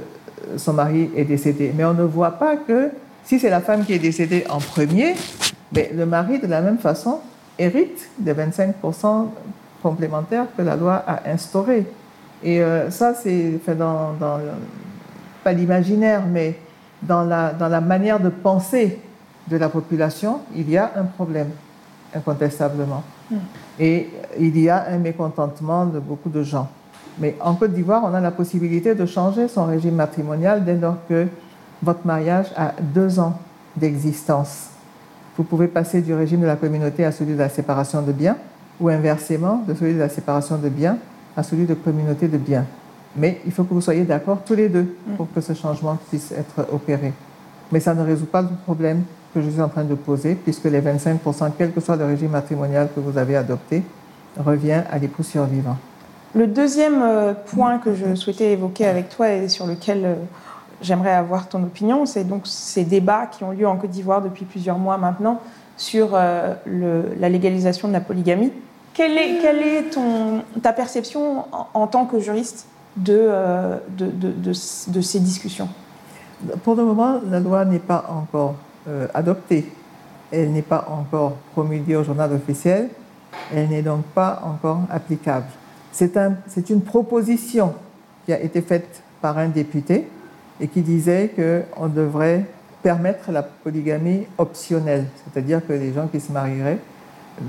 son 0.57 0.74
mari 0.74 1.09
est 1.16 1.26
décédé. 1.26 1.74
Mais 1.76 1.86
on 1.86 1.93
ne 1.93 2.03
voit 2.03 2.32
pas 2.32 2.57
que 2.57 2.89
si 3.24 3.39
c'est 3.39 3.49
la 3.49 3.62
femme 3.62 3.86
qui 3.86 3.93
est 3.93 3.99
décédée 3.99 4.45
en 4.49 4.59
premier, 4.59 5.16
mais 5.74 5.91
le 5.93 6.05
mari, 6.05 6.39
de 6.39 6.47
la 6.47 6.62
même 6.62 6.78
façon, 6.78 7.20
hérite 7.62 8.09
des 8.18 8.34
25% 8.34 9.28
complémentaires 9.82 10.45
que 10.57 10.62
la 10.62 10.76
loi 10.76 11.03
a 11.07 11.30
instaurés. 11.30 11.86
Et 12.43 12.62
euh, 12.62 12.89
ça, 12.89 13.14
c'est 13.14 13.59
dans, 13.78 14.14
dans, 14.14 14.39
pas 15.43 15.53
l'imaginaire, 15.53 16.24
mais 16.28 16.57
dans 17.01 17.24
la, 17.24 17.53
dans 17.53 17.68
la 17.68 17.82
manière 17.82 18.20
de 18.20 18.30
penser 18.30 18.99
de 19.47 19.57
la 19.57 19.70
population, 19.70 20.39
il 20.55 20.70
y 20.70 20.78
a 20.78 20.91
un 20.95 21.03
problème, 21.03 21.49
incontestablement. 22.16 23.03
Hmm. 23.30 23.38
Et 23.80 24.09
il 24.39 24.59
y 24.59 24.70
a 24.70 24.88
un 24.89 24.97
mécontentement 24.97 25.86
de 25.86 25.99
beaucoup 25.99 26.30
de 26.30 26.43
gens. 26.43 26.70
Mais 27.20 27.36
en 27.41 27.55
Côte 27.55 27.74
d'Ivoire, 27.74 28.03
on 28.05 28.14
a 28.14 28.22
la 28.22 28.32
possibilité 28.32 28.95
de 28.95 29.05
changer 29.05 29.47
son 29.47 29.66
régime 29.66 29.95
matrimonial 29.95 30.64
dès 30.64 30.76
lors 30.76 30.97
que 31.07 31.28
votre 31.84 32.05
mariage 32.05 32.47
a 32.55 32.74
deux 32.80 33.20
ans 33.20 33.38
d'existence. 33.76 34.70
Vous 35.38 35.43
pouvez 35.43 35.67
passer 35.67 36.01
du 36.01 36.13
régime 36.13 36.41
de 36.41 36.45
la 36.45 36.55
communauté 36.55 37.05
à 37.05 37.11
celui 37.11 37.34
de 37.34 37.39
la 37.39 37.49
séparation 37.49 38.01
de 38.01 38.11
biens, 38.11 38.38
ou 38.79 38.89
inversement, 38.89 39.63
de 39.67 39.73
celui 39.73 39.93
de 39.93 39.99
la 39.99 40.09
séparation 40.09 40.57
de 40.57 40.69
biens 40.69 40.97
à 41.38 41.43
celui 41.43 41.65
de 41.65 41.73
communauté 41.73 42.27
de 42.27 42.38
biens. 42.38 42.65
Mais 43.15 43.41
il 43.45 43.51
faut 43.51 43.63
que 43.63 43.73
vous 43.73 43.82
soyez 43.82 44.03
d'accord 44.03 44.39
tous 44.45 44.55
les 44.55 44.69
deux 44.69 44.95
mm. 45.07 45.15
pour 45.15 45.32
que 45.34 45.41
ce 45.41 45.53
changement 45.53 45.97
puisse 46.09 46.32
être 46.32 46.67
opéré. 46.73 47.13
Mais 47.71 47.79
ça 47.79 47.93
ne 47.93 48.03
résout 48.03 48.25
pas 48.25 48.41
le 48.41 48.49
problème 48.65 49.03
que 49.34 49.41
je 49.41 49.49
suis 49.49 49.61
en 49.61 49.69
train 49.69 49.84
de 49.84 49.95
poser, 49.95 50.36
puisque 50.36 50.65
les 50.65 50.82
25%, 50.82 51.51
quel 51.57 51.71
que 51.71 51.79
soit 51.79 51.95
le 51.95 52.05
régime 52.05 52.32
matrimonial 52.32 52.89
que 52.93 52.99
vous 52.99 53.17
avez 53.17 53.36
adopté, 53.38 53.84
revient 54.38 54.84
à 54.91 54.97
l'époux 54.97 55.23
survivant. 55.23 55.77
Le 56.34 56.47
deuxième 56.47 57.01
euh, 57.01 57.34
point 57.34 57.77
que 57.77 57.93
je 57.93 58.15
souhaitais 58.15 58.53
évoquer 58.53 58.86
avec 58.86 59.09
toi 59.09 59.29
et 59.32 59.49
sur 59.49 59.67
lequel 59.67 60.05
euh, 60.05 60.15
j'aimerais 60.82 61.13
avoir 61.13 61.47
ton 61.47 61.63
opinion, 61.63 62.05
c'est 62.05 62.23
donc 62.23 62.43
ces 62.45 62.84
débats 62.84 63.27
qui 63.27 63.43
ont 63.43 63.51
lieu 63.51 63.67
en 63.67 63.77
Côte 63.77 63.91
d'Ivoire 63.91 64.21
depuis 64.21 64.45
plusieurs 64.45 64.77
mois 64.77 64.97
maintenant 64.97 65.39
sur 65.77 66.11
euh, 66.13 66.53
la 67.19 67.29
légalisation 67.29 67.88
de 67.88 67.93
la 67.93 68.01
polygamie. 68.01 68.51
Quelle 68.93 69.17
est, 69.17 69.97
ta 70.61 70.73
perception 70.73 71.45
en, 71.73 71.88
tant 71.88 72.05
que 72.05 72.19
juriste 72.19 72.67
de, 72.97 73.32
de, 73.97 75.01
ces 75.01 75.19
discussions? 75.19 75.69
Pour 76.63 76.75
le 76.75 76.84
moment, 76.84 77.19
la 77.25 77.39
loi 77.39 77.63
n'est 77.63 77.79
pas 77.79 78.05
encore 78.09 78.55
adoptée. 79.13 79.71
Elle 80.32 80.51
n'est 80.51 80.61
pas 80.61 80.88
encore 80.89 81.34
promulguée 81.53 81.95
au 81.95 82.03
journal 82.03 82.32
officiel. 82.34 82.89
Elle 83.53 83.69
n'est 83.69 83.82
donc 83.82 84.03
pas 84.13 84.41
encore 84.43 84.82
applicable. 84.89 85.47
C'est 85.91 86.15
un, 86.17 86.36
une 86.69 86.82
proposition 86.82 87.73
qui 88.25 88.34
a 88.34 88.39
été 88.39 88.61
faite 88.61 89.03
par 89.21 89.38
un 89.38 89.49
député 89.49 90.07
et 90.62 90.68
qui 90.68 90.82
disait 90.82 91.32
qu'on 91.36 91.88
devrait 91.88 92.45
permettre 92.84 93.32
la 93.32 93.43
polygamie 93.43 94.26
optionnelle, 94.38 95.05
c'est-à-dire 95.24 95.66
que 95.66 95.74
les 95.74 95.93
gens 95.93 96.07
qui 96.07 96.20
se 96.20 96.32
marieraient 96.32 96.80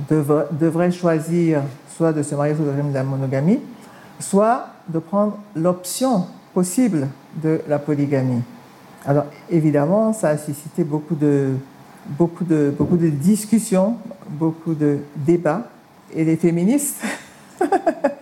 devraient, 0.09 0.91
choisir 0.91 1.63
soit 1.95 2.13
de 2.13 2.23
se 2.23 2.35
marier 2.35 2.55
sous 2.55 2.65
le 2.65 2.71
régime 2.71 2.91
de 2.91 2.95
la 2.95 3.05
monogamie, 3.05 3.61
soit 4.19 4.69
de 4.89 4.99
prendre 4.99 5.39
l'option 5.55 6.27
possible 6.55 7.09
de 7.43 7.61
la 7.69 7.79
polygamie. 7.79 8.43
Alors 9.05 9.27
évidemment, 9.51 10.13
ça 10.13 10.29
a 10.31 10.39
suscité 10.39 10.85
beaucoup 10.85 11.15
de, 11.15 11.51
beaucoup 12.07 12.45
de, 12.45 13.09
discussions, 13.09 13.97
beaucoup 14.29 14.75
de 14.75 14.99
débats, 15.17 15.69
et 16.15 16.25
les 16.25 16.37
féministes 16.37 17.03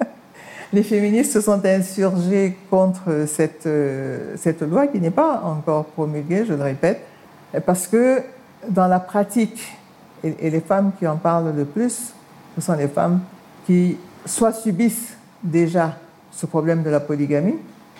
les 0.72 0.82
féministes 0.82 1.32
se 1.32 1.40
sont 1.40 1.64
insurgées 1.64 2.56
contre 2.70 3.24
cette, 3.26 3.66
euh, 3.66 4.34
cette 4.36 4.62
loi 4.62 4.86
qui 4.86 5.00
n'est 5.00 5.10
pas 5.10 5.42
encore 5.44 5.86
promulguée, 5.86 6.44
je 6.46 6.54
le 6.54 6.62
répète, 6.62 7.00
parce 7.66 7.86
que 7.86 8.22
dans 8.68 8.86
la 8.86 9.00
pratique, 9.00 9.76
et, 10.22 10.50
les 10.50 10.60
femmes 10.60 10.92
qui 10.98 11.06
en 11.06 11.16
parlent 11.16 11.54
le 11.56 11.64
plus, 11.64 12.12
ce 12.54 12.60
sont 12.60 12.74
les 12.74 12.88
femmes 12.88 13.20
qui 13.66 13.96
soit 14.26 14.52
subissent 14.52 15.16
déjà 15.42 15.96
ce 16.30 16.46
problème 16.46 16.82
de 16.82 16.90
la 16.90 17.00
polygamie, 17.00 17.56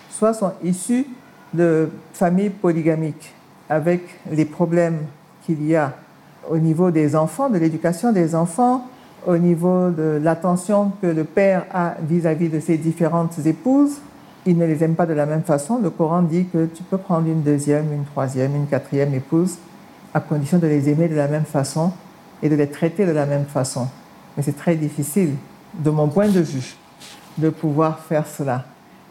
soit 0.09 0.33
sont 0.33 0.53
issues 0.63 1.05
de 1.53 1.89
familles 2.13 2.51
polygamiques, 2.51 3.33
avec 3.69 4.01
les 4.31 4.45
problèmes 4.45 4.99
qu'il 5.45 5.65
y 5.65 5.75
a 5.75 5.93
au 6.49 6.57
niveau 6.57 6.91
des 6.91 7.15
enfants, 7.15 7.49
de 7.49 7.57
l'éducation 7.57 8.11
des 8.11 8.35
enfants, 8.35 8.87
au 9.25 9.37
niveau 9.37 9.89
de 9.89 10.19
l'attention 10.21 10.91
que 11.01 11.07
le 11.07 11.23
père 11.23 11.65
a 11.73 11.95
vis-à-vis 12.01 12.49
de 12.49 12.59
ses 12.59 12.77
différentes 12.77 13.37
épouses. 13.45 13.97
Il 14.45 14.57
ne 14.57 14.65
les 14.65 14.83
aime 14.83 14.95
pas 14.95 15.05
de 15.05 15.13
la 15.13 15.25
même 15.25 15.43
façon. 15.43 15.79
Le 15.81 15.89
Coran 15.89 16.23
dit 16.23 16.45
que 16.51 16.65
tu 16.65 16.83
peux 16.83 16.97
prendre 16.97 17.27
une 17.27 17.43
deuxième, 17.43 17.93
une 17.93 18.05
troisième, 18.05 18.55
une 18.55 18.65
quatrième 18.65 19.13
épouse, 19.13 19.57
à 20.13 20.19
condition 20.19 20.57
de 20.57 20.67
les 20.67 20.89
aimer 20.89 21.07
de 21.07 21.15
la 21.15 21.27
même 21.27 21.45
façon 21.45 21.91
et 22.41 22.49
de 22.49 22.55
les 22.55 22.67
traiter 22.67 23.05
de 23.05 23.11
la 23.11 23.25
même 23.25 23.45
façon. 23.45 23.87
Mais 24.35 24.43
c'est 24.43 24.57
très 24.57 24.75
difficile, 24.75 25.35
de 25.75 25.89
mon 25.91 26.07
point 26.07 26.29
de 26.29 26.39
vue, 26.39 26.75
de 27.37 27.49
pouvoir 27.49 27.99
faire 27.99 28.25
cela. 28.25 28.65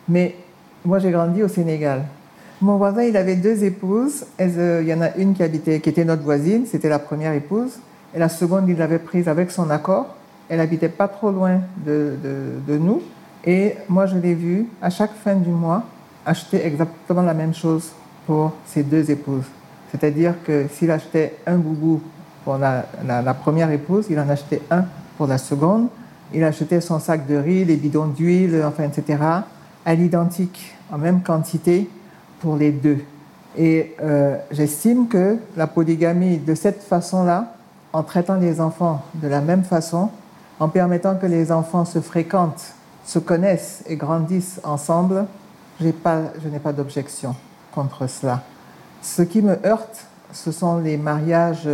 Mais 0.08 0.34
moi, 0.84 0.98
j'ai 0.98 1.10
grandi 1.10 1.42
au 1.42 1.48
Sénégal. 1.48 2.04
Mon 2.60 2.76
voisin, 2.76 3.02
il 3.04 3.16
avait 3.16 3.36
deux 3.36 3.64
épouses. 3.64 4.26
Euh, 4.40 4.80
il 4.82 4.88
y 4.88 4.94
en 4.94 5.00
a 5.00 5.14
une 5.16 5.34
qui 5.34 5.42
habitait, 5.42 5.80
qui 5.80 5.88
était 5.88 6.04
notre 6.04 6.22
voisine, 6.22 6.66
c'était 6.66 6.88
la 6.88 6.98
première 6.98 7.32
épouse. 7.32 7.78
Et 8.14 8.18
la 8.18 8.28
seconde, 8.28 8.68
il 8.68 8.76
l'avait 8.76 8.98
prise 8.98 9.28
avec 9.28 9.50
son 9.50 9.70
accord. 9.70 10.14
Elle 10.48 10.60
habitait 10.60 10.88
pas 10.88 11.08
trop 11.08 11.30
loin 11.30 11.60
de, 11.86 12.16
nous. 12.68 13.02
Et 13.44 13.74
moi, 13.88 14.06
je 14.06 14.16
l'ai 14.16 14.34
vue 14.34 14.66
à 14.82 14.90
chaque 14.90 15.14
fin 15.14 15.36
du 15.36 15.50
mois 15.50 15.84
acheter 16.26 16.64
exactement 16.66 17.22
la 17.22 17.34
même 17.34 17.54
chose 17.54 17.90
pour 18.26 18.52
ses 18.66 18.82
deux 18.82 19.10
épouses. 19.10 19.46
C'est-à-dire 19.90 20.34
que 20.44 20.66
s'il 20.72 20.90
achetait 20.90 21.36
un 21.46 21.56
boubou 21.56 22.02
pour 22.44 22.58
la, 22.58 22.84
la, 23.06 23.34
première 23.34 23.70
épouse, 23.70 24.06
il 24.10 24.18
en 24.18 24.28
achetait 24.28 24.60
un 24.70 24.84
pour 25.16 25.26
la 25.26 25.38
seconde. 25.38 25.88
Il 26.34 26.44
achetait 26.44 26.80
son 26.80 26.98
sac 26.98 27.26
de 27.26 27.36
riz, 27.36 27.64
les 27.64 27.76
bidons 27.76 28.06
d'huile, 28.06 28.62
enfin, 28.66 28.84
etc., 28.84 29.18
à 29.84 29.94
l'identique, 29.94 30.74
en 30.92 30.98
même 30.98 31.22
quantité 31.22 31.88
pour 32.40 32.56
les 32.56 32.70
deux. 32.70 32.98
Et 33.56 33.94
euh, 34.02 34.36
j'estime 34.50 35.08
que 35.08 35.38
la 35.56 35.66
polygamie, 35.66 36.38
de 36.38 36.54
cette 36.54 36.82
façon-là, 36.82 37.54
en 37.92 38.02
traitant 38.02 38.36
les 38.36 38.60
enfants 38.60 39.02
de 39.14 39.28
la 39.28 39.40
même 39.40 39.64
façon, 39.64 40.10
en 40.58 40.68
permettant 40.68 41.16
que 41.16 41.26
les 41.26 41.50
enfants 41.52 41.84
se 41.84 42.00
fréquentent, 42.00 42.74
se 43.04 43.18
connaissent 43.18 43.82
et 43.86 43.96
grandissent 43.96 44.60
ensemble, 44.62 45.26
pas, 46.02 46.20
je 46.42 46.48
n'ai 46.48 46.58
pas 46.58 46.72
d'objection 46.72 47.34
contre 47.72 48.06
cela. 48.06 48.42
Ce 49.02 49.22
qui 49.22 49.40
me 49.40 49.58
heurte, 49.66 50.06
ce 50.32 50.52
sont 50.52 50.78
les 50.78 50.96
mariages 50.96 51.68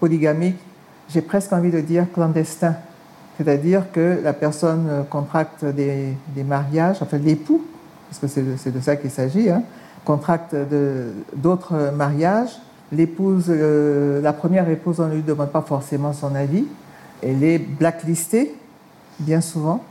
polygamiques, 0.00 0.58
j'ai 1.10 1.20
presque 1.20 1.52
envie 1.52 1.70
de 1.70 1.80
dire 1.80 2.06
clandestins. 2.12 2.76
C'est-à-dire 3.36 3.92
que 3.92 4.20
la 4.22 4.32
personne 4.32 5.04
contracte 5.10 5.64
des, 5.64 6.16
mariages, 6.44 6.98
enfin 7.02 7.18
l'époux, 7.18 7.62
parce 8.08 8.20
que 8.20 8.56
c'est 8.56 8.70
de, 8.70 8.80
ça 8.80 8.96
qu'il 8.96 9.10
s'agit, 9.10 9.50
hein, 9.50 9.62
contracte 10.04 10.54
d'autres 11.36 11.92
mariages 11.94 12.58
L'épouse, 12.92 13.46
euh, 13.48 14.20
la 14.20 14.34
première 14.34 14.68
épouse, 14.68 15.00
on 15.00 15.06
ne 15.06 15.14
lui 15.14 15.22
demande 15.22 15.50
pas 15.50 15.62
forcément 15.62 16.12
son 16.12 16.34
avis. 16.34 16.66
Elle 17.22 17.42
est 17.42 17.58
blacklistée, 17.58 18.54
bien 19.18 19.40
souvent. 19.40 19.82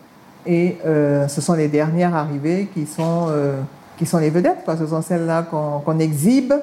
Et 0.45 0.77
euh, 0.85 1.27
ce 1.27 1.41
sont 1.41 1.53
les 1.53 1.67
dernières 1.67 2.15
arrivées 2.15 2.69
qui 2.71 2.85
sont, 2.85 3.27
euh, 3.29 3.59
qui 3.97 4.05
sont 4.05 4.19
les 4.19 4.29
vedettes, 4.29 4.59
parce 4.65 4.79
que 4.79 4.85
ce 4.85 4.91
sont 4.91 5.01
celles-là 5.01 5.43
qu'on 5.43 5.99
exhibe 5.99 6.53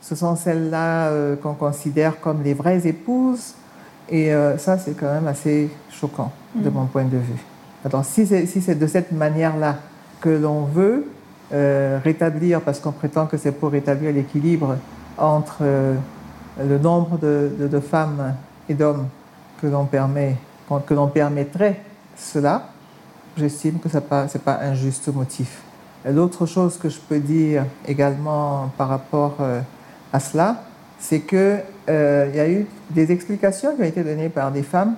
ce 0.00 0.14
sont 0.14 0.36
celles-là 0.36 1.10
qu'on 1.42 1.54
considère 1.54 2.20
comme 2.20 2.44
les 2.44 2.54
vraies 2.54 2.86
épouses. 2.86 3.54
Et 4.08 4.30
ça, 4.56 4.78
c'est 4.78 4.92
quand 4.92 5.12
même 5.12 5.26
assez 5.26 5.68
choquant 5.90 6.30
de 6.54 6.70
mon 6.70 6.86
point 6.86 7.02
de 7.02 7.16
vue. 7.16 7.44
Alors, 7.84 8.04
si 8.04 8.24
c'est 8.24 8.46
si 8.46 8.60
de 8.60 8.86
cette 8.86 9.10
manière-là 9.10 9.78
que 10.20 10.28
l'on 10.28 10.66
veut 10.66 11.04
rétablir, 11.50 12.60
parce 12.60 12.78
qu'on 12.78 12.92
prétend 12.92 13.26
que 13.26 13.36
c'est 13.36 13.50
pour 13.50 13.72
rétablir 13.72 14.12
l'équilibre 14.12 14.76
entre 15.18 15.58
euh, 15.62 15.94
le 16.62 16.78
nombre 16.78 17.18
de, 17.18 17.80
femmes 17.80 18.34
et 18.68 18.74
d'hommes 18.74 19.06
que 19.60 19.66
l'on 19.66 19.84
permet, 19.84 20.36
que 20.86 20.94
l'on 20.94 21.08
permettrait 21.08 21.80
cela, 22.16 22.70
j'estime 23.36 23.78
que 23.78 23.88
ce 23.88 23.96
n'est 23.96 24.02
pas, 24.02 24.26
pas 24.44 24.58
un 24.62 24.74
juste 24.74 25.12
motif. 25.12 25.62
L'autre 26.04 26.46
chose 26.46 26.78
que 26.78 26.88
je 26.88 26.98
peux 26.98 27.18
dire 27.18 27.64
également 27.86 28.70
par 28.76 28.88
rapport 28.88 29.36
euh, 29.40 29.60
à 30.12 30.20
cela, 30.20 30.62
c'est 30.98 31.20
qu'il 31.20 31.62
y 31.88 31.90
a 32.40 32.48
eu 32.48 32.66
des 32.90 33.12
explications 33.12 33.74
qui 33.76 33.82
ont 33.82 33.84
été 33.84 34.02
données 34.02 34.28
par 34.28 34.50
des 34.50 34.62
femmes 34.62 34.96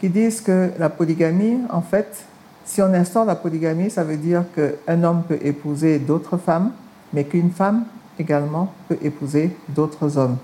qui 0.00 0.08
disent 0.08 0.40
que 0.40 0.70
la 0.78 0.88
polygamie, 0.88 1.58
en 1.70 1.82
fait, 1.82 2.24
si 2.64 2.80
on 2.80 2.94
instaure 2.94 3.26
la 3.26 3.34
polygamie, 3.34 3.90
ça 3.90 4.02
veut 4.02 4.16
dire 4.16 4.44
qu'un 4.54 5.02
homme 5.02 5.22
peut 5.28 5.38
épouser 5.42 5.98
d'autres 5.98 6.38
femmes, 6.38 6.70
mais 7.12 7.24
qu'une 7.24 7.50
femme 7.50 7.84
également 8.20 8.72
peut 8.88 8.98
épouser 9.02 9.56
d'autres 9.68 10.18
hommes. 10.18 10.36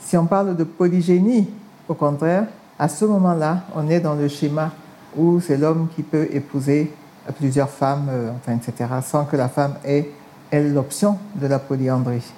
Si 0.00 0.16
on 0.16 0.26
parle 0.26 0.56
de 0.56 0.64
polygénie, 0.64 1.48
au 1.88 1.94
contraire, 1.94 2.44
à 2.78 2.88
ce 2.88 3.04
moment-là, 3.04 3.64
on 3.74 3.88
est 3.88 4.00
dans 4.00 4.14
le 4.14 4.28
schéma 4.28 4.70
où 5.16 5.40
c'est 5.40 5.56
l'homme 5.56 5.88
qui 5.94 6.02
peut 6.02 6.28
épouser 6.32 6.92
plusieurs 7.38 7.70
femmes, 7.70 8.08
euh, 8.10 8.30
enfin, 8.36 8.56
etc., 8.56 8.90
sans 9.02 9.24
que 9.24 9.36
la 9.36 9.48
femme 9.48 9.74
ait, 9.84 10.10
elle, 10.50 10.74
l'option 10.74 11.18
de 11.36 11.46
la 11.46 11.58
polyandrie. 11.58 12.32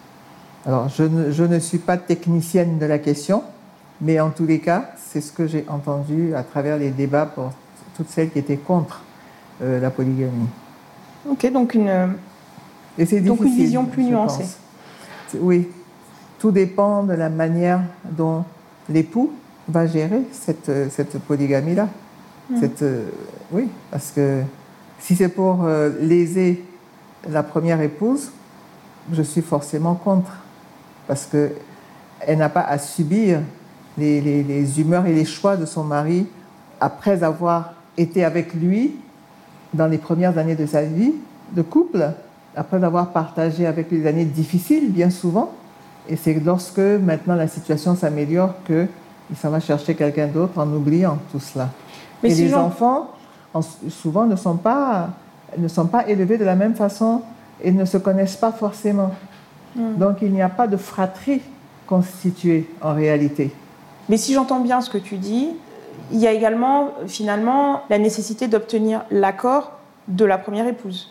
Alors, 0.67 0.89
je 0.89 1.03
ne, 1.03 1.31
je 1.31 1.45
ne 1.45 1.59
suis 1.59 1.79
pas 1.79 1.97
technicienne 1.97 2.79
de 2.79 2.87
la 2.87 2.99
question, 2.99 3.43
mais 4.01 4.21
en 4.21 4.31
tous 4.31 4.47
les 4.47 4.61
cas, 4.61 4.91
c'est 4.97 5.21
ce 5.21 5.33
que 5.33 5.47
j'ai 5.47 5.65
entendu 5.69 6.35
à 6.35 6.43
travers 6.43 6.79
les 6.79 6.91
débats 6.91 7.27
pour 7.27 7.53
toutes 7.97 8.09
celles 8.09 8.31
qui 8.31 8.39
étaient 8.39 8.57
contre 8.57 9.03
euh, 9.63 9.81
la 9.81 9.91
polygamie. 9.91 10.49
Ok, 11.29 11.51
donc 11.53 11.75
une. 11.75 11.91
Et 12.99 13.07
c'est 13.07 13.21
Donc 13.21 13.41
une 13.41 13.55
vision 13.55 13.85
plus 13.85 14.05
nuancée. 14.05 14.43
pense. 14.43 14.59
Oui, 15.41 15.69
tout 16.39 16.51
dépend 16.51 17.03
de 17.03 17.13
la 17.15 17.29
manière 17.31 17.81
dont 18.11 18.45
l'époux 18.89 19.33
va 19.69 19.87
gérer 19.87 20.21
cette, 20.33 20.69
euh, 20.69 20.89
cette 20.91 21.19
polygamie-là. 21.19 21.89
Cette, 22.61 22.83
euh, 22.83 23.07
oui, 23.53 23.69
parce 23.91 24.11
que 24.11 24.43
si 24.99 25.17
c'est 25.17 25.31
pour 25.31 25.65
euh, 25.65 25.91
léser 26.01 26.63
la 27.31 27.43
première 27.43 27.81
épouse, 27.81 28.31
je 29.13 29.23
suis 29.23 29.41
forcément 29.41 29.95
contre. 29.95 30.33
Parce 31.07 31.27
qu'elle 31.27 32.39
n'a 32.39 32.51
pas 32.51 32.61
à 32.61 32.79
subir 32.79 33.41
les, 33.97 34.21
les- 34.21 34.43
les 34.43 34.81
humeurs 34.81 35.07
et 35.07 35.15
les 35.15 35.25
choix 35.25 35.57
de 35.57 35.65
son 35.65 35.85
mari 35.85 36.27
après 36.81 37.23
avoir 37.23 37.75
été 37.97 38.25
avec 38.25 38.53
lui 38.55 38.97
dans 39.73 39.87
les 39.87 39.99
premières 39.99 40.37
années 40.37 40.57
de 40.57 40.67
sa 40.67 40.83
vie 40.83 41.15
de 41.53 41.63
couple, 41.63 42.11
après 42.57 42.83
avoir 42.83 43.11
partagé 43.11 43.67
avec 43.67 43.91
lui 43.91 44.01
des 44.01 44.07
années 44.07 44.25
difficiles, 44.25 44.91
bien 44.91 45.11
souvent. 45.11 45.51
Et 46.09 46.17
c'est 46.17 46.35
lorsque 46.45 46.79
maintenant 46.79 47.35
la 47.35 47.49
situation 47.49 47.97
s'améliore 47.97 48.55
qu'il 48.67 48.89
s'en 49.37 49.51
va 49.51 49.61
chercher 49.61 49.95
quelqu'un 49.95 50.27
d'autre 50.27 50.59
en 50.59 50.69
oubliant 50.73 51.19
tout 51.33 51.41
cela. 51.41 51.71
Mais 52.23 52.31
et 52.31 52.35
si 52.35 52.43
les 52.45 52.55
enfants, 52.55 53.11
en- 53.55 53.63
souvent, 53.63 54.25
ne 54.27 54.37
sont, 54.37 54.57
pas, 54.57 55.11
ne 55.57 55.69
sont 55.69 55.87
pas 55.87 56.07
élevés 56.09 56.37
de 56.39 56.45
la 56.45 56.55
même 56.55 56.75
façon 56.75 57.23
et 57.63 57.73
ne 57.73 57.85
se 57.85 57.97
connaissent 57.97 58.37
pas 58.37 58.53
forcément. 58.53 59.13
Hmm. 59.77 59.97
Donc 59.97 60.17
il 60.23 60.33
n'y 60.33 60.43
a 60.43 60.49
pas 60.49 60.67
de 60.67 60.77
fratrie 60.77 61.41
constituée 61.87 62.69
en 62.83 62.95
réalité. 62.95 63.53
Mais 64.09 64.17
si 64.17 64.35
j'entends 64.35 64.61
bien 64.61 64.81
ce 64.81 64.91
que 64.91 64.99
tu 64.99 65.17
dis, 65.17 65.49
il 66.13 66.19
y 66.19 66.27
a 66.27 66.33
également 66.33 66.91
finalement 67.07 67.83
la 67.89 67.99
nécessité 67.99 68.49
d'obtenir 68.49 69.03
l'accord 69.11 69.73
de 70.09 70.25
la 70.25 70.37
première 70.37 70.67
épouse. 70.67 71.11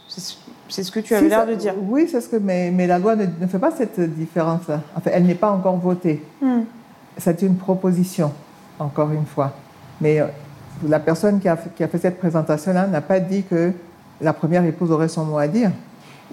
C'est 0.70 0.84
ce- 0.84 0.92
que 0.92 1.00
tu 1.00 1.14
avais 1.14 1.26
Si, 1.26 1.30
l'air 1.30 1.46
de 1.46 1.54
dire. 1.56 1.74
Oui, 1.88 2.08
c'est 2.10 2.22
ce 2.22 2.30
que, 2.30 2.38
mais, 2.38 2.72
mais 2.72 2.88
la 2.88 3.00
loi 3.00 3.16
ne, 3.16 3.26
ne 3.40 3.48
fait 3.48 3.60
pas 3.60 3.72
cette 3.72 4.00
différence-là. 4.00 4.82
Enfin, 4.96 5.12
elle 5.14 5.24
n'est 5.26 5.36
pas 5.36 5.52
encore 5.52 5.78
votée. 5.78 6.24
Hmm. 6.42 6.62
C'est 7.18 7.42
une 7.42 7.56
proposition, 7.56 8.32
encore 8.80 9.12
une 9.12 9.26
fois. 9.26 9.52
Mais 10.02 10.20
euh, 10.20 10.26
la 10.88 11.00
personne 11.00 11.40
qui 11.40 11.48
a, 11.48 11.56
fait- 11.58 11.70
qui 11.76 11.84
a 11.84 11.88
fait 11.88 12.00
cette 12.00 12.18
présentation-là 12.18 12.88
n'a 12.88 13.02
pas 13.02 13.20
dit 13.20 13.44
que 13.44 13.72
la 14.22 14.34
première 14.34 14.64
épouse 14.66 14.92
aurait 14.92 15.10
son 15.10 15.26
mot 15.26 15.38
à 15.38 15.48
dire, 15.48 15.72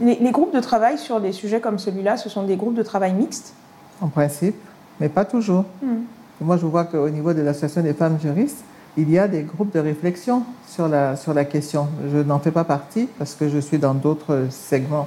Les, 0.00 0.14
les 0.16 0.30
groupes 0.30 0.54
de 0.54 0.60
travail 0.60 0.96
sur 0.96 1.20
des 1.20 1.32
sujets 1.32 1.60
comme 1.60 1.78
celui-là, 1.78 2.16
ce 2.16 2.28
sont 2.28 2.44
des 2.44 2.56
groupes 2.56 2.74
de 2.76 2.82
travail 2.82 3.12
mixtes? 3.12 3.52
en 4.00 4.08
principe, 4.08 4.56
mais 4.98 5.10
pas 5.10 5.26
toujours. 5.26 5.64
Hmm. 5.82 6.04
Moi, 6.40 6.56
je 6.56 6.64
vois 6.64 6.84
qu'au 6.84 7.10
niveau 7.10 7.34
de 7.34 7.42
l'Association 7.42 7.82
des 7.82 7.92
femmes 7.92 8.18
juristes, 8.18 8.64
il 8.96 9.10
y 9.10 9.18
a 9.18 9.28
des 9.28 9.42
groupes 9.42 9.72
de 9.72 9.80
réflexion 9.80 10.42
sur 10.68 10.88
la, 10.88 11.16
sur 11.16 11.32
la 11.34 11.44
question. 11.44 11.88
Je 12.12 12.18
n'en 12.18 12.38
fais 12.38 12.50
pas 12.50 12.64
partie 12.64 13.08
parce 13.18 13.34
que 13.34 13.48
je 13.48 13.58
suis 13.58 13.78
dans 13.78 13.94
d'autres 13.94 14.46
segments 14.50 15.06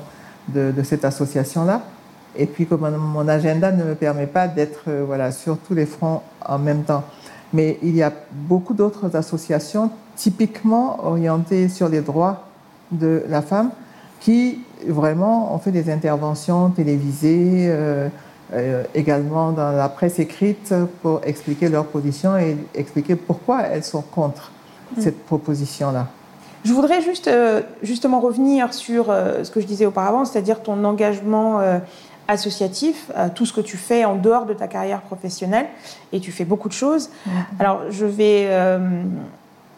de, 0.49 0.73
cette 0.83 1.05
association-là. 1.05 1.81
Et 2.35 2.45
puis, 2.45 2.65
comme 2.65 2.81
mon- 2.81 2.97
mon 2.97 3.27
agenda 3.27 3.71
ne 3.71 3.83
me 3.83 3.95
permet 3.95 4.27
pas 4.27 4.47
d'être 4.47 4.85
euh, 4.87 5.03
voilà, 5.05 5.31
sur 5.31 5.57
tous 5.57 5.73
les 5.75 5.85
fronts 5.85 6.21
en 6.45 6.57
même 6.57 6.83
temps. 6.83 7.03
Mais 7.53 7.77
il 7.83 7.95
y 7.95 8.01
a 8.01 8.11
beaucoup 8.31 8.73
d'autres 8.73 9.15
associations 9.15 9.91
typiquement 10.15 11.05
orientées 11.05 11.69
sur 11.69 11.89
les 11.89 12.01
droits 12.01 12.45
de 12.91 13.23
la 13.29 13.41
femme 13.41 13.69
qui 14.19 14.59
vraiment 14.87 15.53
ont 15.53 15.59
fait 15.59 15.71
des 15.71 15.91
interventions 15.91 16.69
télévisées, 16.69 17.67
euh, 17.69 18.07
euh, 18.53 18.83
également 18.93 19.51
dans 19.51 19.71
la 19.71 19.89
presse 19.89 20.19
écrite 20.19 20.73
pour 21.01 21.21
expliquer 21.23 21.69
leur 21.69 21.85
position 21.85 22.37
et 22.37 22.55
expliquer 22.75 23.15
pourquoi 23.15 23.63
elles 23.63 23.83
sont 23.83 24.01
contre 24.01 24.51
cette 24.99 25.25
proposition-là. 25.25 26.07
Je 26.63 26.71
voudrais 26.71 27.01
juste 27.01 27.27
euh, 27.27 27.61
justement 27.81 28.19
revenir 28.19 28.73
sur 28.73 29.09
euh, 29.09 29.43
ce 29.43 29.49
que 29.49 29.59
je 29.59 29.65
disais 29.65 29.87
auparavant, 29.87 30.23
c'est-à-dire 30.23 30.61
ton 30.61 30.83
engagement 30.83 31.61
associatif, 32.27 33.11
tout 33.35 33.45
ce 33.45 33.53
que 33.53 33.61
tu 33.61 33.75
fais 33.75 34.05
en 34.05 34.15
dehors 34.15 34.45
de 34.45 34.53
ta 34.53 34.67
carrière 34.67 35.01
professionnelle, 35.01 35.65
et 36.11 36.19
tu 36.19 36.31
fais 36.31 36.45
beaucoup 36.45 36.69
de 36.69 36.73
choses. 36.73 37.09
Alors, 37.59 37.81
je 37.89 38.05
vais 38.05 38.49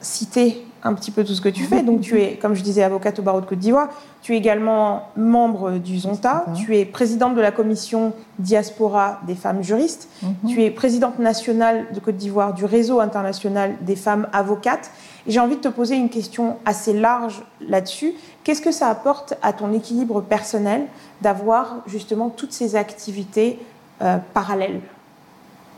citer 0.02 0.65
un 0.86 0.94
petit 0.94 1.10
peu 1.10 1.24
tout 1.24 1.34
ce 1.34 1.42
que 1.42 1.50
tu 1.50 1.64
fais. 1.64 1.82
Donc, 1.82 2.02
tu 2.02 2.22
es, 2.22 2.36
comme 2.38 2.54
je 2.54 2.62
disais, 2.62 2.84
avocate 2.84 3.18
au 3.20 3.24
barreau 3.24 3.42
de 3.42 3.48
Côte 3.48 3.58
d'Ivoire. 3.58 3.90
Tu 4.22 4.34
es 4.36 4.38
également 4.38 5.10
membre 5.18 5.72
du 5.80 5.98
ZONTA. 5.98 6.46
Tu 6.56 6.78
es 6.78 6.86
présidente 6.86 7.34
de 7.36 7.42
la 7.42 7.52
commission 7.52 8.14
diaspora 8.38 9.20
des 9.26 9.34
femmes 9.36 9.64
juristes. 9.64 10.08
Tu 10.48 10.62
es 10.64 10.70
présidente 10.70 11.18
nationale 11.18 11.88
de 11.94 12.00
Côte 12.00 12.18
d'Ivoire 12.18 12.54
du 12.54 12.66
réseau 12.66 13.00
international 13.00 13.76
des 13.82 13.96
femmes 13.96 14.28
avocates. 14.32 14.92
Et 15.28 15.32
j'ai 15.32 15.40
envie 15.40 15.56
de 15.56 15.62
te 15.62 15.68
poser 15.70 15.96
une 15.96 16.10
question 16.10 16.58
assez 16.66 16.94
large 16.94 17.42
là-dessus. 17.68 18.14
Qu'est-ce 18.44 18.62
que 18.62 18.72
ça 18.72 18.88
apporte 18.90 19.34
à 19.42 19.54
ton 19.54 19.74
équilibre 19.74 20.22
personnel 20.22 20.84
d'avoir 21.24 21.78
justement 21.88 22.30
toutes 22.30 22.54
ces 22.54 22.76
activités 22.76 23.58
euh, 24.04 24.18
parallèles? 24.36 24.82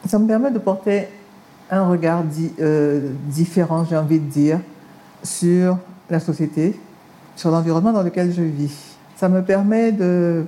Ça 0.06 0.20
me 0.20 0.28
permet 0.28 0.52
de 0.52 0.60
porter 0.60 1.08
un 1.72 1.88
regard 1.88 2.24
di- 2.24 2.52
euh, 2.60 3.10
différent, 3.28 3.86
j'ai 3.90 3.96
envie 3.98 4.20
de 4.20 4.30
dire, 4.30 4.60
sur 5.28 5.78
la 6.10 6.20
société, 6.20 6.80
sur 7.36 7.52
l'environnement 7.52 7.92
dans 7.92 8.04
lequel 8.04 8.34
je 8.34 8.42
vis. 8.42 8.96
Ça 9.16 9.30
me 9.30 9.44
permet 9.44 9.92
de- 9.92 10.46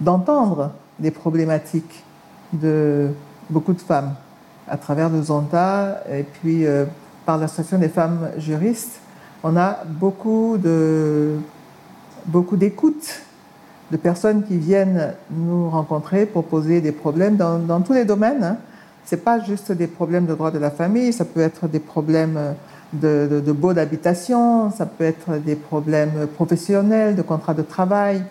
d'entendre 0.00 0.72
les 1.00 1.10
problématiques 1.10 2.04
de 2.52 3.08
beaucoup 3.50 3.72
de 3.72 3.80
femmes 3.80 4.14
à 4.68 4.76
travers 4.76 5.08
le 5.08 5.22
Zonta 5.22 6.02
et 6.10 6.24
puis 6.24 6.66
euh, 6.66 6.84
par 7.24 7.38
l'association 7.38 7.78
des 7.78 7.88
femmes 7.88 8.30
juristes. 8.38 9.00
On 9.42 9.56
a 9.56 9.78
beaucoup 9.86 10.58
de 10.58 11.36
beaucoup 12.26 12.56
d'écoute 12.56 13.22
de 13.92 13.96
personnes 13.96 14.42
qui 14.44 14.58
viennent 14.58 15.14
nous 15.30 15.70
rencontrer 15.70 16.26
pour 16.26 16.44
poser 16.44 16.80
des 16.80 16.90
problèmes 16.90 17.36
dans, 17.36 17.80
tous 17.82 17.92
les 17.92 18.04
domaines. 18.04 18.42
Hein. 18.42 18.56
Ce 19.04 19.14
n'est 19.14 19.20
pas 19.20 19.38
juste 19.38 19.70
des 19.70 19.86
problèmes 19.86 20.26
de 20.26 20.34
droit 20.34 20.50
de 20.50 20.58
la 20.58 20.72
famille, 20.72 21.12
ça 21.12 21.24
peut 21.24 21.40
être 21.40 21.68
des 21.68 21.78
problèmes 21.78 22.56
de, 23.00 23.28
de, 23.30 23.40
de 23.40 23.52
baux 23.52 23.72
d'habitation, 23.72 24.70
ça 24.70 24.86
peut 24.86 25.04
être 25.04 25.38
des 25.38 25.56
problèmes 25.56 26.26
professionnels, 26.34 27.16
de 27.16 27.22
contrats 27.22 27.54
de 27.54 27.62
travail, 27.62 28.22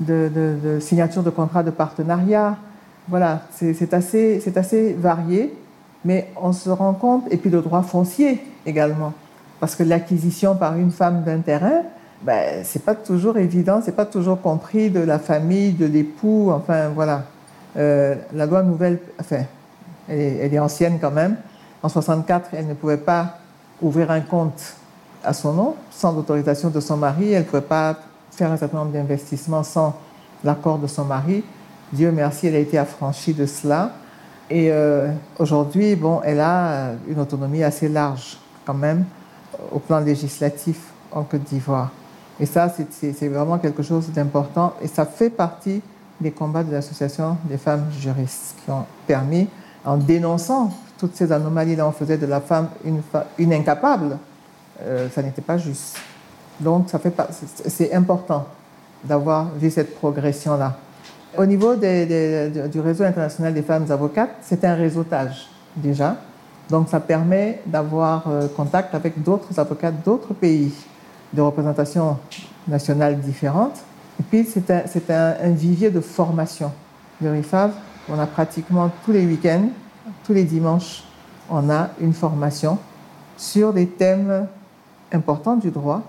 de, 0.00 0.30
de, 0.34 0.80
signature 0.80 1.22
de 1.22 1.30
contrats 1.30 1.62
de 1.62 1.70
partenariat. 1.70 2.56
Voilà, 3.08 3.42
c'est 3.50 3.94
assez, 3.94 4.42
assez 4.54 4.92
varié, 4.92 5.54
mais 6.04 6.30
on 6.40 6.52
se 6.52 6.70
rend 6.70 6.94
compte, 6.94 7.24
et 7.30 7.36
puis 7.36 7.50
le 7.50 7.60
droit 7.60 7.82
foncier 7.82 8.42
également, 8.66 9.12
parce 9.58 9.74
que 9.74 9.82
l'acquisition 9.82 10.54
par 10.54 10.76
une 10.76 10.90
femme 10.90 11.22
d'un 11.24 11.40
terrain, 11.40 11.82
ben, 12.22 12.62
c'est 12.64 12.84
pas 12.84 12.94
toujours 12.94 13.38
évident, 13.38 13.80
c'est 13.84 13.96
pas 13.96 14.04
toujours 14.04 14.40
compris 14.40 14.90
de 14.90 15.00
la 15.00 15.18
famille, 15.18 15.72
de 15.72 15.86
l'époux, 15.86 16.50
enfin 16.50 16.88
voilà. 16.88 17.24
Euh, 17.76 18.16
la 18.34 18.46
loi 18.46 18.62
nouvelle, 18.62 18.98
enfin, 19.18 19.44
elle 20.08 20.18
est, 20.18 20.36
elle 20.42 20.54
est 20.54 20.58
ancienne 20.58 20.98
quand 21.00 21.10
même. 21.10 21.36
En 21.82 21.88
64, 21.88 22.50
elle 22.52 22.66
ne 22.66 22.74
pouvait 22.74 22.98
pas 22.98 23.39
ouvrir 23.82 24.10
un 24.10 24.20
compte 24.20 24.74
à 25.22 25.32
son 25.32 25.52
nom 25.52 25.74
sans 25.90 26.12
l'autorisation 26.12 26.70
de 26.70 26.80
son 26.80 26.96
mari. 26.96 27.32
Elle 27.32 27.42
ne 27.42 27.46
pouvait 27.46 27.62
pas 27.62 27.96
faire 28.30 28.50
un 28.50 28.56
certain 28.56 28.78
nombre 28.78 28.92
d'investissements 28.92 29.62
sans 29.62 29.96
l'accord 30.44 30.78
de 30.78 30.86
son 30.86 31.04
mari. 31.04 31.44
Dieu 31.92 32.12
merci, 32.12 32.46
elle 32.46 32.54
a 32.56 32.58
été 32.58 32.78
affranchie 32.78 33.34
de 33.34 33.46
cela. 33.46 33.92
Et 34.48 34.70
euh, 34.72 35.12
aujourd'hui, 35.38 35.94
bon, 35.94 36.20
elle 36.24 36.40
a 36.40 36.92
une 37.08 37.20
autonomie 37.20 37.62
assez 37.62 37.88
large 37.88 38.38
quand 38.64 38.74
même 38.74 39.04
au 39.72 39.78
plan 39.78 40.00
législatif 40.00 40.78
en 41.12 41.22
Côte 41.22 41.44
d'Ivoire. 41.44 41.90
Et 42.38 42.46
ça, 42.46 42.72
c'est 42.90 43.28
vraiment 43.28 43.58
quelque 43.58 43.82
chose 43.82 44.10
d'important. 44.10 44.74
Et 44.80 44.88
ça 44.88 45.04
fait 45.04 45.30
partie 45.30 45.82
des 46.20 46.30
combats 46.30 46.64
de 46.64 46.72
l'association 46.72 47.36
des 47.44 47.58
femmes 47.58 47.86
juristes 47.98 48.56
qui 48.64 48.70
ont 48.70 48.84
permis, 49.06 49.48
en 49.84 49.96
dénonçant 49.96 50.72
toutes 50.98 51.16
ces 51.16 51.32
anomalies-là, 51.32 51.86
on 51.86 51.92
faisait 51.92 52.18
de 52.18 52.26
la 52.26 52.40
femme 52.40 52.68
une, 52.84 53.52
incapable. 53.52 54.18
Euh, 54.82 55.08
ça 55.10 55.22
n'était 55.22 55.42
pas 55.42 55.58
juste. 55.58 55.96
Donc, 56.60 56.88
c'est 57.66 57.94
important 57.94 58.46
d'avoir 59.02 59.50
vu 59.54 59.70
cette 59.70 59.94
progression-là. 59.94 60.76
Au 61.38 61.46
niveau 61.46 61.74
du 61.76 62.80
réseau 62.80 63.04
international 63.04 63.54
des 63.54 63.62
femmes 63.62 63.86
avocates, 63.90 64.36
c'est 64.42 64.64
un 64.64 64.74
réseautage 64.74 65.48
déjà. 65.76 66.16
Donc 66.68 66.88
ça 66.88 67.00
permet 67.00 67.60
d'avoir 67.66 68.24
euh, 68.28 68.46
contact 68.48 68.94
avec 68.94 69.22
d'autres 69.22 69.58
avocates 69.58 70.04
d'autres 70.04 70.34
pays 70.34 70.72
de 71.32 71.40
représentation 71.40 72.18
nationale 72.68 73.18
différentes. 73.18 73.78
Et 74.20 74.22
puis 74.22 74.44
c'est 74.44 75.10
un, 75.10 75.34
un, 75.42 75.50
vivier 75.50 75.90
de 75.90 76.00
formation. 76.00 76.70
Le 77.20 77.32
RIFAV, 77.32 77.72
on 78.12 78.18
a 78.18 78.26
pratiquement 78.26 78.90
tous 79.04 79.12
les 79.12 79.24
week-ends, 79.26 79.68
tous 80.24 80.32
les 80.32 80.44
dimanches, 80.44 81.04
on 81.48 81.70
a 81.70 81.90
une 82.00 82.12
formation 82.12 82.78
sur 83.36 83.72
des 83.72 83.86
thèmes 83.86 84.46
importants 85.12 85.56
du 85.56 85.70
droit 85.70 86.02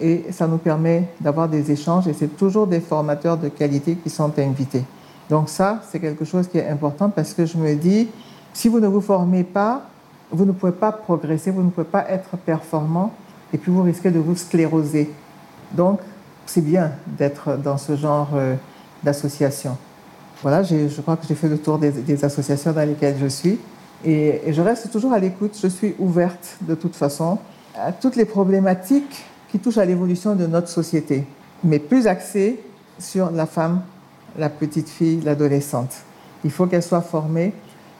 et 0.00 0.26
ça 0.30 0.46
nous 0.46 0.58
permet 0.58 1.08
d'avoir 1.20 1.48
des 1.48 1.70
échanges 1.72 2.06
et 2.06 2.12
c'est 2.12 2.36
toujours 2.36 2.66
des 2.66 2.80
formateurs 2.80 3.36
de 3.36 3.48
qualité 3.48 3.96
qui 3.96 4.10
sont 4.10 4.38
invités. 4.38 4.84
Donc 5.28 5.48
ça, 5.48 5.82
c'est 5.88 6.00
quelque 6.00 6.24
chose 6.24 6.48
qui 6.48 6.58
est 6.58 6.68
important 6.68 7.10
parce 7.10 7.34
que 7.34 7.44
je 7.44 7.58
me 7.58 7.74
dis, 7.74 8.08
si 8.52 8.68
vous 8.68 8.80
ne 8.80 8.86
vous 8.86 9.00
formez 9.00 9.44
pas, 9.44 9.82
vous 10.30 10.44
ne 10.44 10.52
pouvez 10.52 10.72
pas 10.72 10.92
progresser, 10.92 11.50
vous 11.50 11.62
ne 11.62 11.70
pouvez 11.70 11.86
pas 11.86 12.08
être 12.08 12.36
performant 12.36 13.12
et 13.52 13.58
puis 13.58 13.72
vous 13.72 13.82
risquez 13.82 14.10
de 14.10 14.18
vous 14.18 14.36
scléroser. 14.36 15.10
Donc, 15.72 16.00
c'est 16.46 16.62
bien 16.62 16.92
d'être 17.06 17.56
dans 17.58 17.76
ce 17.76 17.96
genre 17.96 18.30
euh, 18.34 18.54
d'association. 19.02 19.76
Voilà, 20.42 20.62
je 20.62 21.00
crois 21.00 21.16
que 21.16 21.26
j'ai 21.26 21.34
fait 21.34 21.48
le 21.48 21.58
tour 21.58 21.78
des, 21.78 22.24
associations 22.24 22.72
dans 22.72 22.86
lesquelles 22.86 23.16
je 23.20 23.26
suis 23.26 23.58
et, 24.04 24.40
je 24.48 24.62
reste 24.62 24.90
toujours 24.92 25.12
à 25.12 25.18
l'écoute. 25.18 25.58
Je 25.60 25.66
suis 25.66 25.94
ouverte 25.98 26.58
de 26.60 26.76
toute 26.76 26.94
façon 26.94 27.38
à 27.74 27.90
toutes 27.92 28.14
les 28.14 28.24
problématiques 28.24 29.24
qui 29.50 29.58
touche 29.58 29.78
à 29.78 29.84
l'évolution 29.84 30.36
de 30.36 30.46
notre 30.46 30.68
société, 30.68 31.24
mais 31.64 31.80
plus 31.80 32.06
axée 32.06 32.60
sur 33.00 33.30
la 33.32 33.46
femme, 33.46 33.82
la 34.38 34.48
petite 34.48 34.88
fille, 34.88 35.20
l'adolescente. 35.24 35.92
Il 36.44 36.52
faut 36.52 36.66
qu'elle 36.66 36.82
soit 36.84 37.00
formée. 37.00 37.52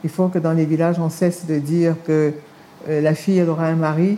Il 0.05 0.11
faut 0.11 0.28
que 0.28 0.39
dans 0.39 0.53
les 0.53 0.64
villages, 0.64 1.01
on 1.01 1.11
cesse 1.11 1.45
de 1.47 1.59
dire 1.59 1.97
que 2.07 2.32
euh, 2.89 3.01
la 3.01 3.14
fille, 3.14 3.39
elle 3.39 3.49
aura 3.49 3.66
un 3.66 3.74
mari, 3.74 4.16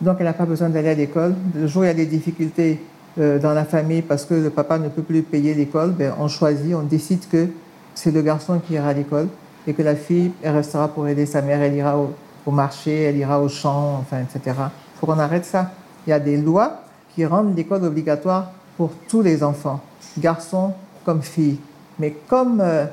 donc 0.00 0.16
elle 0.20 0.26
n'a 0.26 0.32
pas 0.32 0.46
besoin 0.46 0.68
d'aller 0.68 0.90
à 0.90 0.94
l'école. 0.94 1.34
Le 1.54 1.66
jour 1.66 1.82
où 1.82 1.84
il 1.84 1.88
y 1.88 1.90
a 1.90 1.94
des 1.94 2.06
difficultés 2.06 2.80
dans 3.16 3.54
la 3.54 3.64
famille 3.64 4.02
parce 4.02 4.26
que 4.26 4.34
le 4.34 4.50
papa 4.50 4.78
ne 4.78 4.88
peut 4.88 5.02
plus 5.02 5.22
payer 5.22 5.54
l'école, 5.54 5.92
ben, 5.92 6.12
on 6.18 6.28
choisit, 6.28 6.74
on 6.74 6.82
décide 6.82 7.26
que 7.28 7.48
c'est 7.94 8.10
le 8.10 8.20
garçon 8.20 8.58
qui 8.58 8.74
ira 8.74 8.88
à 8.88 8.92
l'école 8.92 9.28
et 9.66 9.72
que 9.72 9.82
la 9.82 9.96
fille, 9.96 10.32
elle 10.42 10.54
restera 10.54 10.88
pour 10.88 11.08
aider 11.08 11.24
sa 11.24 11.40
mère, 11.40 11.62
elle 11.62 11.74
ira 11.74 11.96
au, 11.98 12.12
au 12.44 12.50
marché, 12.50 13.04
elle 13.04 13.16
ira 13.16 13.40
au 13.40 13.48
champ, 13.48 13.98
enfin, 14.00 14.18
etc. 14.18 14.54
Il 14.58 15.00
faut 15.00 15.06
qu'on 15.06 15.18
arrête 15.18 15.46
ça 15.46 15.70
il 16.06 16.10
y 16.10 16.12
a 16.12 16.20
des 16.20 16.36
lois 16.36 16.82
qui 17.14 17.26
rendent 17.26 17.56
l'école 17.56 17.84
obligatoire 17.84 18.52
pour 18.76 18.90
tous 19.08 19.22
les 19.22 19.42
enfants, 19.42 19.80
garçons 20.18 20.74
comme 21.04 21.22
filles. 21.22 21.58
Mais 21.98 22.12
comme 22.28 22.60
euh, 22.60 22.86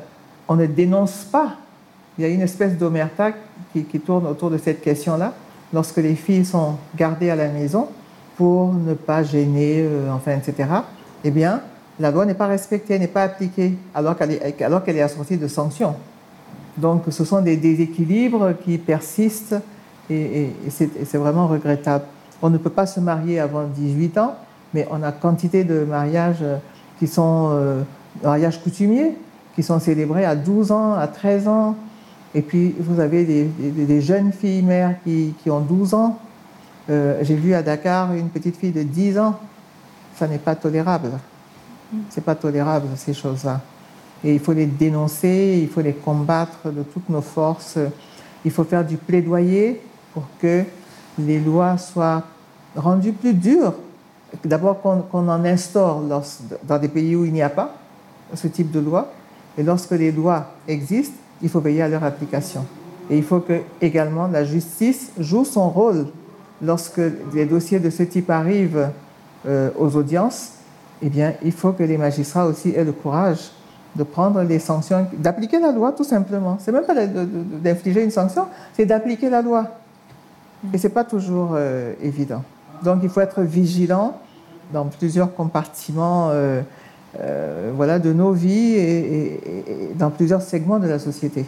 on 0.47 0.55
ne 0.55 0.65
dénonce 0.65 1.25
pas, 1.25 1.55
il 2.17 2.23
y 2.23 2.25
a 2.25 2.29
une 2.29 2.41
espèce 2.41 2.77
d'omerta 2.77 3.31
qui, 3.73 3.99
tourne 3.99 4.27
autour 4.27 4.49
de 4.49 4.57
cette 4.57 4.81
question-là, 4.81 5.33
lorsque 5.73 5.97
les 5.97 6.15
filles 6.15 6.45
sont 6.45 6.77
gardées 6.95 7.29
à 7.29 7.35
la 7.35 7.47
maison 7.47 7.87
pour 8.37 8.73
ne 8.73 8.93
pas 8.93 9.23
gêner, 9.23 9.81
euh, 9.81 10.11
enfin, 10.11 10.33
etc., 10.33 10.69
eh 11.23 11.31
bien, 11.31 11.61
la 11.99 12.11
loi 12.11 12.25
n'est 12.25 12.33
pas 12.33 12.47
respectée, 12.47 12.97
n'est 12.99 13.07
pas 13.07 13.23
appliquée, 13.23 13.77
alors 13.93 14.15
qu'elle 14.17 14.31
est, 14.97 15.01
assortie 15.01 15.37
de 15.37 15.47
sanctions. 15.47 15.95
Donc, 16.77 17.03
ce 17.09 17.23
sont 17.23 17.41
des 17.41 17.55
déséquilibres 17.57 18.53
qui 18.63 18.77
persistent 18.77 19.55
et 20.09 20.49
c'est 20.69 21.17
vraiment 21.17 21.47
regrettable. 21.47 22.05
On 22.41 22.49
ne 22.49 22.57
peut 22.57 22.69
pas 22.69 22.85
se 22.85 22.99
marier 22.99 23.39
avant 23.39 23.63
18 23.63 24.17
ans, 24.17 24.35
mais 24.73 24.87
on 24.91 25.01
a 25.03 25.11
quantité 25.11 25.63
de 25.63 25.85
mariages 25.85 26.43
qui 26.99 27.07
sont 27.07 27.51
euh, 27.53 27.81
mariages 28.21 28.61
coutumiers, 28.61 29.15
qui 29.55 29.63
sont 29.63 29.79
célébrés 29.79 30.25
à 30.25 30.35
12 30.35 30.71
ans, 30.71 30.93
à 30.93 31.07
13 31.07 31.47
ans. 31.47 31.75
Et 32.35 32.41
puis, 32.41 32.75
vous 32.79 32.99
avez 32.99 33.23
des, 33.23 34.01
jeunes 34.01 34.31
filles 34.31 34.63
mères 34.63 34.95
qui, 35.05 35.33
ont 35.49 35.59
12 35.59 35.93
ans. 35.93 36.19
Euh, 36.89 37.19
j'ai 37.21 37.35
vu 37.35 37.53
à 37.53 37.61
Dakar 37.61 38.13
une 38.13 38.29
petite 38.29 38.57
fille 38.57 38.71
de 38.71 38.83
10 38.83 39.17
ans. 39.19 39.39
Ça 40.15 40.27
n'est 40.27 40.37
pas 40.37 40.55
tolérable. 40.55 41.11
C'est 42.09 42.23
pas 42.23 42.35
tolérable, 42.35 42.87
ces 42.95 43.13
choses-là. 43.13 43.61
Et 44.23 44.33
il 44.33 44.39
faut 44.39 44.53
les 44.53 44.65
dénoncer, 44.65 45.59
il 45.61 45.69
faut 45.69 45.81
les 45.81 45.93
combattre 45.93 46.71
de 46.71 46.83
toutes 46.83 47.09
nos 47.09 47.21
forces. 47.21 47.77
Il 48.45 48.51
faut 48.51 48.63
faire 48.63 48.85
du 48.85 48.97
plaidoyer 48.97 49.81
pour 50.13 50.23
que 50.39 50.63
les 51.19 51.39
lois 51.39 51.77
soient 51.77 52.23
rendu 52.75 53.11
plus 53.11 53.33
dur. 53.33 53.73
D'abord 54.43 54.81
qu'on 54.81 55.29
en 55.29 55.45
instaure 55.45 56.01
dans 56.63 56.79
des 56.79 56.87
pays 56.87 57.15
où 57.15 57.25
il 57.25 57.33
n'y 57.33 57.41
a 57.41 57.49
pas 57.49 57.75
ce 58.33 58.47
type 58.47 58.71
de 58.71 58.79
loi. 58.79 59.11
Et 59.57 59.63
lorsque 59.63 59.91
les 59.91 60.11
lois 60.11 60.47
existent, 60.67 61.17
il 61.41 61.49
faut 61.49 61.59
veiller 61.59 61.83
à 61.83 61.87
leur 61.87 62.03
application. 62.03 62.65
Et 63.09 63.17
il 63.17 63.23
faut 63.23 63.41
que 63.41 63.61
également 63.81 64.27
la 64.27 64.45
justice 64.45 65.11
joue 65.19 65.45
son 65.45 65.69
rôle 65.69 66.07
lorsque 66.63 67.01
les 67.33 67.45
dossiers 67.45 67.79
de 67.79 67.89
ce 67.89 68.03
type 68.03 68.29
arrivent 68.29 68.89
euh, 69.45 69.69
aux 69.77 69.95
audiences. 69.95 70.53
Eh 71.01 71.09
bien, 71.09 71.33
il 71.43 71.51
faut 71.51 71.73
que 71.73 71.83
les 71.83 71.97
magistrats 71.97 72.45
aussi 72.45 72.69
aient 72.69 72.85
le 72.85 72.93
courage 72.93 73.51
de 73.95 74.03
prendre 74.03 74.41
les 74.41 74.57
sanctions, 74.57 75.05
d'appliquer 75.17 75.59
la 75.59 75.71
loi 75.71 75.91
tout 75.91 76.05
simplement. 76.05 76.57
C'est 76.59 76.71
même 76.71 76.85
pas 76.85 76.95
d'infliger 76.95 78.03
une 78.03 78.11
sanction, 78.11 78.47
c'est 78.73 78.85
d'appliquer 78.85 79.29
la 79.29 79.41
loi. 79.41 79.67
Et 80.73 80.77
c'est 80.77 80.89
pas 80.89 81.03
toujours 81.03 81.51
euh, 81.53 81.93
évident. 82.01 82.41
Donc 82.83 83.01
il 83.03 83.09
faut 83.09 83.21
être 83.21 83.41
vigilant 83.41 84.17
dans 84.71 84.85
plusieurs 84.85 85.35
compartiments 85.35 86.31
euh, 87.19 87.71
voilà, 87.75 87.99
de 87.99 88.11
nos 88.11 88.31
vies 88.31 88.75
et, 88.75 89.39
dans 89.95 90.09
plusieurs 90.09 90.41
segments 90.41 90.79
de 90.79 90.87
la 90.87 90.97
société. 90.97 91.45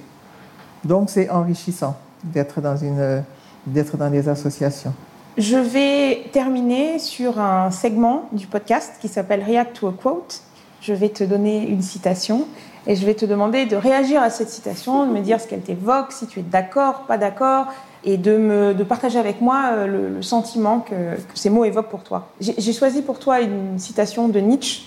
Donc 0.84 1.10
c'est 1.10 1.30
enrichissant 1.30 1.96
d'être 2.24 2.62
dans, 2.62 2.78
une, 2.78 3.24
d'être 3.66 3.98
dans 3.98 4.10
des 4.10 4.30
associations. 4.30 4.94
Je 5.38 5.58
vais 5.58 6.30
terminer 6.32 6.98
sur 6.98 7.40
un 7.40 7.70
segment 7.70 8.30
du 8.32 8.48
podcast 8.48 8.94
qui 9.02 9.08
s'appelle 9.08 9.44
React 9.44 9.76
to 9.76 9.88
a 9.88 9.94
Quote. 9.94 10.42
Je 10.82 10.94
vais 10.94 11.10
te 11.10 11.24
donner 11.24 11.68
une 11.68 11.82
citation 11.82 12.46
et 12.88 12.96
je 12.96 13.06
vais 13.06 13.16
te 13.16 13.26
demander 13.26 13.66
de 13.66 13.76
réagir 13.76 14.22
à 14.22 14.30
cette 14.30 14.50
citation, 14.50 15.06
de 15.06 15.12
me 15.12 15.20
dire 15.20 15.42
ce 15.42 15.48
qu'elle 15.48 15.62
t'évoque, 15.62 16.12
si 16.12 16.28
tu 16.28 16.40
es 16.40 16.44
d'accord, 16.44 17.06
pas 17.08 17.18
d'accord, 17.18 17.68
et 18.06 18.18
de, 18.18 18.38
me, 18.38 18.74
de 18.74 18.84
partager 18.84 19.18
avec 19.20 19.42
moi 19.42 19.72
euh, 19.72 20.10
le, 20.16 20.22
sentiment 20.22 20.80
que, 20.80 20.94
ces 21.34 21.50
mots 21.50 21.66
évoquent 21.66 21.90
pour 21.90 22.04
toi. 22.04 22.30
J'ai 22.40 22.72
choisi 22.72 23.02
pour 23.02 23.20
toi 23.20 23.42
une 23.42 23.80
citation 23.80 24.30
de 24.30 24.40
Nietzsche. 24.40 24.84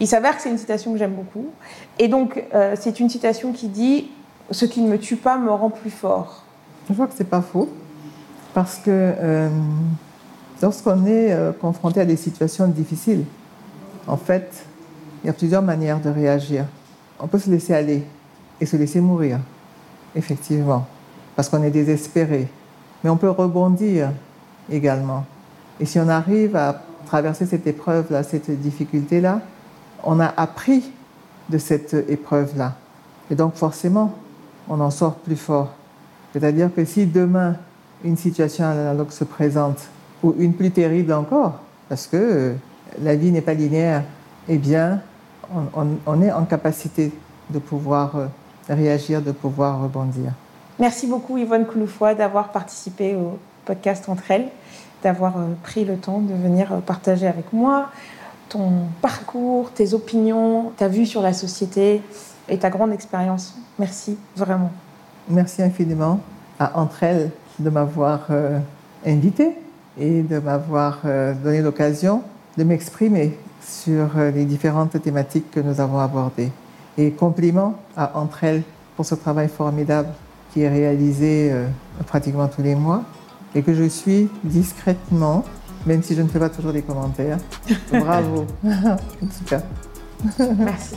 Il 0.00 0.08
s'avère 0.08 0.34
que 0.36 0.42
c'est 0.42 0.50
une 0.50 0.58
citation 0.58 0.92
que 0.92 0.98
j'aime 0.98 1.12
beaucoup. 1.12 1.46
Et 1.98 2.08
donc, 2.08 2.42
euh, 2.54 2.74
c'est 2.80 2.98
une 2.98 3.08
citation 3.08 3.52
qui 3.52 3.68
dit 3.68 4.08
Ce 4.50 4.64
qui 4.64 4.80
ne 4.80 4.88
me 4.88 4.98
tue 4.98 5.16
pas 5.16 5.36
me 5.36 5.50
rend 5.50 5.70
plus 5.70 5.90
fort. 5.90 6.42
Je 6.88 6.94
crois 6.94 7.06
que 7.06 7.14
c'est 7.14 7.28
pas 7.28 7.42
faux. 7.42 7.68
Parce 8.54 8.76
que 8.76 8.90
euh, 8.90 9.48
lorsqu'on 10.60 11.06
est 11.06 11.34
confronté 11.60 12.00
à 12.00 12.04
des 12.04 12.16
situations 12.16 12.68
difficiles, 12.68 13.24
en 14.06 14.16
fait, 14.16 14.64
il 15.22 15.28
y 15.28 15.30
a 15.30 15.32
plusieurs 15.32 15.62
manières 15.62 16.00
de 16.00 16.10
réagir. 16.10 16.66
On 17.18 17.28
peut 17.28 17.38
se 17.38 17.50
laisser 17.50 17.74
aller 17.74 18.02
et 18.60 18.66
se 18.66 18.76
laisser 18.76 19.00
mourir, 19.00 19.38
effectivement, 20.14 20.86
parce 21.36 21.48
qu'on 21.48 21.62
est 21.62 21.70
désespéré, 21.70 22.48
mais 23.02 23.10
on 23.10 23.16
peut 23.16 23.30
rebondir 23.30 24.10
également. 24.70 25.24
Et 25.80 25.86
si 25.86 25.98
on 25.98 26.08
arrive 26.08 26.56
à 26.56 26.82
traverser 27.06 27.46
cette 27.46 27.66
épreuve-là, 27.66 28.22
cette 28.22 28.50
difficulté-là, 28.50 29.40
on 30.04 30.20
a 30.20 30.32
appris 30.36 30.92
de 31.48 31.58
cette 31.58 31.94
épreuve-là. 32.08 32.74
Et 33.30 33.34
donc 33.34 33.54
forcément, 33.54 34.14
on 34.68 34.80
en 34.80 34.90
sort 34.90 35.14
plus 35.14 35.36
fort. 35.36 35.72
C'est-à-dire 36.32 36.70
que 36.74 36.84
si 36.84 37.06
demain 37.06 37.56
une 38.04 38.16
situation 38.16 38.64
analogue 38.64 39.10
se 39.10 39.24
présente, 39.24 39.78
ou 40.22 40.34
une 40.38 40.54
plus 40.54 40.70
terrible 40.70 41.12
encore, 41.12 41.60
parce 41.88 42.06
que 42.06 42.16
euh, 42.16 42.54
la 43.00 43.16
vie 43.16 43.30
n'est 43.30 43.40
pas 43.40 43.54
linéaire, 43.54 44.04
eh 44.48 44.58
bien, 44.58 45.00
on, 46.06 46.22
est 46.22 46.32
en 46.32 46.44
capacité 46.44 47.12
de 47.50 47.58
pouvoir 47.58 48.16
euh, 48.16 48.26
réagir, 48.68 49.20
de 49.20 49.32
pouvoir 49.32 49.82
rebondir. 49.82 50.32
Merci 50.78 51.06
beaucoup 51.06 51.36
Yvonne 51.36 51.66
Couloufoy 51.66 52.14
d'avoir 52.14 52.48
participé 52.48 53.14
au 53.14 53.38
podcast 53.66 54.08
Entre 54.08 54.30
elles, 54.30 54.48
d'avoir 55.02 55.36
euh, 55.36 55.46
pris 55.62 55.84
le 55.84 55.96
temps 55.96 56.20
de 56.20 56.34
venir 56.34 56.80
partager 56.86 57.26
avec 57.26 57.52
moi 57.52 57.90
ton 58.48 58.70
parcours, 59.00 59.70
tes 59.70 59.94
opinions, 59.94 60.72
ta 60.76 60.86
vue 60.86 61.06
sur 61.06 61.22
la 61.22 61.32
société 61.32 62.02
et 62.48 62.58
ta 62.58 62.68
grande 62.68 62.92
expérience. 62.92 63.56
Merci, 63.78 64.18
vraiment. 64.36 64.70
Merci 65.28 65.62
infiniment 65.62 66.20
à 66.58 66.78
Entre 66.78 67.02
elles 67.02 67.30
de 67.58 67.70
m'avoir 67.70 68.26
euh, 68.30 68.58
invité 69.06 69.50
et 69.98 70.22
de 70.22 70.38
m'avoir 70.38 71.00
euh, 71.04 71.34
donné 71.34 71.60
l'occasion 71.60 72.22
de 72.56 72.64
m'exprimer 72.64 73.38
sur 73.62 74.16
euh, 74.16 74.30
les 74.30 74.44
différentes 74.44 75.00
thématiques 75.02 75.50
que 75.50 75.60
nous 75.60 75.80
avons 75.80 75.98
abordées. 75.98 76.50
Et 76.98 77.10
compliments 77.12 77.76
à 77.96 78.18
Entre 78.18 78.44
elles 78.44 78.62
pour 78.96 79.06
ce 79.06 79.14
travail 79.14 79.48
formidable 79.48 80.08
qui 80.52 80.60
est 80.60 80.68
réalisé 80.68 81.50
pratiquement 82.06 82.46
tous 82.46 82.60
les 82.60 82.74
mois 82.74 83.04
et 83.54 83.62
que 83.62 83.72
je 83.72 83.84
suis 83.84 84.28
discrètement, 84.44 85.44
même 85.86 86.02
si 86.02 86.14
je 86.14 86.20
ne 86.20 86.28
fais 86.28 86.38
pas 86.38 86.50
toujours 86.50 86.74
des 86.74 86.82
commentaires. 86.82 87.38
Bravo, 87.90 88.44
en 88.66 88.96
tout 89.26 89.44
cas. 89.46 89.62
Merci. 90.58 90.94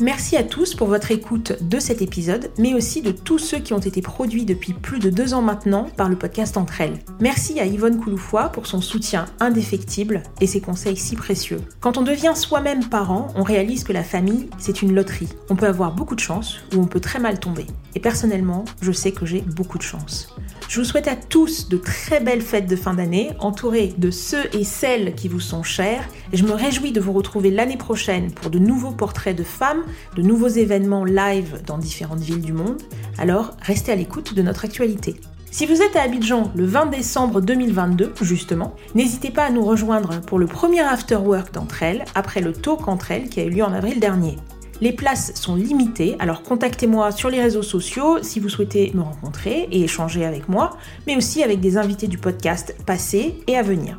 Merci 0.00 0.38
à 0.38 0.42
tous 0.42 0.74
pour 0.74 0.88
votre 0.88 1.10
écoute 1.10 1.52
de 1.60 1.78
cet 1.78 2.00
épisode, 2.00 2.50
mais 2.56 2.72
aussi 2.72 3.02
de 3.02 3.12
tous 3.12 3.38
ceux 3.38 3.58
qui 3.58 3.74
ont 3.74 3.78
été 3.80 4.00
produits 4.00 4.46
depuis 4.46 4.72
plus 4.72 4.98
de 4.98 5.10
deux 5.10 5.34
ans 5.34 5.42
maintenant 5.42 5.88
par 5.94 6.08
le 6.08 6.16
podcast 6.16 6.56
Entre 6.56 6.80
elles. 6.80 6.98
Merci 7.20 7.60
à 7.60 7.66
Yvonne 7.66 8.00
Couloufoy 8.00 8.50
pour 8.50 8.66
son 8.66 8.80
soutien 8.80 9.26
indéfectible 9.40 10.22
et 10.40 10.46
ses 10.46 10.62
conseils 10.62 10.96
si 10.96 11.16
précieux. 11.16 11.60
Quand 11.80 11.98
on 11.98 12.02
devient 12.02 12.32
soi-même 12.34 12.86
parent, 12.86 13.28
on 13.34 13.42
réalise 13.42 13.84
que 13.84 13.92
la 13.92 14.02
famille, 14.02 14.48
c'est 14.56 14.80
une 14.80 14.94
loterie. 14.94 15.28
On 15.50 15.56
peut 15.56 15.66
avoir 15.66 15.92
beaucoup 15.92 16.14
de 16.14 16.20
chance 16.20 16.60
ou 16.74 16.80
on 16.80 16.86
peut 16.86 17.00
très 17.00 17.18
mal 17.18 17.38
tomber. 17.38 17.66
Et 17.94 18.00
personnellement, 18.00 18.64
je 18.80 18.92
sais 18.92 19.12
que 19.12 19.26
j'ai 19.26 19.42
beaucoup 19.42 19.76
de 19.76 19.82
chance. 19.82 20.34
Je 20.70 20.78
vous 20.78 20.84
souhaite 20.84 21.08
à 21.08 21.16
tous 21.16 21.68
de 21.68 21.76
très 21.76 22.20
belles 22.20 22.42
fêtes 22.42 22.68
de 22.68 22.76
fin 22.76 22.94
d'année, 22.94 23.32
entourés 23.40 23.92
de 23.98 24.12
ceux 24.12 24.44
et 24.52 24.62
celles 24.62 25.16
qui 25.16 25.26
vous 25.26 25.40
sont 25.40 25.64
chers, 25.64 26.04
et 26.32 26.36
je 26.36 26.44
me 26.44 26.52
réjouis 26.52 26.92
de 26.92 27.00
vous 27.00 27.12
retrouver 27.12 27.50
l'année 27.50 27.76
prochaine 27.76 28.30
pour 28.30 28.50
de 28.50 28.60
nouveaux 28.60 28.92
portraits 28.92 29.36
de 29.36 29.42
femmes, 29.42 29.82
de 30.16 30.22
nouveaux 30.22 30.48
événements 30.48 31.04
live 31.04 31.62
dans 31.66 31.78
différentes 31.78 32.20
villes 32.20 32.42
du 32.42 32.52
monde. 32.52 32.80
Alors, 33.18 33.52
restez 33.62 33.92
à 33.92 33.96
l'écoute 33.96 34.34
de 34.34 34.42
notre 34.42 34.64
actualité. 34.64 35.16
Si 35.52 35.66
vous 35.66 35.82
êtes 35.82 35.96
à 35.96 36.02
Abidjan 36.02 36.52
le 36.54 36.64
20 36.64 36.86
décembre 36.86 37.40
2022, 37.40 38.12
justement, 38.22 38.74
n'hésitez 38.94 39.30
pas 39.30 39.44
à 39.44 39.50
nous 39.50 39.64
rejoindre 39.64 40.20
pour 40.20 40.38
le 40.38 40.46
premier 40.46 40.80
after 40.80 41.16
work 41.16 41.52
d'entre 41.52 41.82
elles, 41.82 42.04
après 42.14 42.40
le 42.40 42.52
talk 42.52 42.86
entre 42.86 43.10
elles 43.10 43.28
qui 43.28 43.40
a 43.40 43.44
eu 43.44 43.50
lieu 43.50 43.64
en 43.64 43.72
avril 43.72 43.98
dernier. 43.98 44.36
Les 44.80 44.92
places 44.92 45.34
sont 45.34 45.56
limitées, 45.56 46.16
alors 46.20 46.42
contactez-moi 46.42 47.12
sur 47.12 47.28
les 47.28 47.42
réseaux 47.42 47.62
sociaux 47.62 48.22
si 48.22 48.40
vous 48.40 48.48
souhaitez 48.48 48.92
me 48.94 49.02
rencontrer 49.02 49.68
et 49.72 49.82
échanger 49.82 50.24
avec 50.24 50.48
moi, 50.48 50.78
mais 51.06 51.16
aussi 51.16 51.42
avec 51.42 51.60
des 51.60 51.76
invités 51.76 52.06
du 52.06 52.16
podcast 52.16 52.74
passés 52.86 53.34
et 53.46 53.56
à 53.56 53.62
venir. 53.62 53.98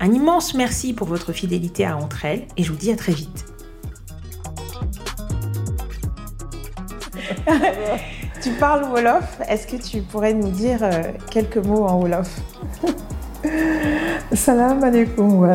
Un 0.00 0.12
immense 0.12 0.54
merci 0.54 0.92
pour 0.92 1.08
votre 1.08 1.32
fidélité 1.32 1.84
à 1.84 1.96
Entre 1.96 2.24
elles 2.24 2.46
et 2.56 2.62
je 2.62 2.70
vous 2.70 2.78
dis 2.78 2.90
à 2.90 2.96
très 2.96 3.12
vite. 3.12 3.53
tu 8.42 8.50
parles 8.52 8.84
Wolof, 8.92 9.40
est-ce 9.48 9.66
que 9.66 9.76
tu 9.76 10.00
pourrais 10.00 10.34
nous 10.34 10.50
dire 10.50 10.78
euh, 10.82 11.12
quelques 11.30 11.58
mots 11.58 11.84
en 11.84 12.00
Wolof? 12.00 12.40
Salam 14.32 14.82
alaikum 14.82 15.40
wa 15.40 15.54